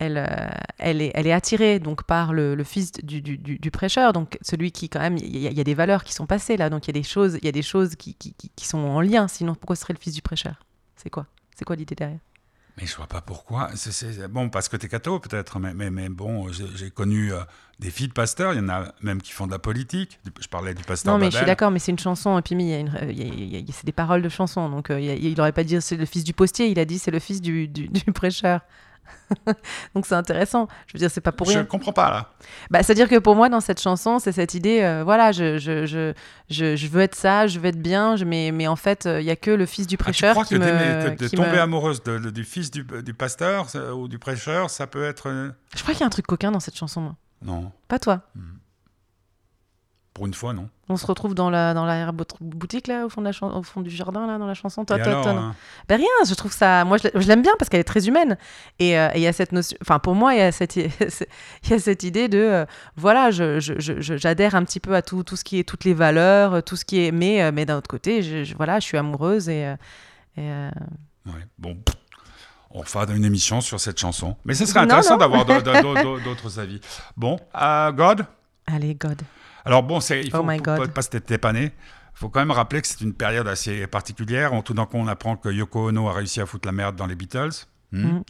elle, 0.00 0.16
euh, 0.18 0.48
elle, 0.78 1.00
est, 1.00 1.12
elle 1.14 1.26
est 1.28 1.32
attirée 1.32 1.78
donc, 1.78 2.02
par 2.02 2.32
le, 2.32 2.54
le 2.56 2.64
fils 2.64 2.90
du, 2.92 3.22
du, 3.22 3.38
du- 3.38 3.58
du 3.58 3.70
prêcheur, 3.70 4.12
donc 4.12 4.38
celui 4.42 4.72
qui, 4.72 4.88
quand 4.88 4.98
même, 5.00 5.16
il 5.18 5.36
y, 5.38 5.46
a- 5.46 5.50
il 5.50 5.56
y 5.56 5.60
a 5.60 5.64
des 5.64 5.74
valeurs 5.74 6.02
qui 6.02 6.12
sont 6.12 6.26
passées 6.26 6.56
là, 6.56 6.70
donc 6.70 6.86
il 6.86 6.88
y 6.88 6.98
a 6.98 7.00
des 7.00 7.06
choses, 7.06 7.38
il 7.40 7.44
y 7.44 7.48
a 7.48 7.52
des 7.52 7.62
choses 7.62 7.94
qui, 7.96 8.14
qui, 8.14 8.34
qui- 8.34 8.50
qui 8.56 8.66
sont 8.66 8.78
en 8.78 9.00
lien, 9.00 9.28
sinon 9.28 9.54
pourquoi 9.54 9.76
ce 9.76 9.82
serait 9.82 9.94
le 9.94 9.98
fils 10.00 10.14
du 10.14 10.22
prêcheur? 10.22 10.54
C'est 10.96 11.10
quoi? 11.10 11.26
C'est 11.56 11.64
quoi 11.64 11.76
l'idée 11.76 11.94
derrière? 11.94 12.18
Mais 12.76 12.86
je 12.86 12.96
vois 12.96 13.08
pas 13.08 13.20
pourquoi. 13.20 13.68
Bon, 14.30 14.48
parce 14.48 14.68
que 14.70 14.76
t'es 14.78 14.88
catho 14.88 15.18
peut-être, 15.18 15.58
mais, 15.58 15.74
mais, 15.74 15.90
mais 15.90 16.08
bon, 16.08 16.46
j'ai 16.50 16.90
connu 16.90 17.32
euh, 17.32 17.40
des 17.78 17.90
filles 17.90 18.08
de 18.08 18.12
pasteurs, 18.14 18.54
il 18.54 18.58
y 18.58 18.60
en 18.64 18.68
a 18.70 18.94
même 19.02 19.20
qui 19.20 19.32
font 19.32 19.46
de 19.46 19.52
la 19.52 19.58
politique. 19.58 20.18
Je 20.40 20.46
parlais 20.48 20.72
du 20.72 20.82
pasteur 20.84 21.12
Non, 21.12 21.18
mais 21.18 21.30
je 21.30 21.36
suis 21.36 21.44
d'accord, 21.46 21.70
mais 21.70 21.78
c'est 21.78 21.90
une 21.92 21.98
chanson, 21.98 22.38
et 22.38 22.42
puis 22.42 22.56
c'est 23.72 23.84
des 23.84 23.92
paroles 23.92 24.22
de 24.22 24.28
chansons, 24.30 24.70
donc 24.70 24.90
euh, 24.90 24.98
il 25.00 25.24
il 25.24 25.36
n'aurait 25.36 25.52
pas 25.52 25.64
dit 25.64 25.76
c'est 25.82 25.96
le 25.96 26.06
fils 26.06 26.24
du 26.24 26.32
postier, 26.32 26.68
il 26.68 26.78
a 26.78 26.84
dit 26.86 26.98
c'est 26.98 27.10
le 27.10 27.18
fils 27.18 27.42
du, 27.42 27.68
du, 27.68 27.88
du 27.88 28.00
prêcheur. 28.12 28.60
donc 29.94 30.06
c'est 30.06 30.14
intéressant. 30.14 30.66
Je 30.86 30.92
veux 30.94 30.98
dire, 30.98 31.10
c'est 31.10 31.20
pas 31.20 31.32
pour 31.32 31.46
Je 31.48 31.52
rien. 31.58 31.64
comprends 31.64 31.92
pas 31.92 32.10
là. 32.10 32.30
Bah, 32.70 32.82
C'est-à-dire 32.82 33.08
que 33.08 33.18
pour 33.18 33.36
moi, 33.36 33.48
dans 33.48 33.60
cette 33.60 33.80
chanson, 33.80 34.18
c'est 34.18 34.32
cette 34.32 34.54
idée, 34.54 34.80
euh, 34.82 35.02
voilà, 35.04 35.32
je, 35.32 35.58
je, 35.58 35.86
je, 35.86 36.12
je, 36.48 36.76
je 36.76 36.86
veux 36.88 37.00
être 37.00 37.14
sage, 37.14 37.52
je 37.52 37.60
veux 37.60 37.66
être 37.68 37.80
bien, 37.80 38.16
je, 38.16 38.24
mais, 38.24 38.50
mais 38.52 38.66
en 38.66 38.76
fait, 38.76 39.06
euh, 39.06 39.20
il 39.20 39.26
y 39.26 39.30
a 39.30 39.36
que 39.36 39.50
le 39.50 39.66
fils 39.66 39.86
du 39.86 39.94
Ah, 39.94 39.98
tu 39.98 40.02
prêcheur 40.04 40.32
crois 40.32 40.44
qui 40.44 40.54
que 40.54 40.60
me... 40.60 41.10
de, 41.10 41.16
de 41.16 41.28
qui 41.28 41.36
tomber 41.36 41.50
me- 41.52 41.60
amoureuse 41.60 42.02
de- 42.02 42.18
de- 42.18 42.30
du 42.30 42.44
fils 42.44 42.70
du, 42.70 42.84
du 42.84 43.14
pasteur 43.14 43.68
ça- 43.68 43.94
ou 43.94 44.08
du 44.08 44.18
prêcheur, 44.18 44.68
ça 44.70 44.86
peut 44.86 45.04
être. 45.04 45.28
euh, 45.28 45.50
Je 45.76 45.82
crois 45.82 45.94
qu'il 45.94 46.00
y 46.00 46.04
a 46.04 46.06
un 46.06 46.10
truc 46.10 46.26
coquin 46.26 46.50
dans 46.50 46.60
cette 46.60 46.76
chanson, 46.76 47.00
moi. 47.00 47.16
Non, 47.42 47.72
Pas 47.88 47.98
toi. 47.98 48.20
Pour 50.14 50.26
une 50.26 50.34
fois, 50.34 50.52
non. 50.52 50.68
On 50.88 50.96
se 50.96 51.06
retrouve 51.06 51.34
dans 51.36 51.50
la 51.50 51.72
dans 51.72 51.86
l'arrière-boutique, 51.86 52.88
là, 52.88 53.06
au 53.06 53.08
fond, 53.08 53.22
de 53.22 53.30
la 53.30 53.46
au 53.56 53.62
fond 53.62 53.80
du 53.80 53.90
jardin, 53.90 54.26
là, 54.26 54.38
dans 54.38 54.46
la 54.46 54.54
chanson. 54.54 54.84
Toi, 54.84 54.98
toi, 54.98 55.06
alors, 55.06 55.22
toi, 55.22 55.32
hein, 55.32 55.54
Ben 55.88 55.96
rien, 55.98 56.08
je 56.28 56.34
trouve 56.34 56.52
ça. 56.52 56.84
Moi, 56.84 56.96
je 56.98 57.04
l'a- 57.04 57.20
je 57.20 57.28
l'aime 57.28 57.42
bien 57.42 57.52
parce 57.58 57.68
qu'elle 57.68 57.80
est 57.80 57.84
très 57.84 58.08
humaine. 58.08 58.36
Et 58.80 58.98
euh, 58.98 59.08
et 59.14 59.18
il 59.18 59.22
y 59.22 59.26
a 59.28 59.32
cette 59.32 59.52
notion. 59.52 59.78
Enfin, 59.82 60.00
pour 60.00 60.16
moi, 60.16 60.34
il 60.34 60.38
y 60.38 60.42
a 60.42 60.50
cette, 60.50 60.74
il 60.76 60.90
y 61.70 61.72
a 61.74 61.78
cette 61.78 62.02
idée 62.02 62.28
de. 62.28 62.38
euh, 62.38 62.66
voilà, 62.96 63.30
je- 63.30 63.60
je- 63.60 63.78
je- 63.78 64.00
je- 64.00 64.16
j'adhère 64.16 64.56
un 64.56 64.64
petit 64.64 64.80
peu 64.80 64.94
à 64.96 65.02
tout, 65.02 65.22
tout 65.22 65.36
ce 65.36 65.44
qui 65.44 65.60
est. 65.60 65.64
toutes 65.64 65.84
les 65.84 65.94
valeurs, 65.94 66.62
tout 66.64 66.74
ce 66.76 66.84
qui 66.84 67.06
est. 67.06 67.12
Mais, 67.12 67.42
euh, 67.42 67.52
mais 67.54 67.64
d'un 67.64 67.76
autre 67.78 67.88
côté, 67.88 68.22
je, 68.22 68.54
voilà, 68.56 68.80
je 68.80 68.86
suis 68.86 68.98
amoureuse 68.98 69.48
et. 69.48 69.74
et, 70.36 70.40
ouais, 71.26 71.32
bon. 71.56 71.76
On 72.72 72.82
fera 72.84 73.04
une 73.12 73.24
émission 73.24 73.60
sur 73.60 73.80
cette 73.80 73.98
chanson. 73.98 74.36
Mais 74.44 74.54
ce 74.54 74.64
serait 74.64 74.78
intéressant 74.80 75.16
d'avoir 75.16 75.44
d'autres 76.24 76.58
avis. 76.60 76.80
Bon, 77.16 77.38
God? 77.54 78.26
Allez, 78.66 78.94
God. 78.94 79.20
Alors 79.64 79.82
bon, 79.82 80.00
c'est, 80.00 80.20
il 80.22 80.30
faut 80.30 80.38
Oh 80.38 80.42
my 80.44 80.58
faut 80.58 80.62
God. 80.64 80.78
pas, 80.78 80.88
pas 80.88 81.02
se 81.02 81.10
dépanner. 81.18 81.64
Il 81.64 82.18
faut 82.20 82.28
quand 82.28 82.40
même 82.40 82.50
rappeler 82.50 82.82
que 82.82 82.88
c'est 82.88 83.00
une 83.00 83.14
période 83.14 83.48
assez 83.48 83.86
particulière. 83.86 84.52
On, 84.52 84.62
tout 84.62 84.74
d'un 84.74 84.86
coup, 84.86 84.96
on 84.98 85.06
apprend 85.06 85.36
que 85.36 85.48
Yoko 85.48 85.88
Ono 85.88 86.08
a 86.08 86.12
réussi 86.12 86.40
à 86.40 86.46
foutre 86.46 86.66
la 86.66 86.72
merde 86.72 86.96
dans 86.96 87.06
les 87.06 87.14
Beatles. 87.14 87.50
Hmm. 87.92 88.04
Mhm. 88.04 88.22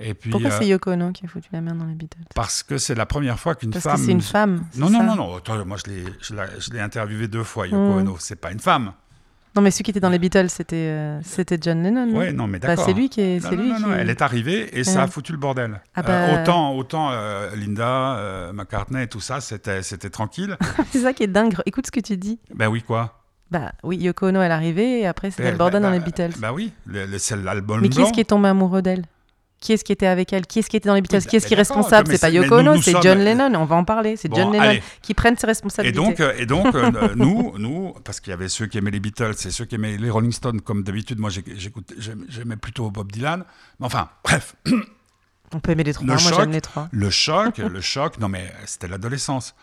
Et 0.00 0.14
puis, 0.14 0.30
Pourquoi 0.30 0.50
euh, 0.50 0.56
c'est 0.58 0.66
Yoko 0.66 0.90
Ono 0.92 1.12
qui 1.12 1.24
a 1.26 1.28
foutu 1.28 1.48
la 1.52 1.60
merde 1.60 1.78
dans 1.78 1.84
les 1.84 1.94
Beatles? 1.94 2.18
parce 2.34 2.62
que 2.64 2.78
c'est 2.78 2.94
la 2.96 3.06
première 3.06 3.38
fois 3.38 3.54
qu'une 3.54 3.70
Parce 3.70 3.84
femme... 3.84 3.96
que 3.96 4.00
c'est 4.06 4.10
une 4.12 4.20
femme. 4.22 4.64
Non, 4.76 4.90
non, 4.90 5.04
non, 5.04 5.14
non. 5.14 5.36
Attends, 5.36 5.64
moi, 5.64 5.76
je 5.84 5.90
l'ai, 5.92 6.04
je 6.20 6.34
l'ai, 6.34 6.42
je 6.58 6.70
l'ai 6.70 6.80
interviewé 6.80 7.28
deux 7.28 7.44
fois, 7.44 7.66
Yoko 7.68 7.78
Mhm. 7.78 7.98
Ono. 7.98 8.16
C'est 8.18 8.36
pas 8.36 8.50
une 8.50 8.58
femme. 8.58 8.92
Non, 9.54 9.60
mais 9.60 9.70
celui 9.70 9.84
qui 9.84 9.90
était 9.90 10.00
dans 10.00 10.08
les 10.08 10.18
Beatles, 10.18 10.48
c'était 10.48 10.76
euh, 10.76 11.20
c'était 11.22 11.58
John 11.60 11.82
Lennon. 11.82 12.06
non 12.06 12.18
Ouais, 12.18 12.32
non, 12.32 12.46
mais 12.46 12.58
Bah, 12.58 12.68
d'accord. 12.68 12.86
c'est 12.86 12.94
lui 12.94 13.08
qui 13.10 13.20
est. 13.20 13.44
Non, 13.44 13.50
non, 13.50 13.62
lui 13.62 13.68
non, 13.70 13.76
qui... 13.76 13.84
elle 13.98 14.08
est 14.10 14.22
arrivée 14.22 14.78
et 14.78 14.82
ça 14.84 15.02
a 15.02 15.06
foutu 15.06 15.32
le 15.32 15.38
bordel. 15.38 15.80
Ah 15.94 16.00
Euh, 16.00 16.02
bah- 16.36 16.40
autant 16.42 16.74
autant 16.74 17.10
euh, 17.12 17.54
Linda, 17.54 18.16
euh, 18.16 18.52
McCartney 18.52 19.02
et 19.02 19.08
tout 19.08 19.20
ça, 19.20 19.40
c'était, 19.42 19.82
c'était 19.82 20.08
tranquille. 20.10 20.56
c'est 20.90 21.00
ça 21.00 21.12
qui 21.12 21.22
est 21.24 21.26
dingue. 21.28 21.54
Écoute 21.66 21.86
ce 21.86 21.92
que 21.92 22.00
tu 22.00 22.16
dis. 22.16 22.38
ben 22.54 22.68
oui, 22.68 22.82
quoi? 22.82 23.18
Bah 23.50 23.72
oui, 23.82 23.98
Yoko 23.98 24.28
Ono, 24.28 24.40
elle 24.40 24.50
est 24.50 24.54
arrivée 24.54 25.00
et 25.00 25.06
après 25.06 25.30
c'était 25.30 25.42
Ben, 25.42 25.50
le 25.52 25.58
bordel 25.58 25.82
dans 25.82 25.90
les 25.90 26.00
Beatles. 26.00 26.30
Ben 26.38 26.52
oui, 26.52 26.72
c'est 27.18 27.36
l'album 27.36 27.82
mais 27.82 27.90
qui 27.90 28.00
est-ce 28.00 28.12
qui 28.12 28.20
est 28.20 28.24
tombé 28.24 28.48
amoureux 28.48 28.80
d'elle? 28.80 29.04
Qui 29.62 29.72
est-ce 29.72 29.84
qui 29.84 29.92
était 29.92 30.06
avec 30.08 30.32
elle 30.32 30.44
Qui 30.44 30.58
est-ce 30.58 30.68
qui 30.68 30.76
était 30.76 30.88
dans 30.88 30.94
les 30.96 31.00
Beatles 31.02 31.18
Oui, 31.18 31.26
Qui 31.26 31.36
est-ce 31.36 31.46
qui 31.46 31.54
est 31.54 31.56
responsable 31.56 32.10
C'est 32.10 32.20
pas 32.20 32.30
Yoko 32.30 32.56
Ono, 32.56 32.82
c'est 32.82 32.90
sommes- 32.92 33.02
John 33.02 33.18
Lennon. 33.20 33.54
On 33.54 33.64
va 33.64 33.76
en 33.76 33.84
parler. 33.84 34.16
C'est 34.16 34.28
Bon, 34.28 34.36
John 34.36 34.52
Lennon 34.52 34.64
allez. 34.64 34.82
qui 35.02 35.14
prenne 35.14 35.36
ses 35.38 35.44
Et 35.44 35.46
responsabilités. 35.46 35.96
donc, 35.96 36.18
euh, 36.18 36.34
et 36.36 36.46
donc 36.46 36.74
euh, 36.74 36.90
nous, 37.14 37.54
nous, 37.58 37.94
parce 38.04 38.18
qu'il 38.20 38.32
y 38.32 38.34
avait 38.34 38.48
ceux 38.48 38.66
qui 38.66 38.78
aimaient 38.78 38.90
les 38.90 38.98
Beatles 38.98 39.34
et 39.46 39.50
ceux 39.50 39.64
qui 39.64 39.76
aimaient 39.76 39.96
les 39.96 40.10
Rolling 40.10 40.32
Stones, 40.32 40.60
comme 40.60 40.82
d'habitude, 40.82 41.20
moi 41.20 41.30
j'aimais 41.30 42.56
plutôt 42.56 42.90
Bob 42.90 43.12
Dylan. 43.12 43.44
Mais 43.78 43.86
enfin, 43.86 44.08
bref, 44.24 44.56
On 45.54 45.60
peut 45.60 45.70
aimer 45.72 45.84
les 45.84 45.92
trois. 45.94 46.06
Le 46.06 46.12
Moi, 46.20 46.32
j'aime 46.36 46.50
les 46.50 46.60
trois. 46.60 46.88
le 46.90 47.10
choc, 47.10 47.58
le 47.58 47.80
choc, 47.80 48.18
non 48.18 48.28
mais 48.28 48.52
c'était 48.66 48.88
l'adolescence. 48.88 49.54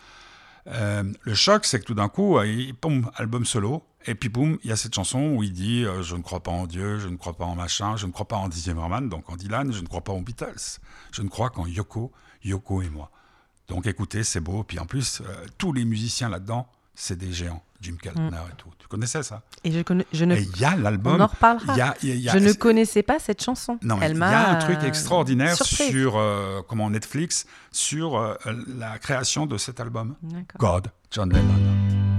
Euh, 0.66 1.02
le 1.22 1.34
choc, 1.34 1.64
c'est 1.66 1.78
que 1.80 1.84
tout 1.84 1.94
d'un 1.94 2.08
coup, 2.08 2.38
euh, 2.38 2.46
il, 2.46 2.74
album 3.16 3.44
solo, 3.44 3.82
et 4.06 4.14
puis 4.14 4.28
boum, 4.28 4.58
il 4.64 4.70
y 4.70 4.72
a 4.72 4.76
cette 4.76 4.94
chanson 4.94 5.20
où 5.36 5.42
il 5.42 5.52
dit 5.52 5.84
euh, 5.84 6.02
Je 6.02 6.16
ne 6.16 6.22
crois 6.22 6.42
pas 6.42 6.50
en 6.50 6.66
Dieu, 6.66 6.98
je 6.98 7.08
ne 7.08 7.16
crois 7.16 7.34
pas 7.34 7.44
en 7.44 7.54
machin, 7.54 7.96
je 7.96 8.06
ne 8.06 8.12
crois 8.12 8.26
pas 8.28 8.36
en 8.36 8.48
Didier 8.48 8.74
Merman, 8.74 9.08
donc 9.08 9.28
en 9.30 9.36
Dylan, 9.36 9.72
je 9.72 9.80
ne 9.82 9.86
crois 9.86 10.02
pas 10.02 10.12
aux 10.12 10.20
Beatles. 10.22 10.78
Je 11.12 11.22
ne 11.22 11.28
crois 11.28 11.50
qu'en 11.50 11.66
Yoko, 11.66 12.10
Yoko 12.44 12.82
et 12.82 12.88
moi. 12.88 13.10
Donc 13.68 13.86
écoutez, 13.86 14.24
c'est 14.24 14.40
beau. 14.40 14.64
Puis 14.64 14.78
en 14.78 14.86
plus, 14.86 15.20
euh, 15.20 15.46
tous 15.58 15.72
les 15.72 15.84
musiciens 15.84 16.28
là-dedans, 16.28 16.66
c'est 16.94 17.16
des 17.16 17.32
géants. 17.32 17.62
Jim 17.82 17.96
Keltner 18.02 18.36
et 18.52 18.56
tout. 18.58 18.68
Tu 18.78 18.86
connaissais 18.88 19.22
ça? 19.22 19.40
Et 19.64 19.72
je, 19.72 19.80
connais, 19.80 20.04
je 20.12 20.26
ne. 20.26 20.36
Il 20.36 20.58
y 20.60 20.64
a 20.66 20.76
l'album. 20.76 21.16
On 21.18 21.24
en 21.24 21.26
reparlera. 21.28 21.74
y 21.74 21.80
a- 21.80 21.96
y 22.02 22.10
a- 22.10 22.14
il 22.14 22.20
y 22.20 22.28
a- 22.28 22.32
Je 22.34 22.38
ne 22.38 22.52
connaissais 22.52 23.02
pas 23.02 23.18
cette 23.18 23.42
chanson. 23.42 23.78
non, 23.82 23.96
il 24.02 24.18
y 24.18 24.22
a 24.22 24.50
un 24.50 24.56
truc 24.56 24.82
extraordinaire 24.82 25.56
surprise. 25.56 25.88
sur 25.90 26.18
euh, 26.18 26.60
comment 26.68 26.90
Netflix 26.90 27.46
sur 27.72 28.36
la 28.76 28.98
création 28.98 29.46
de 29.46 29.56
cet 29.56 29.80
album. 29.80 30.14
God, 30.58 30.88
John 31.10 31.32
Lennon. 31.32 32.09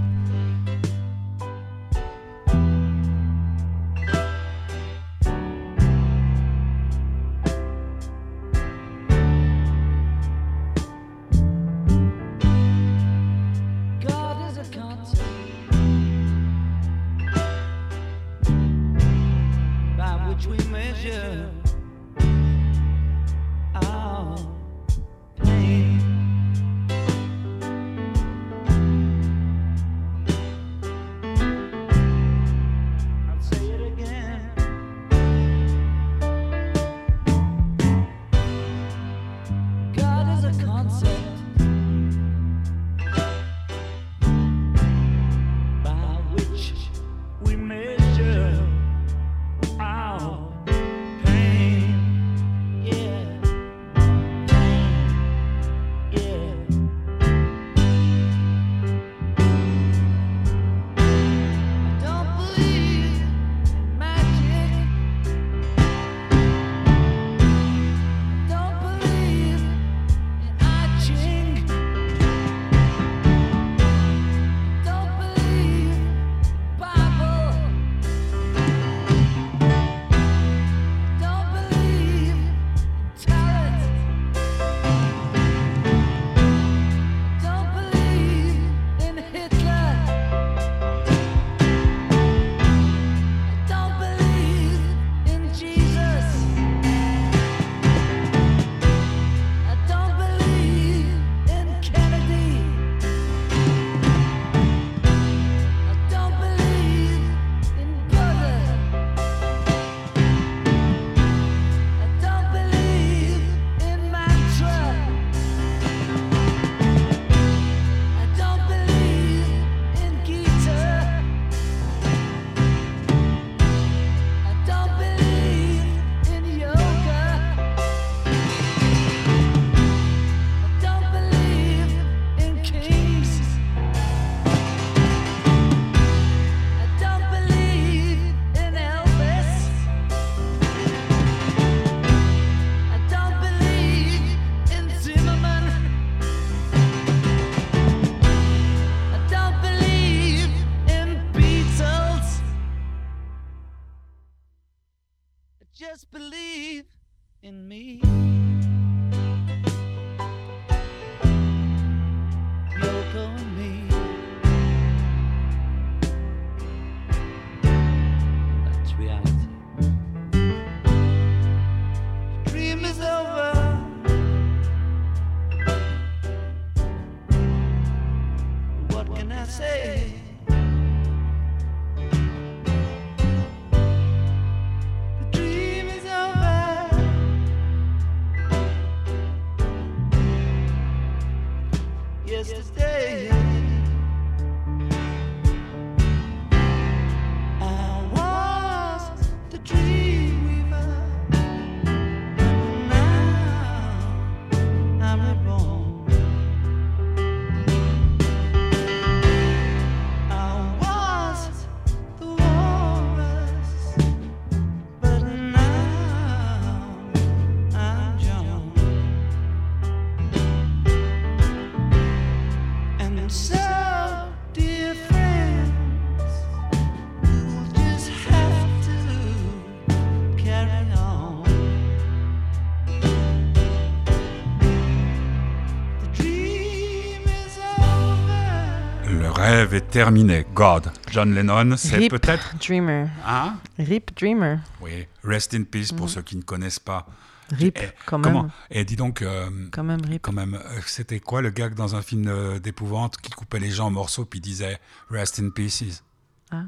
Rêve 239.51 239.73
est 239.73 239.89
terminé. 239.89 240.45
God. 240.55 240.91
John 241.11 241.33
Lennon, 241.35 241.75
c'est 241.75 241.97
Rip 241.97 242.11
peut-être. 242.11 242.55
Dreamer. 242.57 243.07
Hein? 243.27 243.55
Rip 243.77 244.11
Dreamer. 244.17 244.59
Oui. 244.81 245.05
Rest 245.25 245.53
in 245.53 245.63
peace 245.63 245.91
pour 245.91 246.09
ceux 246.09 246.21
qui 246.21 246.37
ne 246.37 246.41
connaissent 246.41 246.79
pas. 246.79 247.05
Rip, 247.51 247.77
Eh, 247.81 247.89
quand 248.05 248.17
même. 248.17 248.31
Comment 248.33 248.49
Et 248.69 248.85
dis 248.85 248.95
donc, 248.95 249.21
euh, 249.21 249.49
Quand 249.71 249.83
même, 249.83 249.99
Rip. 250.05 250.21
quand 250.21 250.31
même, 250.31 250.53
euh, 250.53 250.79
c'était 250.85 251.19
quoi 251.19 251.41
le 251.41 251.49
gag 251.49 251.73
dans 251.73 251.97
un 251.97 252.01
film 252.01 252.27
euh, 252.29 252.59
d'épouvante 252.59 253.17
qui 253.17 253.29
coupait 253.31 253.59
les 253.59 253.69
gens 253.71 253.87
en 253.87 253.91
morceaux 253.91 254.23
puis 254.23 254.39
disait 254.39 254.79
Rest 255.09 255.41
in 255.41 255.49
pieces 255.49 256.01
Ah, 256.49 256.63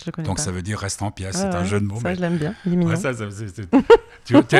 je 0.00 0.06
le 0.06 0.12
connais 0.12 0.26
Donc 0.26 0.36
pas. 0.38 0.42
ça 0.42 0.50
veut 0.50 0.62
dire 0.62 0.78
reste 0.78 1.00
en. 1.02 1.10
Ouais, 1.10 1.32
c'est 1.32 1.44
un 1.54 1.64
jeu 1.64 1.80
de 1.80 1.84
mots. 1.84 1.96
Ça, 2.00 2.08
mais- 2.08 2.14
je 2.16 2.20
l'aime 2.20 2.36
bien. 2.38 2.54
Il 2.66 2.72
est 2.72 2.76
mignon. 2.76 2.90
Ouais, 2.90 2.96
ça, 2.96 3.12
ça- 3.12 3.30
c'est- 3.30 3.48
c'est- 3.54 3.68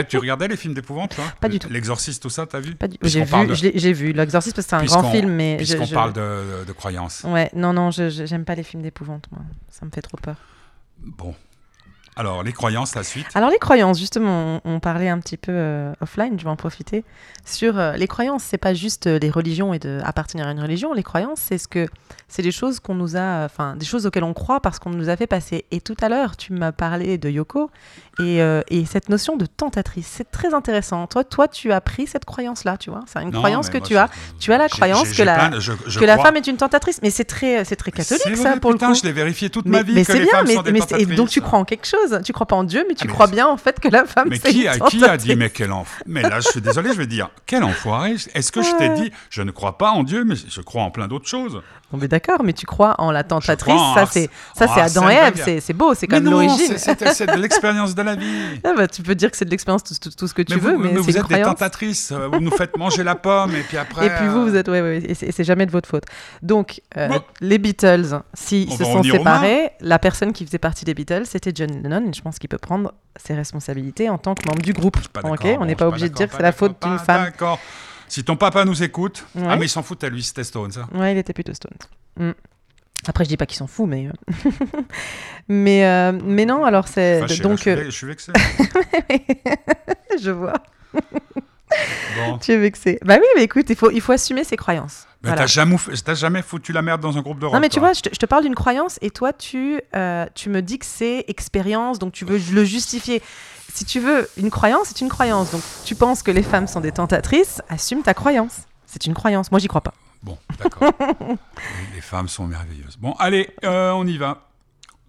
tu, 0.09 0.18
regardais 0.18 0.49
les 0.49 0.57
films 0.57 0.74
d'épouvante, 0.74 1.14
toi? 1.14 1.24
Pas 1.41 1.49
du 1.49 1.59
tout. 1.59 1.68
L'exorciste, 1.70 2.22
tout 2.22 2.30
ça, 2.30 2.47
t'as 2.47 2.61
vu? 2.61 2.74
Pas 2.74 2.88
du- 2.88 2.99
J'ai 3.03 3.24
vu, 3.24 3.47
de- 3.47 3.55
j'ai 3.74 3.93
vu 3.93 4.12
l'exorciste 4.12 4.57
parce 4.57 4.66
que 4.66 4.70
c'est 4.70 4.76
un 4.76 4.84
grand 5.01 5.11
film, 5.11 5.30
mais 5.32 5.57
Puisqu'on 5.57 5.84
je- 5.84 5.95
parle 5.95 6.12
de, 6.12 6.64
de 6.66 6.72
croyances. 6.72 7.24
Ouais, 7.26 7.51
non, 7.55 7.72
non, 7.72 7.91
j'aime 7.91 8.45
pas 8.45 8.55
les 8.55 8.62
films 8.62 8.82
d'épouvante, 8.82 9.26
moi. 9.32 9.43
Ça 9.70 9.86
me 9.86 9.91
fait 9.91 10.03
trop 10.03 10.16
peur. 10.16 10.36
Bon. 10.99 11.34
Alors, 12.16 12.42
les 12.42 12.52
croyances, 12.52 12.94
la 12.94 13.04
suite. 13.04 13.26
Alors 13.34 13.50
les 13.50 13.58
croyances, 13.58 13.98
justement, 13.98 14.61
on, 14.64 14.80
parlait 14.80 15.08
un 15.08 15.18
petit 15.20 15.36
peu 15.36 15.52
euh, 15.52 15.92
offline, 16.00 16.38
je 16.38 16.44
vais 16.44 16.50
en 16.50 16.56
profiter. 16.56 17.04
Sur 17.44 17.78
euh, 17.78 17.92
les 17.92 18.08
croyances, 18.08 18.42
c'est 18.42 18.58
pas 18.58 18.74
juste 18.74 19.06
euh, 19.06 19.18
les 19.18 19.30
religions 19.30 19.72
et 19.72 19.78
de 19.78 20.00
appartenir 20.04 20.46
à 20.46 20.50
une 20.50 20.61
religion. 20.61 20.92
Les 20.92 21.04
croyances, 21.04 21.40
c'est 21.40 21.56
ce 21.56 21.68
que 21.68 21.86
c'est 22.28 22.42
des 22.42 22.50
choses 22.50 22.80
qu'on 22.80 22.94
nous 22.94 23.16
a, 23.16 23.44
enfin 23.44 23.76
des 23.76 23.86
choses 23.86 24.06
auxquelles 24.06 24.24
on 24.24 24.34
croit 24.34 24.61
parce 24.61 24.78
qu'on 24.78 24.90
nous 24.90 25.08
a 25.08 25.16
fait 25.16 25.28
passer. 25.28 25.64
Et 25.70 25.80
tout 25.80 25.96
à 26.00 26.08
l'heure, 26.08 26.36
tu 26.36 26.52
m'as 26.52 26.72
parlé 26.72 27.16
de 27.16 27.30
Yoko 27.30 27.70
et, 28.23 28.43
euh, 28.43 28.62
et 28.68 28.85
cette 28.85 29.09
notion 29.09 29.37
de 29.37 29.47
tentatrice, 29.47 30.07
c'est 30.11 30.31
très 30.31 30.55
intéressant. 30.55 31.07
Toi, 31.07 31.25
toi, 31.25 31.49
tu 31.49 31.73
as 31.73 31.81
pris 31.81 32.07
cette 32.07 32.25
croyance-là, 32.25 32.77
tu 32.77 32.91
vois. 32.91 33.01
C'est 33.07 33.21
une 33.23 33.31
Non, 33.31 33.39
croyance 33.39 33.68
que 33.71 33.79
tu 33.79 33.97
as. 33.97 34.09
Tu 34.39 34.53
as 34.53 34.59
la 34.59 34.68
croyance 34.68 35.12
que 35.12 35.23
la 35.23 35.35
plein 35.35 35.49
de- 35.51 35.61
je- 35.61 35.73
je 35.87 35.99
que 35.99 36.05
la 36.05 36.18
femme 36.18 36.37
est 36.37 36.47
une 36.47 36.57
tentatrice, 36.57 37.01
mais 37.03 37.11
c'est 37.11 37.25
très, 37.25 37.64
c'est 37.64 37.77
très 37.77 37.91
catholique 37.91 38.23
C'est 38.25 38.37
ça 38.37 38.51
vrai, 38.51 38.61
pour 38.61 38.73
putain, 38.73 38.89
le 38.89 38.93
coup. 38.95 39.01
je 39.01 39.05
l'ai 39.07 39.12
vérifié 39.12 39.51
toute 39.51 39.66
Mais, 39.66 39.79
ma 39.79 39.83
vie 39.83 39.95
mais 39.95 40.05
c'est 40.05 40.21
bien, 40.21 40.43
mais, 40.45 40.57
et 41.01 41.07
donc 41.07 41.29
tu 41.29 41.41
crois 41.41 41.59
en 41.59 41.64
quelque 41.64 41.87
chose. 41.87 42.21
Tu 42.25 42.33
crois 42.33 42.47
pas 42.47 42.57
en 42.57 42.64
Dieu, 42.64 42.85
mais 42.89 42.95
tu 42.95 43.07
Ah, 43.09 43.12
crois 43.12 43.27
bien 43.27 43.47
en 43.49 43.57
fait 43.57 43.81
que 43.81 43.89
la 43.89 44.05
femme 44.05 44.29
Mais 44.31 44.39
qui 44.39 44.62
une 44.62 44.68
a, 44.68 44.79
qui 44.79 44.83
a 44.83 44.89
dit, 44.89 45.01
tentatrice. 45.01 45.37
mais 45.37 45.51
quel 45.51 45.73
enf... 45.73 46.03
Mais 46.07 46.23
là, 46.23 46.41
je 46.41 46.49
suis 46.49 46.61
désolé, 46.61 46.91
je 46.93 46.99
vais 46.99 47.07
dire, 47.07 47.31
quel 47.47 47.62
enfoiré. 47.64 48.16
Est-ce 48.35 48.53
que 48.53 48.62
je 48.62 48.71
t'ai 48.79 48.89
dit, 48.91 49.11
je 49.31 49.43
ne 49.43 49.51
crois 49.51 49.79
pas 49.79 49.91
en 49.91 50.03
Dieu, 50.05 50.25
mais 50.25 50.35
je 50.37 50.61
crois 50.61 50.83
en 50.83 50.91
plein 50.91 51.09
d'autres 51.09 51.29
choses? 51.29 51.62
Bon, 51.93 51.99
mais 52.01 52.07
d'accord, 52.09 52.43
mais 52.45 52.53
tu 52.53 52.66
crois 52.66 52.95
en 52.99 53.11
la 53.11 53.24
tentatrice, 53.24 53.74
en 53.74 53.95
ça 53.95 54.07
c'est 54.07 54.30
ça 54.57 54.68
c'est 54.72 54.80
Adam 54.80 55.09
et 55.09 55.14
Ève, 55.14 55.41
c'est 55.45 55.61
c'est 55.61 55.72
beau, 55.72 55.93
c'est 55.95 56.07
comme 56.07 56.22
non, 56.22 56.30
l'origine. 56.32 56.76
c'est- 56.78 57.26
de 57.26 57.36
l'expérience 57.41 57.95
de 57.97 58.03
la 58.03 58.14
vie. 58.14 58.61
Ah 58.62 58.74
bah, 58.76 58.86
tu 58.86 59.03
peux 59.03 59.14
dire 59.16 59.30
que 59.30 59.36
c'est 59.36 59.45
de 59.45 59.51
l'expérience 59.51 59.82
tout, 59.82 59.95
tout- 60.01 60.11
tout 60.16 60.28
ce 60.28 60.34
que 60.34 60.43
tu 60.43 60.55
mais 60.55 60.61
veux, 60.61 60.72
vous, 60.74 60.78
mais, 60.78 60.88
mais 60.93 61.03
c'est 61.03 61.11
vous 61.12 61.18
êtes 61.18 61.28
des 61.28 61.43
tentatrices. 61.43 62.12
euh, 62.12 62.28
Vous 62.32 62.38
nous 62.41 62.51
faites 62.53 62.76
manger 62.76 63.03
la 63.03 63.16
pomme 63.16 63.55
et 63.57 63.62
puis 63.62 63.76
après. 63.76 64.07
Et 64.07 64.11
puis 64.11 64.28
vous, 64.28 64.43
vous 64.47 64.55
euh, 64.55 64.59
êtes, 64.61 64.68
ouais, 64.68 64.80
ouais, 64.80 65.03
et 65.05 65.14
c'est 65.14 65.26
et 65.26 65.32
c'est 65.32 65.43
jamais 65.45 65.66
de 65.66 65.72
votre 65.72 65.88
faute. 65.88 66.05
Donc, 66.43 66.80
euh, 66.97 67.09
Bon. 67.09 67.20
les 67.41 67.59
Beatles, 67.59 68.20
s'ils 68.34 68.68
On 68.70 68.76
se 68.76 68.84
sont 68.84 69.03
séparés, 69.03 69.70
la 69.80 69.99
personne 69.99 70.32
qui 70.32 70.47
faisait 70.47 70.59
partie 70.59 70.84
des 70.84 70.95
Beatles, 70.95 71.26
c'était 71.26 71.53
John 71.55 71.70
Lennon, 71.82 72.05
et 72.09 72.12
je 72.12 72.22
pense 72.22 72.38
qu'il 72.38 72.49
peut 72.49 72.59
prendre 72.59 72.93
ses 73.16 73.34
responsabilités 73.34 74.09
en 74.09 74.18
tant 74.18 74.34
que 74.36 74.47
membre 74.49 74.62
du 74.62 74.72
groupe. 74.72 74.99
pas 75.09 75.20
Ok, 75.28 75.43
d'accord, 75.43 75.59
on 75.61 75.64
n'est 75.64 75.74
pas 75.74 75.88
obligé 75.88 76.09
de 76.09 76.14
dire 76.14 76.28
que 76.28 76.36
c'est 76.36 76.43
la 76.43 76.53
faute 76.53 76.76
d'une 76.82 76.99
femme. 76.99 77.24
D'accord. 77.24 77.59
Si 78.11 78.24
ton 78.24 78.36
papa 78.36 78.64
nous 78.64 78.82
écoute. 78.82 79.24
Ouais. 79.36 79.44
Ah, 79.48 79.56
mais 79.56 79.66
il 79.66 79.68
s'en 79.68 79.84
fout 79.84 80.02
à 80.02 80.08
lui, 80.08 80.22
c'était 80.24 80.42
Stone, 80.42 80.72
ça. 80.72 80.88
Ouais, 80.92 81.12
il 81.12 81.18
était 81.18 81.32
plutôt 81.32 81.54
stoned. 81.54 81.78
Mm. 82.16 82.32
Après, 83.06 83.24
je 83.24 83.28
dis 83.28 83.36
pas 83.36 83.46
qu'ils 83.46 83.56
s'en 83.56 83.68
foutent, 83.68 83.88
mais 83.88 84.08
euh, 84.08 84.50
mais 85.48 85.86
euh, 85.86 86.12
mais 86.22 86.44
non. 86.44 86.64
Alors 86.64 86.88
c'est 86.88 87.20
donc 87.40 87.56
je, 87.58 87.62
suis, 87.62 87.70
euh, 87.70 87.84
je 87.86 87.90
suis 87.90 88.06
vexé. 88.08 88.32
je 90.22 90.30
vois. 90.32 90.54
bon. 90.92 92.38
Tu 92.38 92.52
es 92.52 92.56
vexé. 92.58 92.98
Bah 93.02 93.16
oui, 93.18 93.26
mais 93.36 93.44
écoute, 93.44 93.66
il 93.70 93.76
faut 93.76 93.90
il 93.90 94.00
faut 94.00 94.12
assumer 94.12 94.44
ses 94.44 94.56
croyances. 94.56 95.06
Mais 95.22 95.28
Voilà. 95.30 95.42
t'as 95.42 95.46
jamais, 95.46 95.76
t'as 96.04 96.14
jamais 96.14 96.42
foutu 96.42 96.72
la 96.72 96.82
merde 96.82 97.00
dans 97.00 97.16
un 97.16 97.20
groupe 97.22 97.38
de 97.38 97.44
rock 97.44 97.54
Non 97.54 97.61
mais 97.61 97.68
tu 97.68 97.78
toi. 97.78 97.88
vois, 97.88 97.92
je 97.92 98.00
te, 98.00 98.08
je 98.12 98.18
te 98.18 98.26
parle 98.26 98.42
d'une 98.42 98.54
croyance 98.54 98.98
et 99.02 99.11
toi 99.11 99.32
tu 99.32 99.80
euh, 99.94 100.26
tu 100.34 100.48
me 100.48 100.62
dis 100.62 100.78
que 100.78 100.86
c'est 100.86 101.24
expérience, 101.28 101.98
donc 101.98 102.12
tu 102.12 102.24
veux 102.24 102.38
le 102.52 102.64
justifier. 102.64 103.22
Si 103.75 103.85
tu 103.85 104.01
veux 104.01 104.29
une 104.37 104.51
croyance, 104.51 104.89
c'est 104.89 105.01
une 105.01 105.09
croyance. 105.09 105.51
Donc 105.53 105.62
tu 105.85 105.95
penses 105.95 106.23
que 106.23 106.31
les 106.31 106.43
femmes 106.43 106.66
sont 106.66 106.81
des 106.81 106.93
tentatrices, 106.93 107.62
assume 107.68 108.03
ta 108.03 108.14
croyance. 108.14 108.62
C'est 108.87 109.07
une 109.07 109.14
croyance. 109.14 109.51
Moi, 109.51 109.61
j'y 109.61 109.68
crois 109.68 109.81
pas. 109.83 109.95
Bon, 110.23 110.37
d'accord. 110.59 110.93
Les 111.95 112.01
femmes 112.01 112.29
sont 112.29 112.47
merveilleuses. 112.47 112.97
Bon, 112.99 113.12
allez, 113.18 113.49
euh, 113.64 113.91
on 113.93 114.07
y 114.07 114.18
va. 114.18 114.49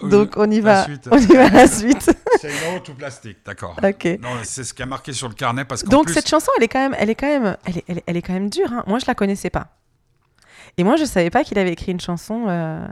Euh, 0.03 0.07
Donc 0.07 0.33
on 0.37 0.49
y 0.49 0.61
va. 0.61 0.85
On 1.11 1.17
y 1.17 1.25
va 1.25 1.47
à 1.47 1.49
la 1.49 1.67
suite. 1.79 2.09
C'est 2.39 2.49
une 2.49 2.77
ou 2.89 2.93
plastique, 2.95 3.39
d'accord. 3.45 3.75
Ok. 3.83 4.05
Non, 4.21 4.29
c'est 4.43 4.63
ce 4.63 4.73
qui 4.73 4.81
a 4.83 4.85
marqué 4.85 5.11
sur 5.13 5.27
le 5.27 5.33
carnet 5.35 5.65
parce 5.65 5.83
Donc 5.83 6.05
plus, 6.05 6.13
cette 6.13 6.29
chanson, 6.29 6.49
elle 6.57 6.63
est 6.63 6.67
quand 6.69 6.79
même, 6.79 6.95
elle 6.97 7.09
est 7.09 7.15
quand 7.15 7.27
même, 7.27 7.57
elle 7.65 7.77
est, 7.79 7.83
elle 7.87 7.97
est, 7.97 8.03
elle 8.07 8.17
est 8.17 8.21
quand 8.21 8.33
même 8.33 8.49
dure. 8.49 8.71
hein. 8.71 8.83
Moi, 8.87 8.99
je 8.99 9.05
la 9.05 9.15
connaissais 9.15 9.49
pas. 9.49 9.67
Et 10.77 10.83
moi, 10.83 10.95
je 10.95 11.03
savais 11.05 11.29
pas 11.29 11.43
qu'il 11.43 11.59
avait 11.59 11.73
écrit 11.73 11.91
une 11.91 11.99
chanson 11.99 12.45
euh, 12.47 12.87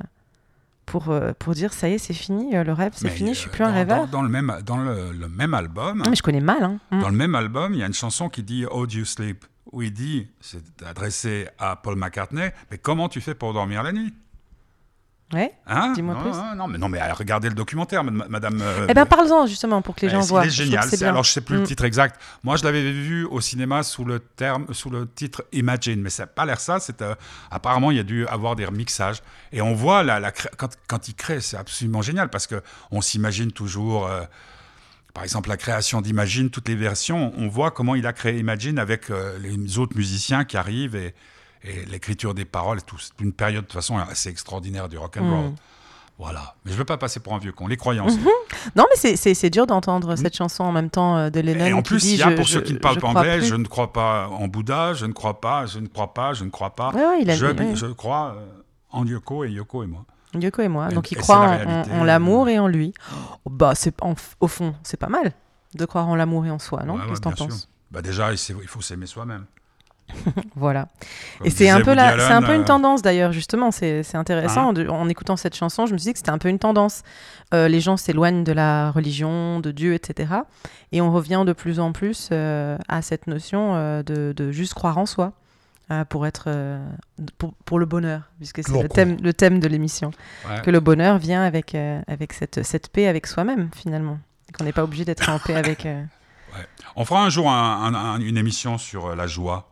pour 0.90 1.10
euh, 1.10 1.32
pour 1.38 1.54
dire 1.54 1.72
ça 1.72 1.88
y 1.88 1.94
est, 1.94 1.98
c'est 1.98 2.14
fini, 2.14 2.56
euh, 2.56 2.64
le 2.64 2.74
rêve, 2.74 2.94
c'est 2.96 3.10
fini, 3.10 3.34
je 3.34 3.40
suis 3.40 3.50
plus 3.50 3.64
un 3.64 3.72
rêveur. 3.72 4.08
Dans, 4.08 4.20
dans 4.20 4.22
le 4.24 4.30
même, 4.30 4.58
dans 4.66 4.78
le, 4.78 5.12
le 5.12 5.30
même 5.30 5.54
album, 5.54 6.04
mais 6.10 6.16
je 6.16 6.24
connais 6.24 6.42
mal. 6.42 6.64
Hein. 6.64 6.80
Mm. 6.92 7.02
dans 7.02 7.10
le 7.10 7.16
même 7.16 7.36
album, 7.36 7.74
il 7.74 7.80
y 7.80 7.84
a 7.84 7.88
une 7.88 7.94
chanson 7.94 8.28
qui 8.28 8.44
dit 8.44 8.66
"Oh 8.70 8.86
do 8.88 8.98
you 8.98 9.06
sleep", 9.06 9.46
où 9.72 9.82
il 9.82 9.94
dit, 9.94 10.28
c'est 10.42 10.64
adressé 10.86 11.48
à 11.60 11.76
Paul 11.76 11.96
McCartney, 11.96 12.50
mais 12.72 12.78
comment 12.78 13.08
tu 13.08 13.22
fais 13.22 13.36
pour 13.36 13.54
dormir 13.54 13.84
la 13.84 13.92
nuit? 13.92 14.14
Ouais. 15.32 15.52
Hein 15.68 15.94
Dis-moi 15.94 16.16
non, 16.16 16.22
plus. 16.22 16.32
Non, 16.58 16.68
mais 16.68 16.78
non, 16.80 16.90
mais 16.90 17.12
regardez 17.12 17.50
le 17.50 17.54
documentaire, 17.54 18.04
ma- 18.04 18.28
Madame. 18.28 18.60
euh, 18.64 18.88
Eh 18.90 18.94
ben, 18.96 19.06
parle-en 19.06 19.46
justement 19.46 19.82
pour 19.84 19.94
que 19.96 20.02
les 20.02 20.08
Ouais, 20.08 20.14
gens 20.14 20.22
voient. 20.22 20.48
Génial. 20.48 20.84
c'est 20.90 20.98
bien. 20.98 21.10
Alors, 21.10 21.24
je 21.24 21.32
sais 21.32 21.42
plus 21.42 21.58
Mm. 21.58 21.62
le 21.62 21.68
titre 21.68 21.84
exact. 21.86 22.20
Moi, 22.44 22.56
je 22.56 22.64
l'avais 22.64 22.92
vu 22.92 23.26
au 23.26 23.40
cinéma 23.40 23.84
sous 23.84 24.06
le 24.06 24.20
terme, 24.20 24.66
sous 24.74 24.90
le 24.90 25.08
titre 25.08 25.44
Imagine, 25.52 26.02
mais 26.02 26.10
ça 26.10 26.24
n'a 26.24 26.28
pas 26.28 26.46
l'air 26.46 26.60
ça. 26.60 26.80
C'est 26.80 27.04
euh, 27.04 27.14
apparemment 27.52 27.92
il 27.92 27.98
y 27.98 28.00
a 28.00 28.04
dû 28.04 28.26
avoir 28.26 28.56
des 28.56 28.66
remixages 28.66 29.22
et 29.52 29.62
on 29.62 29.76
voit 29.76 30.02
la, 30.02 30.20
la 30.20 30.32
quand, 30.32 30.70
quand 30.88 31.08
il 31.08 31.14
crée, 31.14 31.42
c'est 31.42 31.58
absolument 31.58 32.02
génial 32.02 32.30
parce 32.32 32.48
que 32.48 32.62
on 32.90 33.02
s'imagine 33.02 33.52
toujours. 33.52 34.08
euh, 34.08 34.22
par 35.14 35.24
exemple, 35.24 35.50
la 35.50 35.58
création 35.58 36.02
d'Imagine, 36.02 36.50
toutes 36.50 36.68
les 36.70 36.76
versions, 36.76 37.34
on 37.38 37.48
voit 37.50 37.72
comment 37.72 37.96
il 37.96 38.06
a 38.08 38.14
créé 38.14 38.38
Imagine 38.40 38.78
avec 38.80 39.10
les 39.42 39.78
autres 39.80 39.96
musiciens 39.98 40.44
qui 40.46 40.56
arrivent 40.56 40.96
et, 40.96 41.14
et 41.64 41.86
l'écriture 41.86 42.34
des 42.34 42.45
paroles. 42.45 42.80
C'est 42.99 43.20
une 43.24 43.34
période 43.34 43.64
de 43.64 43.68
toute 43.68 43.74
façon 43.74 43.97
assez 43.97 44.30
extraordinaire 44.30 44.89
du 44.89 44.97
rock 44.97 45.18
and 45.18 45.30
roll. 45.30 45.45
Mm. 45.51 45.55
Voilà. 46.18 46.55
Mais 46.66 46.74
je 46.74 46.78
veux 46.78 46.84
pas 46.86 46.97
passer 46.97 47.22
pour 47.22 47.34
un 47.34 47.38
vieux 47.38 47.53
con. 47.53 47.68
Les 47.68 47.78
croyances. 47.78 48.14
Non, 48.76 48.86
mais 48.89 49.16
c'est- 49.16 49.49
dur 49.49 49.66
d'entendre 49.68 50.16
cette 50.18 50.36
chanson 50.36 50.64
en 50.66 50.72
même 50.74 50.89
temps 50.89 51.16
euh, 51.18 51.30
de 51.30 51.39
Lennon. 51.39 51.64
Mm. 51.64 51.68
Et 51.68 51.74
en 51.74 51.82
plus, 51.82 52.03
il 52.12 52.18
y 52.18 52.24
a 52.24 52.32
pour 52.32 52.45
je- 52.45 52.53
ceux 52.55 52.62
qui 52.62 52.74
ne 52.74 52.78
parlent 52.80 52.99
pas 52.99 53.07
anglais, 53.07 53.38
plus. 53.38 53.47
je 53.47 53.55
ne 53.55 53.66
crois 53.66 53.93
pas 53.93 54.28
en 54.28 54.47
Bouddha, 54.49 54.93
je 54.93 55.05
ne 55.05 55.14
crois 55.14 55.39
pas, 55.39 55.66
je 55.66 55.80
ne 55.80 55.88
crois 55.88 56.14
pas, 56.14 56.34
je 56.34 56.43
ne 56.43 56.49
crois 56.49 56.76
pas. 56.76 56.91
Ouais, 56.91 57.05
ouais, 57.05 57.22
il 57.22 57.30
a 57.30 57.36
je, 57.36 57.45
dit, 57.47 57.64
ouais. 57.64 57.76
je 57.76 57.86
crois 57.88 58.36
euh, 58.38 58.45
en 58.91 59.05
Yoko 59.05 59.45
et 59.45 59.51
Yoko 59.51 59.84
et 59.84 59.88
moi. 59.88 60.05
Yoko 60.38 60.62
et 60.62 60.68
moi. 60.68 60.89
Et- 60.91 60.93
Donc 60.93 61.10
il 61.12 61.18
croit 61.18 61.38
la 61.39 61.41
en- 61.41 61.47
réalité. 61.57 61.91
en, 61.91 61.99
en 61.99 62.03
l'amour 62.03 62.49
et 62.49 62.60
en 62.60 62.68
lui. 62.68 62.93
Oh, 63.45 63.49
bah, 63.49 63.74
c'est 63.76 63.95
au 64.41 64.47
fond, 64.47 64.76
c'est 64.84 64.97
pas 64.97 65.07
mal. 65.10 65.32
de 65.76 65.86
croire 65.86 66.07
en 66.07 66.16
l'amour 66.16 66.45
et 66.47 66.51
en 66.51 66.57
soi, 66.60 66.84
non? 66.84 66.97
Qu'est-ce 66.97 67.20
que 67.22 67.30
t'en 67.30 67.32
penses? 67.32 67.70
Bah 67.91 68.01
déjà, 68.01 68.32
il 68.34 68.38
faut 68.68 68.82
s'aimer 68.82 69.05
soi-même. 69.05 69.45
Voilà. 70.55 70.88
Comme 71.38 71.47
Et 71.47 71.49
c'est 71.49 71.70
un 71.70 71.82
peu 71.82 71.93
la, 71.93 72.18
c'est 72.20 72.34
un 72.34 72.41
peu 72.41 72.53
une 72.55 72.66
tendance 72.66 73.01
d'ailleurs 73.01 73.32
justement. 73.32 73.72
C'est 73.72 74.03
c'est 74.03 74.18
Hein 74.18 74.22
intéressant 74.22 74.74
de- 74.74 74.88
en 74.88 75.07
écoutant 75.10 75.38
cette 75.38 75.55
chanson. 75.55 75.86
Je 75.86 75.93
me 75.93 75.97
suis 75.97 76.05
dit 76.10 76.14
que 76.14 76.20
c'était 76.20 76.32
un 76.32 76.38
peu 76.38 76.49
une 76.49 76.60
tendance. 76.60 77.03
Euh, 77.53 77.68
les 77.68 77.80
gens 77.82 77.97
s'éloignent 77.97 78.43
de 78.43 78.51
la 78.51 78.91
religion, 78.91 79.60
de 79.60 79.72
Dieu, 79.72 79.93
etc. 79.93 80.34
Et 80.91 81.01
on 81.01 81.12
revient 81.12 81.43
de 81.45 81.53
plus 81.53 81.80
en 81.80 81.91
plus 81.93 82.30
euh, 82.32 82.78
à 82.88 83.01
cette 83.01 83.28
notion 83.28 83.76
euh, 83.76 84.03
de, 84.03 84.34
de 84.36 84.51
juste 84.51 84.74
croire 84.74 84.97
en 84.97 85.05
soi 85.05 85.34
pour 86.10 86.28
être 86.28 86.49
pour, 87.39 87.53
pour 87.66 87.80
le 87.80 87.88
bonheur, 87.88 88.22
puisque 88.38 88.62
c'est 88.64 88.84
le 88.84 88.88
thème 88.89 89.18
le 89.24 89.34
thème 89.34 89.60
de 89.60 89.68
l'émission. 89.68 90.12
ouais. 90.47 90.62
Que 90.62 90.70
le 90.70 90.80
bonheur 90.82 91.18
vient 91.18 91.41
avec 91.41 91.76
avec 92.07 92.34
cette 92.34 92.64
cette 92.64 92.89
paix 92.89 93.07
avec 93.07 93.26
soi-même 93.26 93.70
finalement. 93.76 94.20
Qu'on 94.55 94.66
n'est 94.66 94.72
pas 94.72 94.84
obligé 94.84 95.03
d'être 95.05 95.28
en 95.30 95.39
paix 95.39 95.55
avec. 95.55 95.88
On 96.95 97.05
fera 97.05 97.24
un 97.24 97.30
jour 97.30 97.49
un- 97.49 97.84
un- 97.86 97.95
un- 97.95 98.20
une 98.20 98.38
émission 98.38 98.78
sur 98.78 99.16
la 99.16 99.26
joie, 99.28 99.69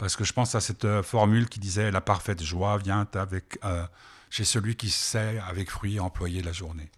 parce 0.00 0.16
que 0.16 0.24
je 0.24 0.32
pense 0.32 0.54
à 0.54 0.60
cette 0.60 0.86
euh, 0.86 1.02
formule 1.02 1.46
qui 1.46 1.60
disait 1.60 1.90
la 1.90 2.00
parfaite 2.00 2.42
joie 2.42 2.78
vient 2.78 3.06
avec 3.12 3.58
euh, 3.64 3.84
chez 4.30 4.44
celui 4.44 4.74
qui 4.74 4.88
sait 4.88 5.38
avec 5.46 5.70
fruit 5.70 6.00
employer 6.00 6.42
la 6.42 6.52
journée. 6.52 6.88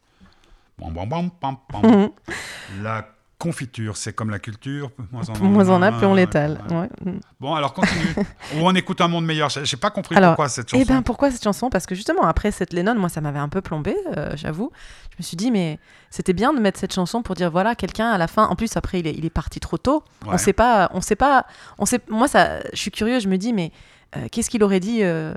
Pam, 0.79 1.57
pam. 1.69 2.11
la 2.81 3.09
confiture, 3.43 3.97
c'est 3.97 4.13
comme 4.13 4.31
la 4.31 4.39
culture, 4.39 4.93
moins 5.11 5.23
on 5.29 5.33
en 5.33 5.49
Moins 5.49 5.83
a, 5.83 5.91
plus 5.91 6.07
on 6.07 6.15
l'étale. 6.15 6.61
ouais. 6.71 6.89
Ouais. 7.05 7.19
Bon, 7.41 7.55
alors 7.55 7.75
continue. 7.75 8.15
Ou 8.55 8.59
on 8.61 8.73
écoute 8.77 9.01
un 9.01 9.09
monde 9.09 9.25
meilleur. 9.25 9.49
J'ai 9.51 9.77
pas 9.77 9.91
compris 9.91 10.15
Alors, 10.15 10.31
pourquoi 10.31 10.49
cette 10.49 10.71
chanson. 10.71 10.81
Eh 10.81 10.85
ben 10.87 11.03
pourquoi 11.03 11.33
cette 11.33 11.43
chanson? 11.43 11.69
Parce 11.69 11.87
que 11.87 11.97
justement 11.97 12.23
après 12.23 12.53
cette 12.53 12.73
Lennon, 12.73 12.95
moi 12.95 13.09
ça 13.09 13.21
m'avait 13.21 13.41
un 13.41 13.49
peu 13.49 13.61
plombé, 13.61 13.97
euh, 14.17 14.31
j'avoue. 14.37 14.71
Je 15.11 15.17
me 15.19 15.23
suis 15.25 15.37
dit 15.37 15.51
mais 15.51 15.81
c'était 16.09 16.35
bien 16.35 16.55
de 16.55 16.61
mettre 16.61 16.79
cette 16.79 16.95
chanson 16.95 17.23
pour 17.23 17.35
dire 17.35 17.51
voilà 17.51 17.75
quelqu'un 17.75 18.11
à 18.11 18.19
la 18.19 18.29
fin. 18.29 18.45
En 18.47 18.55
plus 18.55 18.77
après 18.77 19.01
il 19.01 19.09
est, 19.09 19.15
il 19.15 19.25
est 19.25 19.31
parti 19.31 19.59
trop 19.59 19.77
tôt. 19.77 20.05
Ouais. 20.25 20.35
On 20.35 20.39
sait 20.39 20.53
pas, 20.53 20.89
on 20.95 21.01
sait 21.01 21.17
pas, 21.17 21.47
on 21.79 21.85
sait. 21.85 22.01
Moi 22.09 22.29
ça, 22.29 22.61
je 22.73 22.79
suis 22.79 22.93
curieux. 22.93 23.19
Je 23.19 23.27
me 23.27 23.39
dis 23.39 23.53
mais 23.53 23.73
euh, 24.17 24.29
qu'est-ce 24.31 24.51
qu'il 24.51 24.63
aurait 24.63 24.79
dit 24.81 25.01
euh, 25.03 25.35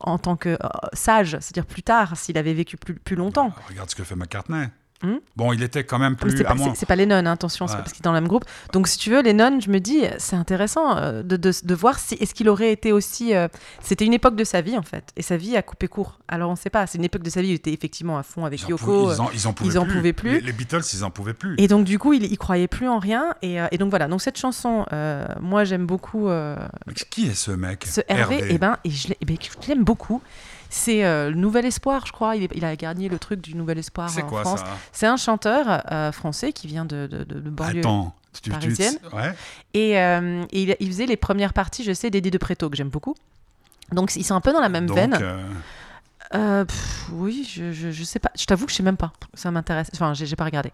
en 0.00 0.18
tant 0.18 0.34
que 0.34 0.58
sage, 0.94 1.36
c'est-à-dire 1.40 1.66
plus 1.66 1.84
tard 1.84 2.16
s'il 2.16 2.36
avait 2.38 2.54
vécu 2.54 2.76
plus, 2.76 2.94
plus 2.94 3.14
longtemps? 3.14 3.52
Regarde 3.68 3.88
ce 3.88 3.94
que 3.94 4.02
fait 4.02 4.16
McCartney. 4.16 4.66
Hmm 5.02 5.16
bon, 5.36 5.52
il 5.52 5.62
était 5.62 5.84
quand 5.84 5.98
même 5.98 6.12
Mais 6.12 6.16
plus. 6.28 6.36
c'est 6.38 6.44
pas, 6.44 6.54
moins- 6.54 6.72
pas 6.72 6.96
Lennon, 6.96 7.16
hein, 7.16 7.26
attention, 7.26 7.66
c'est 7.66 7.74
Ouais. 7.74 7.80
parce 7.80 7.92
qu'il 7.92 8.00
est 8.00 8.04
dans 8.04 8.12
le 8.12 8.20
même 8.20 8.28
groupe. 8.28 8.44
Donc, 8.72 8.88
si 8.88 8.96
tu 8.96 9.10
veux, 9.10 9.20
Lennon, 9.22 9.60
je 9.60 9.68
me 9.70 9.78
dis, 9.78 10.04
c'est 10.18 10.36
intéressant 10.36 10.96
euh, 10.96 11.22
de, 11.22 11.36
de, 11.36 11.52
de 11.62 11.74
voir 11.74 11.98
si 11.98 12.14
est-ce 12.14 12.34
qu'il 12.34 12.48
aurait 12.48 12.72
été 12.72 12.92
aussi. 12.92 13.34
euh, 13.34 13.48
C'était 13.82 14.06
une 14.06 14.14
époque 14.14 14.36
de 14.36 14.44
sa 14.44 14.62
vie, 14.62 14.76
en 14.78 14.82
fait, 14.82 15.04
et 15.16 15.22
sa 15.22 15.36
vie 15.36 15.54
a 15.56 15.62
coupé 15.62 15.86
court. 15.86 16.18
Alors, 16.28 16.50
on 16.50 16.56
sait 16.56 16.70
pas, 16.70 16.86
c'est 16.86 16.96
une 16.98 17.04
époque 17.04 17.22
de 17.22 17.30
sa 17.30 17.42
vie 17.42 17.48
où 17.48 17.50
il 17.50 17.54
était 17.56 17.72
effectivement 17.72 18.16
à 18.16 18.22
fond 18.22 18.44
avec 18.46 18.62
Ils 18.62 18.70
Yoko. 18.70 19.12
ils 19.12 19.20
euh, 19.20 19.22
en- 19.22 19.30
ils 19.34 19.46
en 19.46 19.52
pouvaient 19.52 19.70
ils 19.74 19.78
en 19.78 19.84
plus. 19.84 19.94
pouvaient 19.96 20.12
plus. 20.14 20.30
Les, 20.32 20.40
les 20.40 20.52
Beatles, 20.52 20.80
ils 20.94 21.04
en 21.04 21.10
pouvaient 21.10 21.34
plus. 21.34 21.56
Et 21.58 21.68
donc, 21.68 21.84
du 21.84 21.98
coup, 21.98 22.14
il, 22.14 22.24
il 22.24 22.38
croyait 22.38 22.68
plus 22.68 22.88
en 22.88 22.98
rien. 22.98 23.34
Et, 23.42 23.60
euh, 23.60 23.66
et 23.72 23.78
donc, 23.78 23.90
voilà. 23.90 24.08
Donc, 24.08 24.22
cette 24.22 24.38
chanson, 24.38 24.86
moi, 25.40 25.64
j'aime 25.64 25.86
beaucoup 25.86 26.28
Mais 26.28 26.94
qui 27.10 27.26
est 27.28 27.34
ce 27.34 27.50
mec? 27.50 27.84
ce 27.86 28.00
Hervé. 28.08 28.44
Et 28.52 28.58
ben, 28.58 28.78
et 28.84 28.90
je 28.90 29.08
eh 29.20 29.24
ben, 29.24 29.36
je 29.40 29.68
l'aime 29.68 29.84
beaucoup. 29.84 30.22
C'est 30.70 31.04
euh, 31.04 31.30
le 31.30 31.36
Nouvel 31.36 31.64
Espoir, 31.66 32.04
je 32.06 32.12
crois. 32.12 32.36
Il, 32.36 32.44
est- 32.44 32.50
il 32.54 32.64
a 32.64 32.74
gagné 32.76 33.08
le 33.08 33.18
truc 33.18 33.40
du 33.40 33.54
Nouvel 33.54 33.78
Espoir 33.78 34.10
en 34.22 34.26
quoi 34.26 34.40
France. 34.42 34.60
C'est 34.92 35.06
un 35.06 35.16
chanteur 35.16 35.82
euh, 35.92 36.12
français 36.12 36.52
qui 36.52 36.66
vient 36.66 36.84
de, 36.84 37.06
de, 37.06 37.24
de, 37.24 37.40
de 37.40 37.50
banlieue. 37.50 37.80
Attends, 37.80 38.14
parisienne. 38.50 38.98
ouais. 39.12 39.32
Et, 39.74 39.98
euh, 39.98 40.44
et 40.50 40.62
il, 40.62 40.76
il 40.80 40.86
faisait 40.88 41.06
les 41.06 41.16
premières 41.16 41.52
parties, 41.52 41.84
je 41.84 41.92
sais, 41.92 42.10
d'Eddie 42.10 42.30
de 42.30 42.38
Preto, 42.38 42.68
que 42.68 42.76
j'aime 42.76 42.88
beaucoup. 42.90 43.14
Donc 43.92 44.14
ils 44.16 44.24
sont 44.24 44.34
un 44.34 44.40
peu 44.40 44.52
dans 44.52 44.60
la 44.60 44.68
même 44.68 44.86
Donc, 44.86 44.96
veine. 44.96 45.14
Euh, 46.34 46.64
pff, 46.64 47.06
oui, 47.12 47.48
je, 47.48 47.72
je, 47.72 47.90
je 47.90 48.04
sais 48.04 48.18
pas. 48.18 48.30
Je 48.38 48.44
t'avoue 48.46 48.66
que 48.66 48.72
je 48.72 48.76
sais 48.76 48.82
même 48.82 48.96
pas. 48.96 49.12
Ça 49.34 49.50
m'intéresse. 49.50 49.88
Enfin, 49.94 50.12
j'ai 50.14 50.26
j'ai 50.26 50.36
pas 50.36 50.44
regardé. 50.44 50.72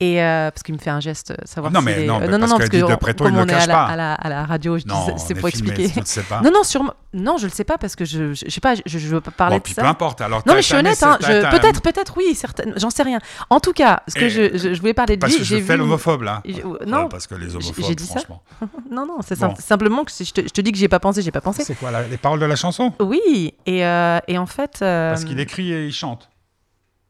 Et 0.00 0.22
euh, 0.22 0.50
parce 0.50 0.62
qu'il 0.62 0.74
me 0.74 0.78
fait 0.80 0.90
un 0.90 1.00
geste, 1.00 1.32
euh, 1.32 1.36
savoir 1.44 1.72
Non, 1.72 1.80
s'il 1.80 1.86
mais 1.86 2.04
non, 2.06 2.20
mais 2.20 2.28
non, 2.28 2.38
parce 2.38 2.50
non, 2.50 2.56
que 2.56 2.60
parce 2.62 2.70
que 2.70 2.76
de 2.76 2.82
on- 2.84 2.96
Preto, 2.96 3.24
comme 3.24 3.34
il 3.34 3.36
le 3.36 3.42
on 3.42 3.46
est 3.48 3.52
à 3.52 3.58
cache 3.58 3.66
la, 3.66 3.74
pas. 3.74 3.84
à 3.86 3.96
la, 3.96 4.14
à 4.14 4.28
la 4.28 4.44
radio, 4.44 4.78
je 4.78 4.84
dis 4.84 4.88
non, 4.88 5.04
c'est 5.16 5.34
on 5.34 5.36
est 5.38 5.40
pour 5.40 5.48
filmé, 5.50 5.70
expliquer. 5.70 5.92
Tu 5.94 6.00
ne 6.00 6.04
sais 6.04 6.22
pas. 6.22 6.40
Non, 6.40 6.50
non, 6.52 6.62
sûrement. 6.64 6.94
Non, 7.14 7.36
je 7.36 7.46
le 7.46 7.52
sais 7.52 7.64
pas 7.64 7.78
parce 7.78 7.94
que 7.96 8.04
je, 8.04 8.32
je, 8.32 8.44
je 8.46 8.50
sais 8.50 8.60
pas. 8.60 8.74
Je, 8.74 8.80
je 8.86 9.08
veux 9.08 9.20
pas 9.20 9.30
parler 9.32 9.54
bon, 9.56 9.58
de 9.58 9.62
puis 9.64 9.74
ça. 9.74 9.82
peu 9.82 9.88
importe. 9.88 10.20
Alors, 10.20 10.42
Non, 10.46 10.54
mais 10.54 10.62
je 10.62 10.66
suis 10.66 10.76
honnête. 10.76 11.02
hein, 11.02 11.18
Peut-être, 11.20 11.82
peut-être, 11.82 12.14
oui, 12.16 12.34
certaines. 12.34 12.72
J'en 12.78 12.90
sais 12.90 13.02
rien. 13.02 13.18
En 13.50 13.60
tout 13.60 13.72
cas, 13.72 14.02
ce 14.08 14.14
que 14.14 14.28
je, 14.28 14.78
voulais 14.80 14.94
parler 14.94 15.16
de 15.16 15.20
Parce 15.20 15.32
lui, 15.32 15.40
que 15.40 15.44
j'ai 15.44 15.60
fais 15.60 15.72
vu. 15.74 15.78
l'homophobe 15.80 16.22
là. 16.22 16.42
Non, 16.86 17.08
parce 17.08 17.26
que 17.26 17.34
les 17.34 17.54
homophobes, 17.56 17.84
j'ai 17.86 17.94
dit 17.94 18.06
ça. 18.06 18.20
Non, 18.90 19.06
non, 19.06 19.18
c'est 19.26 19.36
simplement 19.60 20.04
que 20.04 20.12
si 20.12 20.24
je 20.24 20.32
te, 20.32 20.60
dis 20.60 20.70
que 20.72 20.78
j'ai 20.78 20.88
pas 20.88 21.00
pensé, 21.00 21.22
j'ai 21.22 21.30
pas 21.32 21.40
pensé. 21.40 21.64
C'est 21.64 21.74
quoi 21.74 21.90
les 22.08 22.16
paroles 22.18 22.38
de 22.40 22.46
la 22.46 22.56
chanson? 22.56 22.92
Oui, 23.00 23.54
et 23.66 23.84
en 23.84 24.46
fait. 24.46 24.84
Euh, 24.92 25.10
Parce 25.10 25.24
qu'il 25.24 25.40
écrit 25.40 25.72
et 25.72 25.86
il 25.86 25.92
chante. 25.92 26.30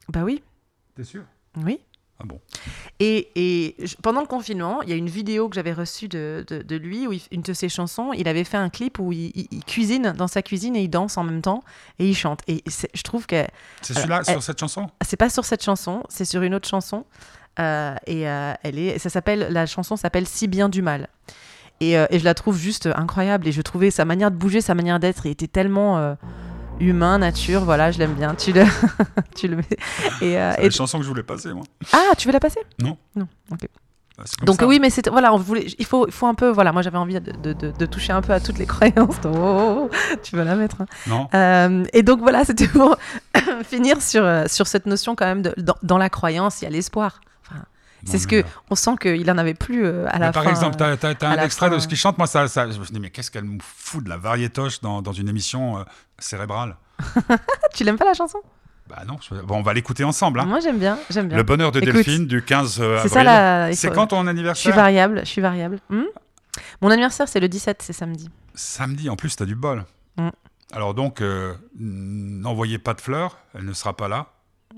Bah 0.08 0.22
oui, 0.24 0.42
T'es 0.96 1.04
sûr? 1.04 1.22
Oui. 1.56 1.80
Ah 2.20 2.24
bon 2.24 2.38
Et, 3.00 3.30
et 3.34 3.76
pendant 4.02 4.20
le 4.20 4.26
confinement, 4.26 4.82
il 4.82 4.90
y 4.90 4.92
a 4.92 4.96
une 4.96 5.08
vidéo 5.08 5.48
que 5.48 5.54
j'avais 5.56 5.72
reçue 5.72 6.06
de, 6.08 6.44
de, 6.46 6.62
de 6.62 6.76
lui, 6.76 7.06
où 7.06 7.12
il- 7.12 7.22
une 7.32 7.42
de 7.42 7.52
ses 7.52 7.68
chansons, 7.68 8.12
il 8.12 8.28
avait 8.28 8.44
fait 8.44 8.58
un 8.58 8.68
clip 8.68 8.98
où 9.00 9.10
il, 9.12 9.32
il- 9.34 9.48
il 9.50 9.64
cuisine 9.64 10.12
dans 10.16 10.28
sa 10.28 10.42
cuisine 10.42 10.76
et 10.76 10.82
il 10.82 10.88
danse 10.88 11.16
en 11.16 11.24
même 11.24 11.42
temps 11.42 11.64
et 11.98 12.08
il 12.08 12.14
chante. 12.14 12.40
Et 12.46 12.62
je 12.94 13.02
trouve 13.02 13.26
que 13.26 13.44
C'est 13.80 13.94
celui-là 13.94 14.20
Euh, 14.28 14.32
sur 14.32 14.42
cette 14.42 14.60
chanson? 14.60 14.88
C'est 15.04 15.16
pas 15.16 15.30
sur 15.30 15.44
cette 15.44 15.64
chanson, 15.64 16.02
c'est 16.08 16.24
sur 16.24 16.42
une 16.42 16.54
autre 16.54 16.68
chanson. 16.68 17.04
Euh, 17.58 17.94
et 18.06 18.28
euh, 18.28 18.52
elle 18.62 18.78
est, 18.78 18.98
ça 18.98 19.10
s'appelle, 19.10 19.48
la 19.50 19.66
chanson 19.66 19.96
s'appelle 19.96 20.26
Si 20.28 20.46
bien 20.46 20.68
du 20.68 20.80
mal. 20.82 21.08
Et, 21.80 21.98
euh, 21.98 22.06
et 22.10 22.18
je 22.20 22.24
la 22.24 22.34
trouve 22.34 22.56
juste 22.56 22.88
incroyable. 22.94 23.48
Et 23.48 23.52
je 23.52 23.62
trouvais 23.62 23.90
sa 23.90 24.04
manière 24.04 24.30
de 24.30 24.36
bouger, 24.36 24.60
sa 24.60 24.74
manière 24.74 25.00
d'être, 25.00 25.26
il 25.26 25.32
était 25.32 25.48
tellement 25.48 25.98
euh, 25.98 26.14
humain, 26.80 27.18
nature. 27.18 27.62
Voilà, 27.64 27.90
je 27.90 27.98
l'aime 27.98 28.14
bien. 28.14 28.34
Tu 28.34 28.52
le, 28.52 28.64
tu 29.34 29.48
le 29.48 29.56
mets. 29.56 29.64
Et, 30.20 30.38
euh, 30.38 30.52
C'est 30.56 30.60
et- 30.60 30.64
la 30.64 30.70
chanson 30.70 30.98
que 30.98 31.04
je 31.04 31.08
voulais 31.08 31.22
passer, 31.22 31.52
moi. 31.52 31.64
Ah, 31.92 32.12
tu 32.16 32.26
veux 32.28 32.32
la 32.32 32.40
passer? 32.40 32.60
Non. 32.80 32.96
Non. 33.16 33.26
Ok. 33.50 33.60
Bah, 34.18 34.24
Donc 34.44 34.60
ça. 34.60 34.66
oui, 34.66 34.78
mais 34.78 34.90
c'est 34.90 35.08
voilà, 35.08 35.32
on 35.32 35.38
voulait, 35.38 35.64
il 35.78 35.86
faut, 35.86 36.06
il 36.06 36.12
faut 36.12 36.26
un 36.26 36.34
peu, 36.34 36.50
voilà, 36.50 36.70
moi 36.70 36.82
j'avais 36.82 36.98
envie 36.98 37.14
de, 37.18 37.32
de- 37.32 37.54
de- 37.54 37.70
de 37.70 37.86
toucher 37.86 38.12
un 38.12 38.20
peu 38.20 38.34
à 38.34 38.40
toutes 38.40 38.58
les 38.58 38.66
croyances. 38.72 39.16
Oh, 39.24 39.28
oh, 39.34 39.88
oh, 39.90 40.16
tu 40.22 40.36
vas 40.36 40.44
la 40.44 40.54
mettre. 40.54 40.82
hein. 40.82 40.86
Non 41.06 41.28
Euh, 41.34 41.84
et 41.94 42.02
donc 42.02 42.20
voilà, 42.20 42.44
c'était 42.46 42.68
pour 42.68 42.96
finir 43.64 44.02
sur 44.02 44.22
euh, 44.22 44.44
sur 44.48 44.66
cette 44.66 44.84
notion 44.84 45.14
quand 45.16 45.24
même 45.24 45.40
de 45.40 45.54
dans, 45.56 45.76
dans 45.82 45.96
la 45.96 46.10
croyance, 46.10 46.60
il 46.60 46.64
y 46.64 46.68
a 46.68 46.70
l'espoir. 46.70 47.22
C'est 48.04 48.18
ce 48.18 48.26
que 48.26 48.42
on 48.70 48.74
sent 48.74 48.96
qu'il 49.00 49.30
en 49.30 49.38
avait 49.38 49.54
plus 49.54 49.84
euh, 49.84 50.06
à 50.08 50.14
Mais 50.14 50.26
la 50.26 50.32
par 50.32 50.44
fin. 50.44 50.50
exemple, 50.50 50.76
euh. 50.82 50.96
t'as 50.96 51.10
as, 51.10 51.30
un 51.30 51.44
extrait 51.44 51.70
de 51.70 51.78
ce 51.78 51.86
qu'il 51.88 51.96
chante. 51.96 52.18
Moi, 52.18 52.26
ça, 52.26 52.48
ça, 52.48 52.70
je 52.70 52.78
me 52.78 52.84
dit, 52.84 53.00
mais 53.00 53.10
qu'est-ce 53.10 53.30
qu'elle 53.30 53.44
me 53.44 53.58
fout 53.62 54.02
de 54.02 54.08
la 54.08 54.16
variétoche 54.16 54.80
dans, 54.80 55.02
dans 55.02 55.12
une 55.12 55.28
émission 55.28 55.78
euh, 55.78 55.82
cérébrale 56.18 56.76
tu 57.74 57.84
l'aimes 57.84 57.96
pas 57.98 58.04
la 58.04 58.14
chanson? 58.14 58.38
Bah 58.88 59.02
non, 59.06 59.16
je- 59.20 59.40
bon, 59.40 59.56
on 59.58 59.62
va 59.62 59.72
l'écouter 59.74 60.04
ensemble. 60.04 60.40
hein. 60.40 60.44
Moi 60.44 60.60
j'aime 60.60 60.78
bien, 60.78 60.98
j'aime 61.10 61.28
bien. 61.28 61.36
Le 61.36 61.42
bonheur 61.42 61.72
de 61.72 61.80
Écoute, 61.80 61.94
Delphine 61.94 62.26
du 62.26 62.42
15 62.42 62.80
euh, 62.80 62.96
C'est 62.96 62.98
avril. 62.98 63.10
ça 63.10 63.24
la. 63.24 63.72
C'est 63.72 63.88
faut- 63.88 63.94
quand 63.94 64.08
ton 64.08 64.16
Je 64.18 64.22
suis 64.22 64.30
anniversaire 64.30 64.74
variable, 64.74 65.20
je 65.20 65.28
suis 65.28 65.40
variable. 65.40 65.78
Hmm? 65.88 66.02
Mon 66.80 66.90
anniversaire 66.90 67.28
c'est 67.28 67.40
le 67.40 67.48
17, 67.48 67.82
c'est 67.82 67.92
samedi. 67.92 68.28
Samedi, 68.54 69.08
en 69.08 69.16
plus, 69.16 69.34
t'as 69.34 69.46
du 69.46 69.54
bol. 69.54 69.84
Mm. 70.18 70.28
Alors 70.72 70.94
donc, 70.94 71.20
euh, 71.22 71.54
n'envoyez 71.78 72.78
pas 72.78 72.94
de 72.94 73.00
fleurs, 73.00 73.38
elle 73.54 73.64
ne 73.64 73.72
sera 73.72 73.96
pas 73.96 74.08
là. 74.08 74.26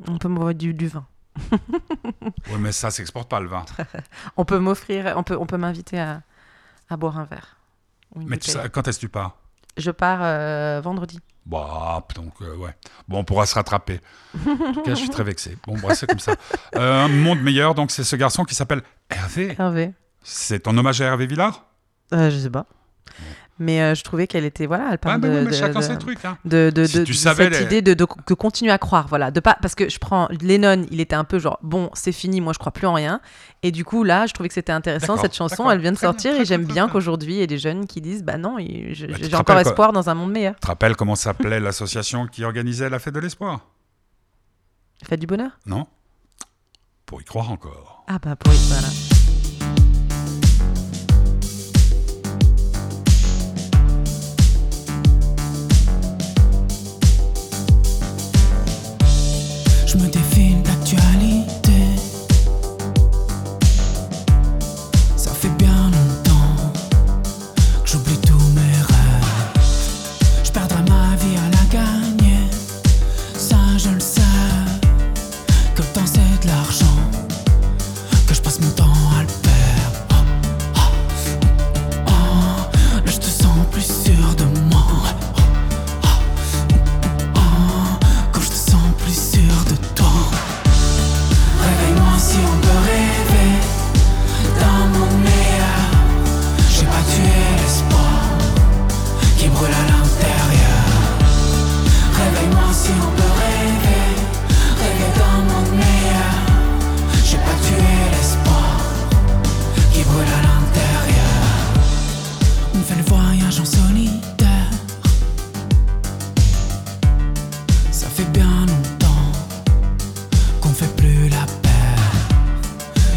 On 0.09 0.19
peut 0.19 0.29
m'offrir 0.29 0.55
du, 0.55 0.75
du 0.75 0.87
vin. 0.89 1.05
Oui, 2.51 2.59
mais 2.59 2.73
ça 2.73 2.91
s'exporte 2.91 3.29
pas 3.29 3.41
le 3.41 3.49
vin. 3.49 3.65
On 4.37 4.45
peut 4.45 4.59
m'offrir, 4.59 5.15
on 5.17 5.23
peut, 5.23 5.37
on 5.39 5.47
peut 5.47 5.57
m'inviter 5.57 5.99
à, 5.99 6.23
à 6.89 6.97
boire 6.97 7.19
un 7.19 7.25
verre. 7.25 7.57
Mais 8.15 8.39
tu 8.39 8.51
bouteille. 8.51 8.63
sais, 8.65 8.71
quand 8.71 8.87
est-ce 8.89 8.99
que 8.99 9.07
tu 9.07 9.09
pars? 9.09 9.37
Je 9.77 9.91
pars 9.91 10.21
euh, 10.23 10.81
vendredi. 10.83 11.19
Bah, 11.47 12.07
donc, 12.15 12.33
euh, 12.43 12.57
ouais. 12.57 12.75
Bon, 13.09 13.19
on 13.19 13.25
pourra 13.25 13.45
se 13.47 13.55
rattraper. 13.55 14.01
En 14.47 14.73
tout 14.73 14.83
cas, 14.83 14.95
je 14.95 15.01
suis 15.01 15.11
très 15.11 15.25
vexé. 15.25 15.59
Bon, 15.67 15.77
bah, 15.79 15.95
c'est 15.95 16.07
comme 16.07 16.19
ça. 16.21 16.35
Euh, 16.77 17.05
un 17.05 17.09
monde 17.09 17.41
meilleur, 17.41 17.75
donc, 17.75 17.91
c'est 17.93 18.03
ce 18.05 18.17
garçon 18.17 18.45
qui 18.45 18.55
s'appelle 18.55 18.83
Hervé. 19.11 19.55
Hervé. 19.59 19.93
C'est 20.23 20.67
en 20.67 20.77
hommage 20.77 21.01
à 21.01 21.07
Hervé 21.07 21.27
Villard? 21.27 21.65
Je 22.13 22.31
sais 22.37 22.51
pas. 22.51 22.67
Mais 23.61 23.81
euh, 23.81 23.95
je 23.95 24.03
trouvais 24.03 24.27
qu'elle 24.27 24.45
était 24.45 24.67
voilà, 24.67 24.89
elle 24.91 24.99
parle 24.99 25.21
bah 25.21 25.29
de, 25.29 25.39
oui, 25.41 25.47
de- 25.47 25.53
chacun 25.53 25.79
de- 25.79 25.85
ses 25.85 25.97
trucs. 25.97 26.25
Hein. 26.25 26.37
de, 26.45 26.71
de, 26.75 26.85
Si 26.87 26.99
de- 26.99 27.05
tu 27.05 27.13
de 27.13 27.17
savais 27.17 27.45
cette 27.45 27.61
les- 27.61 27.65
idée 27.67 27.83
de, 27.83 27.95
de, 27.95 28.05
de 28.27 28.35
continuer 28.35 28.73
à 28.73 28.79
croire, 28.79 29.07
voilà, 29.07 29.31
de 29.31 29.39
pas 29.39 29.57
parce 29.63 29.77
que 29.77 29.89
je 29.89 29.99
prends 30.01 30.27
Lennon, 30.41 30.85
il 30.91 31.01
était 31.01 31.15
un 31.15 31.23
peu 31.23 31.39
genre 31.39 31.61
bon, 31.63 31.89
c'est 31.95 32.11
fini, 32.11 32.41
moi 32.41 32.53
je 32.53 32.59
crois 32.59 32.73
plus 32.73 32.89
en 32.89 32.95
rien, 32.95 33.21
et 33.63 33.71
du 33.71 33.85
coup 33.85 34.03
là, 34.03 34.27
je 34.27 34.33
trouvais 34.35 34.49
que 34.49 34.55
c'était 34.55 34.73
intéressant 34.73 35.17
cette 35.17 35.37
chanson, 35.37 35.71
elle 35.71 35.79
vient 35.79 35.93
de 35.93 35.97
Très 35.97 36.07
bien, 36.09 36.13
sortir 36.13 36.33
très 36.33 36.43
et 36.43 36.45
j'aime 36.45 36.65
bien, 36.65 36.89
qu'aujourd'hui 36.89 37.35
il 37.35 37.39
y 37.39 37.43
ait 37.43 37.47
des 37.47 37.59
jeunes 37.59 37.87
qui 37.87 38.01
disent 38.01 38.25
bah 38.25 38.39
non, 38.39 38.57
Bah, 38.57 38.63
j'ai 38.67 39.07
encore 39.27 39.37
rappelles 39.39 39.55
quoi 39.55 39.61
espoir 39.63 39.93
dans 39.93 40.11
un 40.11 40.15
monde 40.15 40.33
meilleur. 40.33 40.55
Tu 40.55 40.61
te 40.61 40.67
rappelles 40.67 40.97
comment 40.97 41.15
s'appelait 41.15 41.61
l'association 41.61 42.27
qui 42.27 42.43
organisait 42.45 42.91
la 42.91 42.99
fête 42.99 43.15
de 43.15 43.21
l'espoir? 43.21 43.61
Faites 45.05 45.21
du 45.21 45.27
bonheur? 45.29 45.51
Non 45.67 45.87
Pour 47.07 47.21
y 47.21 47.25
croire 47.25 47.53
encore. 47.53 48.05
Ah 48.09 48.19
bah 48.19 48.35
oui, 48.49 48.57
voilà. 48.69 48.89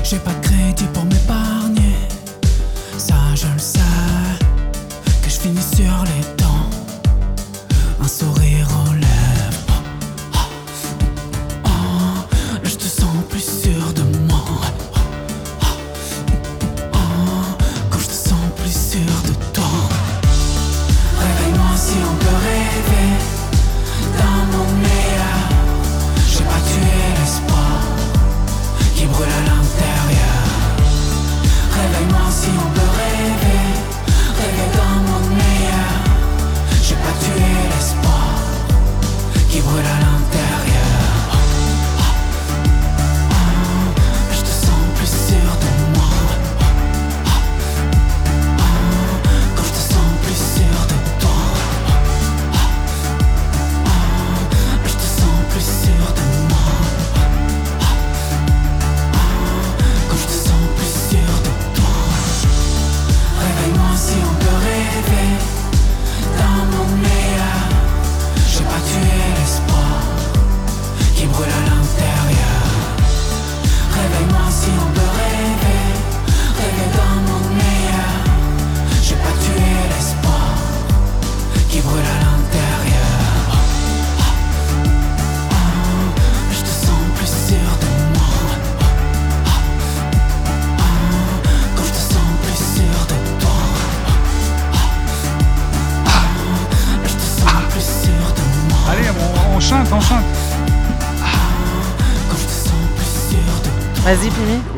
J'ai 0.10 0.20
pas 0.20 0.37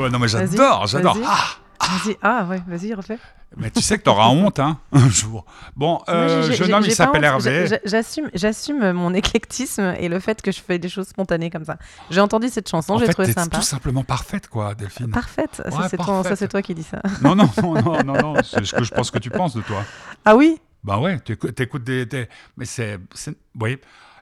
Ouais, 0.09 0.13
non, 0.13 0.19
mais 0.19 0.27
j'adore, 0.27 0.87
j'adore. 0.87 1.15
vas-y. 1.15 1.23
Ah, 1.27 1.45
Vas-y. 1.81 2.17
Ah 2.21 2.45
ouais, 2.49 2.61
vas-y, 2.67 2.93
refais. 2.93 3.17
mais 3.55 3.71
tu 3.71 3.81
sais 3.81 3.97
que 3.97 4.03
t'auras 4.03 4.27
honte, 4.27 4.59
hein, 4.59 4.77
un 4.91 5.09
jour. 5.09 5.45
Bon, 5.77 6.01
euh, 6.09 6.51
jeune 6.51 6.73
homme, 6.73 6.83
il 6.85 6.91
s'appelle. 6.93 7.23
Hervé. 7.23 7.67
J'a- 7.67 7.75
j'a- 7.77 7.79
J'assume, 7.85 8.29
j'assume 8.33 8.91
mon 8.91 9.13
éclectisme 9.13 9.95
et 9.97 10.09
le 10.09 10.19
fait 10.19 10.41
que 10.41 10.51
je 10.51 10.59
fais 10.61 10.77
des 10.77 10.89
choses 10.89 11.07
spontanées 11.07 11.49
comme 11.49 11.63
ça. 11.63 11.77
J'ai 12.11 12.19
entendu 12.19 12.49
cette 12.49 12.69
chanson, 12.69 12.97
j'ai 12.97 13.07
trouvé 13.07 13.31
sympa. 13.31 13.57
tout 13.57 13.63
simplement 13.63 14.03
parfaite, 14.03 14.49
quoi, 14.49 14.75
Delphine. 14.75 15.09
Parfaite. 15.11 15.55
Ça, 15.55 15.63
Ouais, 15.69 15.87
ça, 16.23 16.35
c'est 16.35 16.47
toi 16.49 16.61
qui 16.61 16.75
dis 16.75 16.83
ça. 16.83 17.01
Non, 17.21 17.33
non, 17.33 17.49
non, 17.63 17.81
non, 17.81 18.03
non, 18.03 18.21
non, 18.21 18.33
c'est 18.43 18.65
ce 18.65 18.75
que 18.75 18.83
je 18.83 18.91
pense 18.93 19.09
que 19.09 19.19
tu 19.19 19.29
penses 19.29 19.55
de 19.55 19.61
toi. 19.61 19.83
Ah 20.25 20.35
oui? 20.35 20.59
Bah 20.83 20.97
ouais, 20.99 21.19
tu 21.21 21.31
écoutes, 21.33 21.55
t'écoutes 21.55 21.83
des, 21.83 22.05
des- 22.05 22.27
Mais 22.57 22.65
c'est... 22.65 22.99
c'est- 23.13 23.35
Oui. 23.59 23.77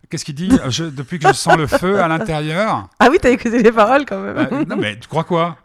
Qu'est-ce 0.10 0.24
qu'il 0.26 0.36
dit 0.36 0.52
Je- 0.70 0.86
Depuis 0.86 1.20
que 1.20 1.28
je 1.28 1.34
sens 1.34 1.58
le 1.58 1.68
feu 1.68 2.02
à 2.02 2.08
l'intérieur... 2.08 2.90
Ah 3.00 3.08
oui, 3.12 3.18
t'as 3.22 3.30
écouté 3.30 3.62
les 3.62 3.72
paroles 3.72 4.06
quand 4.06 4.20
même. 4.22 4.36
Bah, 4.36 4.48
non, 4.68 4.78
mais 4.78 4.98
tu 5.00 5.08
crois 5.08 5.24
quoi 5.24 5.58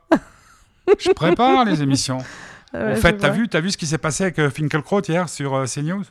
Je 0.99 1.11
prépare 1.13 1.65
les 1.65 1.83
émissions. 1.83 2.19
Ah 2.75 2.79
ouais, 2.87 2.93
en 2.93 2.97
fait, 2.97 3.19
t'as 3.19 3.29
vu, 3.29 3.47
vu 3.53 3.71
ce 3.71 3.77
qui 3.77 3.87
s'est 3.87 3.99
passé 3.99 4.25
avec 4.25 4.39
euh, 4.39 4.49
Finkelkraut 4.49 5.03
hier 5.07 5.29
sur 5.29 5.55
euh, 5.55 5.67
CNews? 5.67 6.05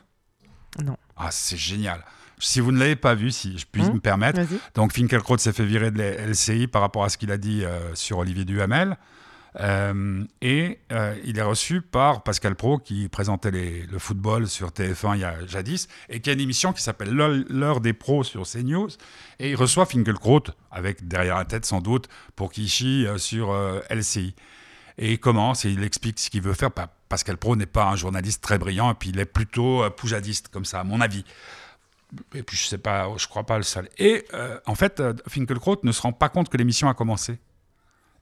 Non. 0.84 0.96
Ah, 1.16 1.26
c'est 1.32 1.56
génial. 1.56 2.04
Si 2.38 2.60
vous 2.60 2.70
ne 2.70 2.78
l'avez 2.78 2.94
pas 2.94 3.14
vu, 3.16 3.32
si 3.32 3.58
je 3.58 3.66
puis 3.70 3.82
Hum, 3.82 3.94
me 3.94 3.98
permettre, 3.98 4.38
donc 4.76 4.92
Finkelkraut 4.92 5.38
s'est 5.38 5.52
fait 5.52 5.64
virer 5.64 5.90
de 5.90 5.98
la 5.98 6.12
LCI 6.28 6.68
par 6.68 6.80
rapport 6.82 7.02
à 7.02 7.08
ce 7.08 7.18
qu'il 7.18 7.32
a 7.32 7.36
dit 7.36 7.64
euh, 7.64 7.92
sur 7.96 8.18
Olivier 8.18 8.44
Duhamel. 8.44 8.96
Euh, 9.60 10.24
et 10.40 10.78
euh, 10.92 11.14
il 11.24 11.38
est 11.38 11.42
reçu 11.42 11.82
par 11.82 12.22
Pascal 12.22 12.54
Pro 12.54 12.78
qui 12.78 13.08
présentait 13.10 13.50
le 13.50 13.98
football 13.98 14.48
sur 14.48 14.68
TF1 14.70 15.16
il 15.16 15.20
y 15.20 15.24
a 15.24 15.46
jadis 15.46 15.88
et 16.08 16.20
qui 16.20 16.30
a 16.30 16.32
une 16.32 16.40
émission 16.40 16.72
qui 16.72 16.82
s'appelle 16.82 17.10
L'heure 17.10 17.80
des 17.82 17.92
pros 17.92 18.24
sur 18.24 18.44
CNews. 18.46 18.88
Et 19.38 19.50
il 19.50 19.56
reçoit 19.56 19.84
Finkelkraut 19.84 20.44
avec 20.70 21.06
derrière 21.06 21.36
la 21.36 21.44
tête 21.44 21.66
sans 21.66 21.80
doute 21.82 22.08
pour 22.34 22.50
chie 22.54 23.06
euh, 23.06 23.18
sur 23.18 23.50
euh, 23.52 23.80
LCI 23.90 24.34
et 24.98 25.12
il 25.12 25.18
commence 25.18 25.64
et 25.66 25.70
il 25.70 25.82
explique 25.84 26.18
ce 26.18 26.30
qu'il 26.30 26.42
veut 26.42 26.54
faire. 26.54 26.70
Pa- 26.70 26.88
Pascal 27.10 27.36
Pro 27.36 27.54
n'est 27.54 27.66
pas 27.66 27.84
un 27.90 27.96
journaliste 27.96 28.42
très 28.42 28.56
brillant 28.56 28.90
et 28.90 28.94
puis 28.94 29.10
il 29.10 29.18
est 29.18 29.26
plutôt 29.26 29.82
poujadiste 29.90 30.48
comme 30.48 30.64
ça 30.64 30.80
à 30.80 30.84
mon 30.84 31.02
avis. 31.02 31.24
Et 32.34 32.42
puis 32.42 32.56
je 32.56 32.64
sais 32.64 32.78
pas 32.78 33.08
je 33.18 33.26
crois 33.28 33.44
pas 33.44 33.58
le 33.58 33.64
seul. 33.64 33.88
Et 33.98 34.24
en 34.66 34.74
fait 34.74 35.02
Finkelkraut 35.28 35.78
ne 35.82 35.92
se 35.92 36.00
rend 36.00 36.12
pas 36.12 36.30
compte 36.30 36.48
que 36.48 36.56
l'émission 36.56 36.88
a 36.88 36.94
commencé 36.94 37.38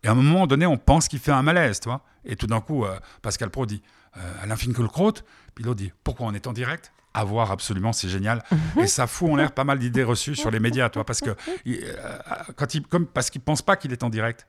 et 0.02 0.08
à 0.08 0.12
un 0.12 0.14
moment 0.14 0.46
donné, 0.46 0.66
on 0.66 0.78
pense 0.78 1.08
qu'il 1.08 1.18
fait 1.18 1.32
un 1.32 1.42
malaise, 1.42 1.80
tu 1.80 1.88
vois. 1.88 2.02
Et 2.24 2.36
tout 2.36 2.46
d'un 2.46 2.60
coup, 2.60 2.84
euh, 2.84 2.98
Pascal 3.22 3.50
Pro 3.50 3.66
dit 3.66 3.82
euh, 4.16 4.42
Alain 4.42 4.56
Finkielkraut. 4.56 5.12
Puis 5.54 5.64
l'autre 5.64 5.78
dit 5.78 5.92
Pourquoi 6.04 6.26
on 6.26 6.32
est 6.32 6.46
en 6.46 6.52
direct? 6.52 6.92
À 7.12 7.24
voir, 7.24 7.50
absolument, 7.50 7.92
c'est 7.92 8.08
génial. 8.08 8.42
et 8.80 8.86
ça 8.86 9.06
fout 9.06 9.30
en 9.30 9.36
l'air 9.36 9.52
pas 9.52 9.64
mal 9.64 9.78
d'idées 9.78 10.04
reçues 10.04 10.36
sur 10.36 10.50
les 10.50 10.60
médias, 10.60 10.88
toi, 10.90 11.04
parce 11.04 11.20
que 11.20 11.30
euh, 11.66 11.96
quand 12.56 12.74
il, 12.74 12.86
comme, 12.86 13.06
parce 13.06 13.30
qu'il 13.30 13.40
pense 13.40 13.62
pas 13.62 13.76
qu'il 13.76 13.92
est 13.92 14.04
en 14.04 14.10
direct. 14.10 14.46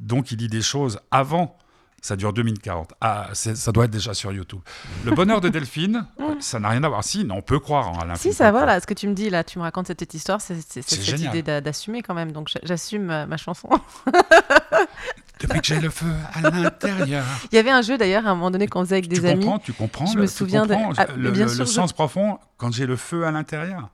Donc 0.00 0.32
il 0.32 0.36
dit 0.36 0.48
des 0.48 0.62
choses 0.62 0.98
avant. 1.10 1.56
Ça 2.04 2.16
dure 2.16 2.32
2 2.32 2.42
minutes 2.42 2.60
40. 2.62 2.94
Ah, 3.00 3.28
ça 3.32 3.70
doit 3.70 3.84
être 3.84 3.92
déjà 3.92 4.12
sur 4.12 4.32
YouTube. 4.32 4.58
Le 5.04 5.12
bonheur 5.12 5.40
de 5.40 5.48
Delphine, 5.48 6.04
ça 6.40 6.58
n'a 6.58 6.70
rien 6.70 6.82
à 6.82 6.88
voir. 6.88 7.04
Si, 7.04 7.24
on 7.30 7.42
peut 7.42 7.60
croire 7.60 7.90
en 7.90 7.98
Alain 8.00 8.16
Si, 8.16 8.32
ça 8.32 8.46
Finkielkraut. 8.46 8.58
va, 8.66 8.66
là, 8.66 8.80
ce 8.80 8.86
que 8.88 8.94
tu 8.94 9.06
me 9.06 9.14
dis, 9.14 9.30
là, 9.30 9.44
tu 9.44 9.58
me 9.58 9.62
racontes 9.62 9.86
cette 9.86 10.12
histoire, 10.12 10.40
c'est 10.40 10.60
cette 10.60 11.20
idée 11.20 11.42
d'a- 11.42 11.60
d'assumer 11.60 12.02
quand 12.02 12.14
même. 12.14 12.32
Donc, 12.32 12.48
j'a- 12.48 12.58
j'assume 12.64 13.08
euh, 13.10 13.26
ma 13.26 13.36
chanson. 13.36 13.68
Depuis 15.40 15.60
que 15.60 15.66
j'ai 15.66 15.80
le 15.80 15.90
feu 15.90 16.10
à 16.34 16.40
l'intérieur. 16.50 17.24
Il 17.52 17.56
y 17.56 17.58
avait 17.58 17.70
un 17.70 17.82
jeu 17.82 17.96
d'ailleurs 17.98 18.26
à 18.26 18.30
un 18.30 18.34
moment 18.34 18.50
donné 18.50 18.66
qu'on 18.68 18.80
faisait 18.84 18.96
avec 18.96 19.08
tu 19.08 19.20
des 19.20 19.26
amis. 19.28 19.44
comprends, 19.44 19.58
tu 19.60 19.72
comprends. 19.72 20.06
Je 20.06 20.14
le- 20.16 20.22
me 20.22 20.26
tu 20.28 20.34
souviens 20.34 20.66
de- 20.66 20.74
Ah, 20.96 21.06
le, 21.16 21.30
bien 21.30 21.44
le- 21.46 21.50
sûr, 21.50 21.60
le 21.60 21.66
je- 21.66 21.72
sens 21.72 21.92
profond 21.92 22.38
quand 22.58 22.72
j'ai 22.72 22.86
le 22.86 22.96
feu 22.96 23.26
à 23.26 23.30
l'intérieur. 23.30 23.90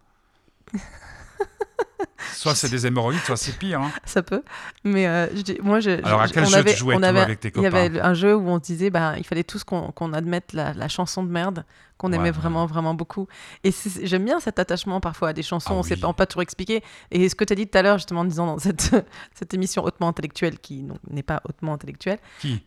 soit 2.34 2.54
c'est 2.54 2.68
des 2.68 2.86
hémorroïdes, 2.86 3.20
soit 3.20 3.36
c'est 3.36 3.56
pire. 3.58 3.80
hein. 3.80 3.90
Ça 4.04 4.22
peut. 4.22 4.42
Mais 4.84 5.06
euh, 5.06 5.26
je 5.34 5.42
dis- 5.42 5.58
moi, 5.62 5.80
je, 5.80 5.90
Alors, 6.04 6.20
à 6.20 6.28
quel 6.28 6.44
on 6.44 6.46
jeu 6.48 6.56
avait, 6.56 6.72
tu 6.72 6.78
jouais, 6.78 6.94
on 6.94 6.98
toi, 7.00 7.08
avait- 7.08 7.20
avec 7.20 7.40
tes 7.40 7.52
Il 7.54 7.62
y 7.62 7.66
avait 7.66 7.88
copains 7.90 8.04
un 8.04 8.14
jeu 8.14 8.36
où 8.36 8.48
on 8.48 8.56
se 8.58 8.64
disait, 8.64 8.90
bah, 8.90 9.14
il 9.18 9.24
fallait 9.24 9.44
tous 9.44 9.64
qu'on 9.64 9.90
qu'on 9.92 10.12
admette 10.12 10.52
la, 10.52 10.72
la 10.74 10.88
chanson 10.88 11.22
de 11.22 11.30
merde 11.30 11.64
qu'on 11.96 12.10
Ouais, 12.10 12.16
aimait 12.16 12.24
ouais. 12.26 12.30
vraiment, 12.30 12.64
vraiment 12.66 12.94
beaucoup. 12.94 13.26
Et 13.64 13.72
j'aime 14.02 14.24
bien 14.24 14.38
cet 14.38 14.58
attachement 14.60 15.00
parfois 15.00 15.30
à 15.30 15.32
des 15.32 15.42
chansons, 15.42 15.70
Ah 15.72 15.74
on 15.74 15.78
ne 15.78 15.82
sait 15.82 15.96
pas, 15.96 16.12
pas 16.12 16.26
toujours 16.26 16.42
expliquer. 16.42 16.82
Et 17.10 17.28
ce 17.28 17.34
que 17.34 17.42
tu 17.44 17.52
as 17.52 17.56
dit 17.56 17.66
tout 17.66 17.76
à 17.76 17.82
l'heure, 17.82 17.98
justement, 17.98 18.20
en 18.20 18.24
disant 18.24 18.46
dans 18.46 18.58
cette, 18.58 18.94
cette 19.34 19.52
émission 19.54 19.82
hautement 19.84 20.06
intellectuelle, 20.08 20.58
qui 20.60 20.84
n'est 21.10 21.24
pas 21.24 21.40
hautement 21.48 21.72
intellectuelle, 21.74 22.18
Qui? 22.40 22.62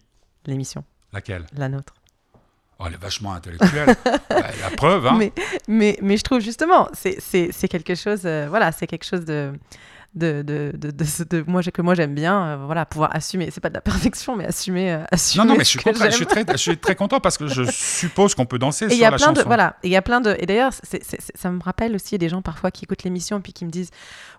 L'émission, 0.47 0.83
Laquelle? 1.13 1.45
La 1.55 1.69
nôtre. 1.69 1.93
Oh, 2.81 2.85
elle 2.87 2.93
est 2.95 3.01
vachement 3.01 3.33
intellectuelle. 3.33 3.95
Bah, 4.29 4.47
la 4.61 4.75
preuve, 4.75 5.05
hein. 5.05 5.15
Mais, 5.19 5.31
mais, 5.67 5.97
mais 6.01 6.17
je 6.17 6.23
trouve 6.23 6.39
justement, 6.39 6.87
c'est- 6.93 7.19
quelque 7.67 7.93
chose, 7.95 8.21
euh, 8.25 8.47
voilà, 8.49 8.71
c'est 8.71 8.87
quelque 8.87 9.05
chose 9.05 9.23
de. 9.25 9.51
De, 10.13 10.41
de, 10.41 10.73
de, 10.75 10.91
de- 10.91 11.43
moi, 11.47 11.63
que 11.63 11.81
moi 11.81 11.95
j'aime 11.95 12.13
bien, 12.13 12.43
euh, 12.45 12.57
voilà, 12.65 12.85
pouvoir 12.85 13.15
assumer. 13.15 13.49
C'est 13.49 13.61
pas 13.61 13.69
de 13.69 13.75
la 13.75 13.79
perfection, 13.79 14.35
mais 14.35 14.45
assumer. 14.45 14.91
euh, 14.91 15.03
assumer 15.11 15.45
Non, 15.45 15.51
non, 15.51 15.57
mais 15.57 15.63
je 15.63 15.69
suis, 15.69 15.79
content, 15.79 16.03
je, 16.03 16.11
suis 16.11 16.25
très, 16.25 16.43
je 16.51 16.57
suis 16.57 16.77
très 16.77 16.95
content 16.95 17.21
parce 17.21 17.37
que 17.37 17.47
je 17.47 17.63
suppose 17.71 18.35
qu'on 18.35 18.45
peut 18.45 18.59
danser 18.59 18.87
Et 18.87 18.89
sur 18.89 18.97
il 18.97 19.01
y 19.01 19.05
a 19.05 19.09
la 19.11 19.15
plein 19.15 19.27
chanson. 19.27 19.41
de 19.41 19.45
voilà, 19.47 19.77
il 19.83 19.89
y 19.89 19.95
a 19.95 20.01
plein 20.01 20.19
de 20.19 20.35
et 20.37 20.45
d'ailleurs 20.45 20.73
ça 21.35 21.49
me 21.51 21.63
rappelle 21.63 21.95
aussi 21.95 22.17
des 22.17 22.27
gens 22.27 22.41
parfois 22.41 22.71
qui 22.71 22.83
écoutent 22.83 23.03
l'émission 23.03 23.37
et 23.37 23.41
puis 23.41 23.53
qui 23.53 23.63
me 23.63 23.69
disent 23.69 23.89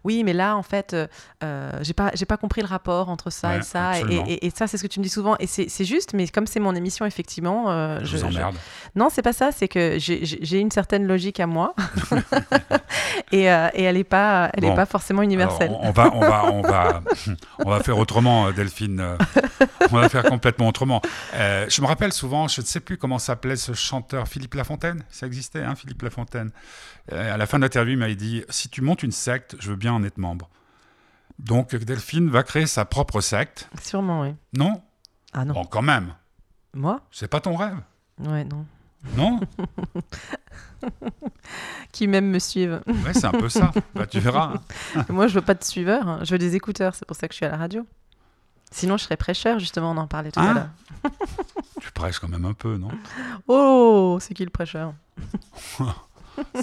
oui 0.05 0.25
mais 0.25 0.35
là 0.35 0.57
en 0.57 0.62
fait 0.62 0.93
euh, 0.93 1.07
euh, 1.43 1.70
j'ai 1.81 1.95
pas 1.95 2.11
j'ai 2.14 2.27
pas 2.27 2.37
compris 2.37 2.61
le 2.61 2.66
rapport 2.66 3.09
entre 3.09 3.31
ça 3.31 3.49
Ouais, 3.51 3.59
et 3.61 3.62
ça 3.62 3.93
et, 3.93 4.01
absolument. 4.03 4.25
et- 4.29 4.47
et 4.47 4.51
ça 4.51 4.66
c'est 4.66 4.77
ce 4.77 4.83
que 4.83 4.89
tu 4.89 4.99
me 5.01 5.05
dis 5.05 5.11
souvent 5.11 5.37
et 5.41 5.47
c'est 5.47 5.85
juste 5.85 6.12
mais 6.12 6.29
comme 6.29 6.47
c'est 6.47 6.61
mon 6.61 6.75
émission 6.75 7.07
effectivement 7.07 7.70
euh, 7.70 8.01
Je 8.03 8.18
vous 8.18 8.25
emmerde. 8.25 8.57
non 8.95 9.09
c'est 9.11 9.23
pas 9.23 9.33
ça 9.33 9.53
c'est 9.53 9.68
que 9.68 9.97
j'ai- 9.99 10.61
une 10.61 10.70
certaine 10.70 11.07
logique 11.07 11.41
à 11.41 11.47
moi 11.47 11.75
et, 13.33 13.51
euh, 13.51 13.68
et 13.75 13.85
elle 13.85 13.97
est 13.97 14.05
pas 14.05 14.51
elle 14.55 14.64
est 14.64 14.75
pas 14.75 14.87
forcément 14.87 15.23
Alors, 15.23 15.31
on, 15.69 15.89
on 15.89 15.91
va, 15.93 16.11
on 16.15 16.21
va, 16.21 16.45
on 16.53 16.63
va, 16.63 17.03
on 17.65 17.71
va 17.71 17.81
faire 17.83 17.99
autrement, 17.99 18.47
euh, 18.49 18.53
Delphine. 18.53 19.01
euh, 19.01 19.17
On 19.91 19.97
va 19.97 20.09
faire 20.09 20.25
complètement 20.25 20.69
autrement. 20.69 21.01
Euh, 21.35 21.67
je 21.69 21.81
me 21.83 21.87
rappelle 21.87 22.13
souvent, 22.13 22.49
je 22.49 22.61
ne 22.61 22.67
sais 22.67 22.81
plus 22.81 22.97
comment 22.99 23.19
s'appelait 23.19 23.57
ce 23.57 23.73
chanteur, 23.73 24.29
Philippe 24.29 24.55
Lafontaine. 24.55 25.05
Ça 25.11 25.27
existait, 25.27 25.63
hein, 25.63 25.75
Philippe 25.75 26.03
Lafontaine. 26.03 26.51
Euh, 27.13 27.35
à 27.35 27.37
la 27.37 27.47
fin 27.47 27.59
de 27.59 27.65
l'interview, 27.65 27.93
il 27.95 27.99
m'avait 27.99 28.15
dit 28.15 28.45
si 28.49 28.69
tu 28.69 28.81
montes 28.83 29.03
une 29.03 29.13
secte, 29.13 29.57
je 29.61 29.71
veux 29.71 29.77
bien 29.77 29.93
en 29.93 30.03
être 30.05 30.19
membre. 30.19 30.49
Donc 31.39 31.75
Delphine 31.75 32.29
va 32.31 32.43
créer 32.43 32.67
sa 32.67 32.85
propre 32.85 33.21
secte. 33.21 33.69
sûrement 33.83 34.23
oui 34.23 34.35
Non? 34.57 34.81
Ah 35.33 35.45
non. 35.45 35.55
Bon, 35.55 35.65
quand 35.65 35.83
même. 35.83 36.15
Moi? 36.75 37.01
C'est 37.11 37.29
pas 37.29 37.41
ton 37.41 37.57
rêve, 37.57 37.79
Ouais, 38.21 38.45
non. 38.45 38.67
Non 39.17 39.41
Qui 41.93 42.07
même 42.09 42.29
me 42.31 42.39
suivent. 42.39 42.81
Ouais, 42.87 43.13
c'est 43.13 43.27
un 43.27 43.31
peu 43.33 43.49
ça. 43.49 43.73
Bah, 43.95 44.07
tu 44.07 44.19
verras. 44.21 44.55
Moi, 45.09 45.27
je 45.29 45.35
veux 45.35 45.41
pas 45.43 45.55
de 45.55 45.63
suiveurs, 45.63 46.09
hein. 46.09 46.19
je 46.23 46.33
veux 46.33 46.39
des 46.39 46.57
écouteurs, 46.57 46.95
c'est 46.95 47.05
pour 47.07 47.17
ça 47.17 47.29
que 47.29 47.35
je 47.35 47.37
suis 47.37 47.47
à 47.47 47.51
la 47.51 47.57
radio. 47.57 47.87
Sinon, 48.71 48.97
je 48.97 49.05
serais 49.05 49.17
prêcheur, 49.19 49.59
justement, 49.59 49.91
on 49.93 49.97
en 49.99 50.07
parlait 50.07 50.31
tout 50.33 50.41
Hein 50.41 50.49
à 50.51 50.55
l'heure. 50.55 51.13
Tu 51.81 51.91
prêches 51.93 52.19
quand 52.21 52.29
même 52.29 52.45
un 52.45 52.55
peu, 52.55 52.77
non? 52.79 52.89
Oh, 53.49 54.19
c'est 54.21 54.35
qui 54.35 54.45
le 54.45 54.51
prêcheur? 54.51 54.95
Ça 55.77 55.85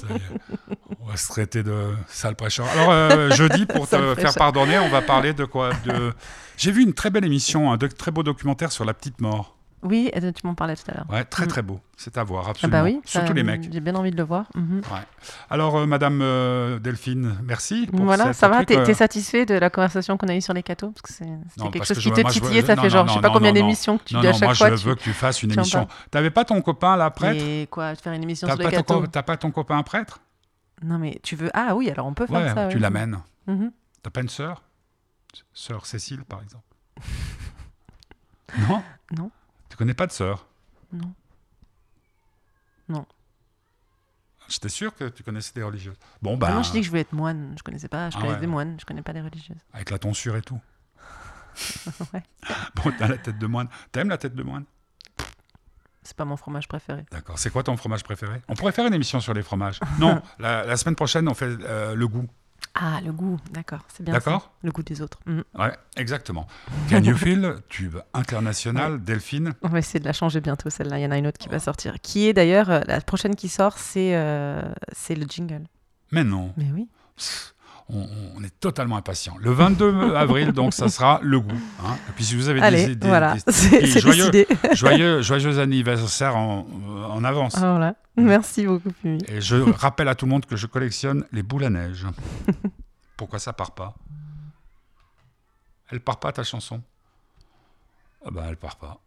y 0.10 0.14
est. 0.16 0.22
On 1.02 1.06
va 1.06 1.18
se 1.18 1.28
traiter 1.28 1.62
de 1.62 1.94
sale 2.08 2.36
prêcheur. 2.36 2.66
Alors, 2.70 2.90
euh, 2.92 3.30
jeudi, 3.32 3.66
pour 3.66 3.88
te 3.88 4.16
faire 4.16 4.34
pardonner, 4.34 4.80
on 4.80 4.90
va 4.90 5.02
parler 5.02 5.34
de 5.34 5.46
quoi? 5.46 5.72
De... 5.86 6.14
J'ai 6.58 6.72
vu 6.72 6.82
une 6.84 6.94
très 6.94 7.10
belle 7.10 7.26
émission, 7.26 7.72
un 7.72 7.78
de- 7.78 7.88
très 7.88 8.12
beau 8.12 8.24
documentaire 8.24 8.72
sur 8.72 8.86
la 8.86 8.94
petite 8.94 9.20
mort. 9.22 9.56
Oui, 9.82 10.11
tu 10.36 10.45
m'en 10.45 10.55
parlais 10.55 10.75
tout 10.75 10.84
à 10.89 10.93
l'heure. 10.93 11.05
Ouais, 11.09 11.23
très 11.23 11.45
Mm. 11.45 11.47
très 11.47 11.61
beau. 11.61 11.80
C'est 11.95 12.17
à 12.17 12.23
voir, 12.23 12.45
Ah 12.47 12.49
absolument. 12.51 12.80
bah 12.80 12.84
oui, 12.84 12.99
Surtout 13.05 13.27
ça, 13.27 13.34
les 13.34 13.43
mecs. 13.43 13.71
J'ai 13.71 13.80
bien 13.80 13.95
envie 13.95 14.11
de 14.11 14.17
le 14.17 14.23
voir. 14.23 14.45
Mhm. 14.55 14.77
Ouais. 14.91 14.99
Alors, 15.49 15.77
euh, 15.77 15.86
Madame 15.86 16.19
euh, 16.21 16.80
Delphine, 16.80 17.38
merci. 17.43 17.88
Pour 17.88 18.03
Voilà, 18.03 18.34
ça 18.34 18.49
va, 18.49 18.65
t'es 18.65 18.77
euh, 18.77 18.93
satisfait 18.93 19.45
de 19.45 19.53
la 19.55 19.69
conversation 19.69 20.17
qu'on 20.17 20.27
a 20.27 20.36
eue 20.36 20.41
sur 20.41 20.53
les 20.53 20.63
cathos? 20.63 20.91
Parce 20.91 21.01
que 21.01 21.13
c'est- 21.13 21.25
Non, 21.57 21.71
quelque 21.71 21.86
chose 21.86 21.97
que 21.97 22.01
qui 22.03 22.09
je- 22.09 22.13
te 22.13 22.21
moi, 22.21 22.30
je 22.32 22.39
veux- 22.39 22.45
titillait, 22.47 22.61
ça 22.65 22.75
non, 22.75 22.82
fait 22.82 22.88
non, 22.89 22.93
genre, 22.93 23.07
je 23.07 23.11
sais 23.11 23.15
non, 23.17 23.21
pas 23.21 23.27
non, 23.30 23.34
combien 23.36 23.51
non, 23.51 23.59
non. 23.59 23.65
d'émissions 23.65 23.97
que 23.97 24.03
tu 24.03 24.13
Non, 24.15 24.19
dis 24.21 24.27
à 24.27 24.32
non, 24.32 24.38
chaque 24.38 24.47
moi, 24.49 24.55
fois. 24.55 24.69
je 24.71 24.75
tu- 24.82 24.88
veux 24.88 24.95
que 24.95 25.01
tu 25.01 25.13
fasses 25.13 25.43
une 25.43 25.49
tu 25.51 25.55
émission. 25.57 25.86
parles. 25.86 25.99
T'avais 26.11 26.32
pas 26.32 26.43
ton 26.45 26.61
copain, 26.61 26.97
là, 26.97 27.09
prêtre? 27.09 27.41
Et 27.41 27.67
quoi, 27.71 27.95
faire 27.95 28.11
une 28.13 28.23
émission 28.23 28.47
sur 28.49 28.57
les 28.57 28.65
cathos? 28.69 29.05
t'as 29.11 29.23
pas 29.23 29.38
ton 29.38 29.51
copain 29.51 29.82
prêtre? 29.84 30.19
Non, 30.84 30.97
mais 30.97 31.19
tu 31.23 31.36
veux. 31.38 31.49
Ah 31.53 31.73
oui, 31.75 31.89
alors 31.89 32.05
on 32.05 32.13
peut 32.13 32.27
faire 32.27 32.53
ça. 32.53 32.67
tu 32.67 32.80
l'amènes. 32.80 33.19
Mhm. 33.47 33.71
T'as 34.03 34.09
pas 34.09 34.21
une 34.21 34.30
sœur? 34.30 34.61
Sœur 35.53 35.86
Cécile, 35.86 36.23
par 36.25 36.41
exemple 36.41 36.63
Non? 38.69 38.82
Non. 39.17 39.32
Tu 39.70 39.78
connais 39.78 39.93
pas 39.93 40.07
de 40.07 40.11
sœur 40.11 40.47
Non. 40.91 41.13
Non. 42.88 43.05
J'étais 44.47 44.70
sûr 44.70 44.95
que 44.95 45.09
tu 45.09 45.22
connaissais 45.24 45.53
des 45.53 45.61
religieuses. 45.63 45.95
Bon, 46.24 46.36
bah, 46.36 46.47
Ah 46.49 46.55
non, 46.55 46.63
je 46.63 46.72
dis 46.72 46.80
que 46.80 46.84
je 46.86 46.89
voulais 46.89 47.01
être 47.01 47.13
moine? 47.13 47.53
Je 47.57 47.61
connaissais 47.63 47.88
pas. 47.88 48.09
Je 48.09 48.17
Ah 48.17 48.22
connais 48.22 48.34
ouais. 48.34 48.39
des 48.39 48.47
moines. 48.47 48.80
Je 48.80 48.86
connais 48.86 49.03
pas 49.03 49.13
des 49.13 49.22
religieuses. 49.22 49.59
avec 49.74 49.91
la 49.91 49.99
tonsure 49.99 50.36
et 50.36 50.41
tout. 50.41 50.59
Ouais. 52.13 52.24
Bon, 52.76 52.91
t'as 52.97 53.07
la 53.09 53.17
tête 53.17 53.38
de 53.38 53.45
moine. 53.47 53.67
T'aimes 53.91 54.09
la 54.09 54.17
tête 54.17 54.34
de 54.34 54.43
moine? 54.43 54.63
C'est 56.01 56.15
pas 56.15 56.26
mon 56.26 56.38
fromage 56.38 56.67
préféré. 56.67 57.05
D'accord. 57.11 57.38
C'est 57.38 57.51
quoi 57.51 57.61
ton 57.63 57.76
fromage 57.78 58.03
préféré? 58.03 58.41
On 58.47 58.55
pourrait 58.55 58.72
faire 58.72 58.88
une 58.88 58.93
émission 58.93 59.20
sur 59.20 59.34
les 59.34 59.43
fromages. 59.43 59.80
Non, 59.99 60.22
la, 60.39 60.65
la 60.65 60.78
semaine 60.78 60.95
prochaine, 60.95 61.28
on 61.28 61.34
fait 61.36 61.45
euh, 61.61 61.93
le 61.93 62.07
goût. 62.07 62.28
Ah, 62.82 63.01
le 63.05 63.11
goût. 63.11 63.38
D'accord. 63.51 63.82
C'est 63.93 64.03
bien. 64.03 64.13
D'accord 64.13 64.53
Le 64.63 64.71
goût 64.71 64.84
des 64.84 65.01
autres. 65.01 65.19
Mhm. 65.25 65.43
Ouais, 65.57 65.73
exactement. 65.97 66.47
Can 66.89 67.03
you 67.03 67.15
feel 67.15 67.55
Tube 67.67 67.97
international, 68.13 69.03
Delphine. 69.03 69.53
On 69.61 69.67
va 69.67 69.80
essayer 69.80 69.99
de 69.99 70.05
la 70.05 70.13
changer 70.13 70.39
bientôt, 70.39 70.69
celle-là. 70.69 70.97
Il 70.97 71.01
y 71.01 71.05
en 71.05 71.11
a 71.11 71.17
une 71.17 71.27
autre 71.27 71.38
qui 71.38 71.49
va 71.49 71.59
sortir. 71.59 71.99
Qui 72.01 72.27
est 72.27 72.34
d'ailleurs, 72.34 72.69
euh, 72.69 72.80
la 72.88 73.01
prochaine 73.01 73.36
qui 73.36 73.49
sort, 73.49 73.77
c'est 73.77 74.15
euh, 74.15 74.61
c'est 74.93 75.15
le 75.15 75.25
jingle. 75.27 75.63
Mais 76.11 76.23
non, 76.23 76.53
Mais 76.55 76.71
oui. 76.73 76.88
On, 77.90 78.08
on 78.38 78.44
est 78.44 78.60
totalement 78.60 78.98
impatient. 78.98 79.36
Le 79.40 79.52
22 79.52 80.16
avril, 80.16 80.52
donc, 80.52 80.74
ça 80.74 80.88
sera 80.90 81.20
le 81.24 81.40
goût. 81.40 81.60
hein. 81.84 81.96
Et 82.10 82.12
puis, 82.14 82.24
si 82.24 82.36
vous 82.36 82.48
avez 82.50 82.62
Allez, 82.62 82.88
des, 82.88 82.96
des- 82.96 83.08
voilà. 83.08 83.36
des- 83.36 83.86
joyeux, 84.00 84.30
décidé. 84.30 84.48
joyeux, 84.76 85.22
joyeux 85.22 85.60
anniversaire 85.60 86.36
en, 86.38 86.66
en 87.10 87.24
avance. 87.24 87.56
Ah, 87.58 87.72
voilà. 87.72 87.96
Merci 88.16 88.66
beaucoup, 88.66 88.92
Pumi. 88.92 89.20
Et 89.28 89.42
je 89.42 89.56
rappelle 89.56 90.08
à 90.08 90.16
tout 90.16 90.26
le 90.26 90.32
monde 90.32 90.46
que 90.46 90.56
je 90.56 90.68
collectionne 90.68 91.26
les 91.32 91.42
boules 91.44 91.64
à 91.66 91.70
neige. 91.70 92.06
Pourquoi 93.18 93.40
ça 93.40 93.54
part 93.54 93.72
pas? 93.72 93.96
Elle 95.90 96.00
part 96.02 96.20
pas 96.20 96.32
ta 96.32 96.44
chanson? 96.44 96.82
Ah 98.26 98.30
bah 98.32 98.46
elle 98.50 98.58
part 98.58 98.76
pas. 98.76 99.00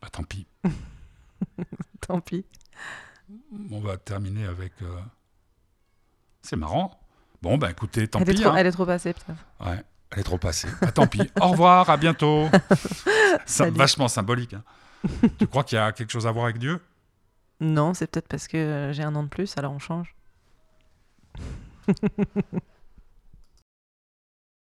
Bah 0.00 0.08
tant 0.10 0.24
pis. 0.24 0.46
Tant 2.00 2.20
pis. 2.20 2.44
On 3.70 3.80
va 3.80 3.96
terminer 3.96 4.44
avec. 4.46 4.72
euh, 4.82 5.00
C'est 6.42 6.56
marrant. 6.56 7.00
Bon 7.42 7.58
bah 7.58 7.70
écoutez, 7.70 8.06
tant 8.08 8.20
Elle 8.20 8.30
est, 8.30 8.34
pis. 8.34 8.40
trop, 8.42 8.50
hein. 8.52 8.56
elle 8.56 8.66
est 8.68 8.72
trop 8.72 8.86
passée, 8.86 9.12
peut-être. 9.12 9.68
Ouais, 9.68 9.82
elle 10.12 10.20
est 10.20 10.22
trop 10.22 10.38
passée. 10.38 10.68
Bah, 10.80 10.92
tant 10.92 11.06
pis. 11.08 11.28
Au 11.40 11.48
revoir, 11.48 11.90
à 11.90 11.96
bientôt. 11.96 12.48
C'est 13.46 13.70
vachement 13.70 14.08
symbolique. 14.08 14.54
hein. 14.54 14.62
tu 15.38 15.46
crois 15.48 15.64
qu'il 15.64 15.76
y 15.76 15.80
a 15.80 15.90
quelque 15.92 16.10
chose 16.10 16.26
à 16.26 16.30
voir 16.32 16.44
avec 16.44 16.58
Dieu? 16.58 16.80
Non, 17.60 17.94
c'est 17.94 18.08
peut-être 18.08 18.28
parce 18.28 18.48
que 18.48 18.56
euh, 18.56 18.92
j'ai 18.92 19.02
un 19.04 19.14
an 19.16 19.22
de 19.24 19.28
plus, 19.28 19.56
alors 19.58 19.72
on 19.72 19.78
change. 19.78 20.14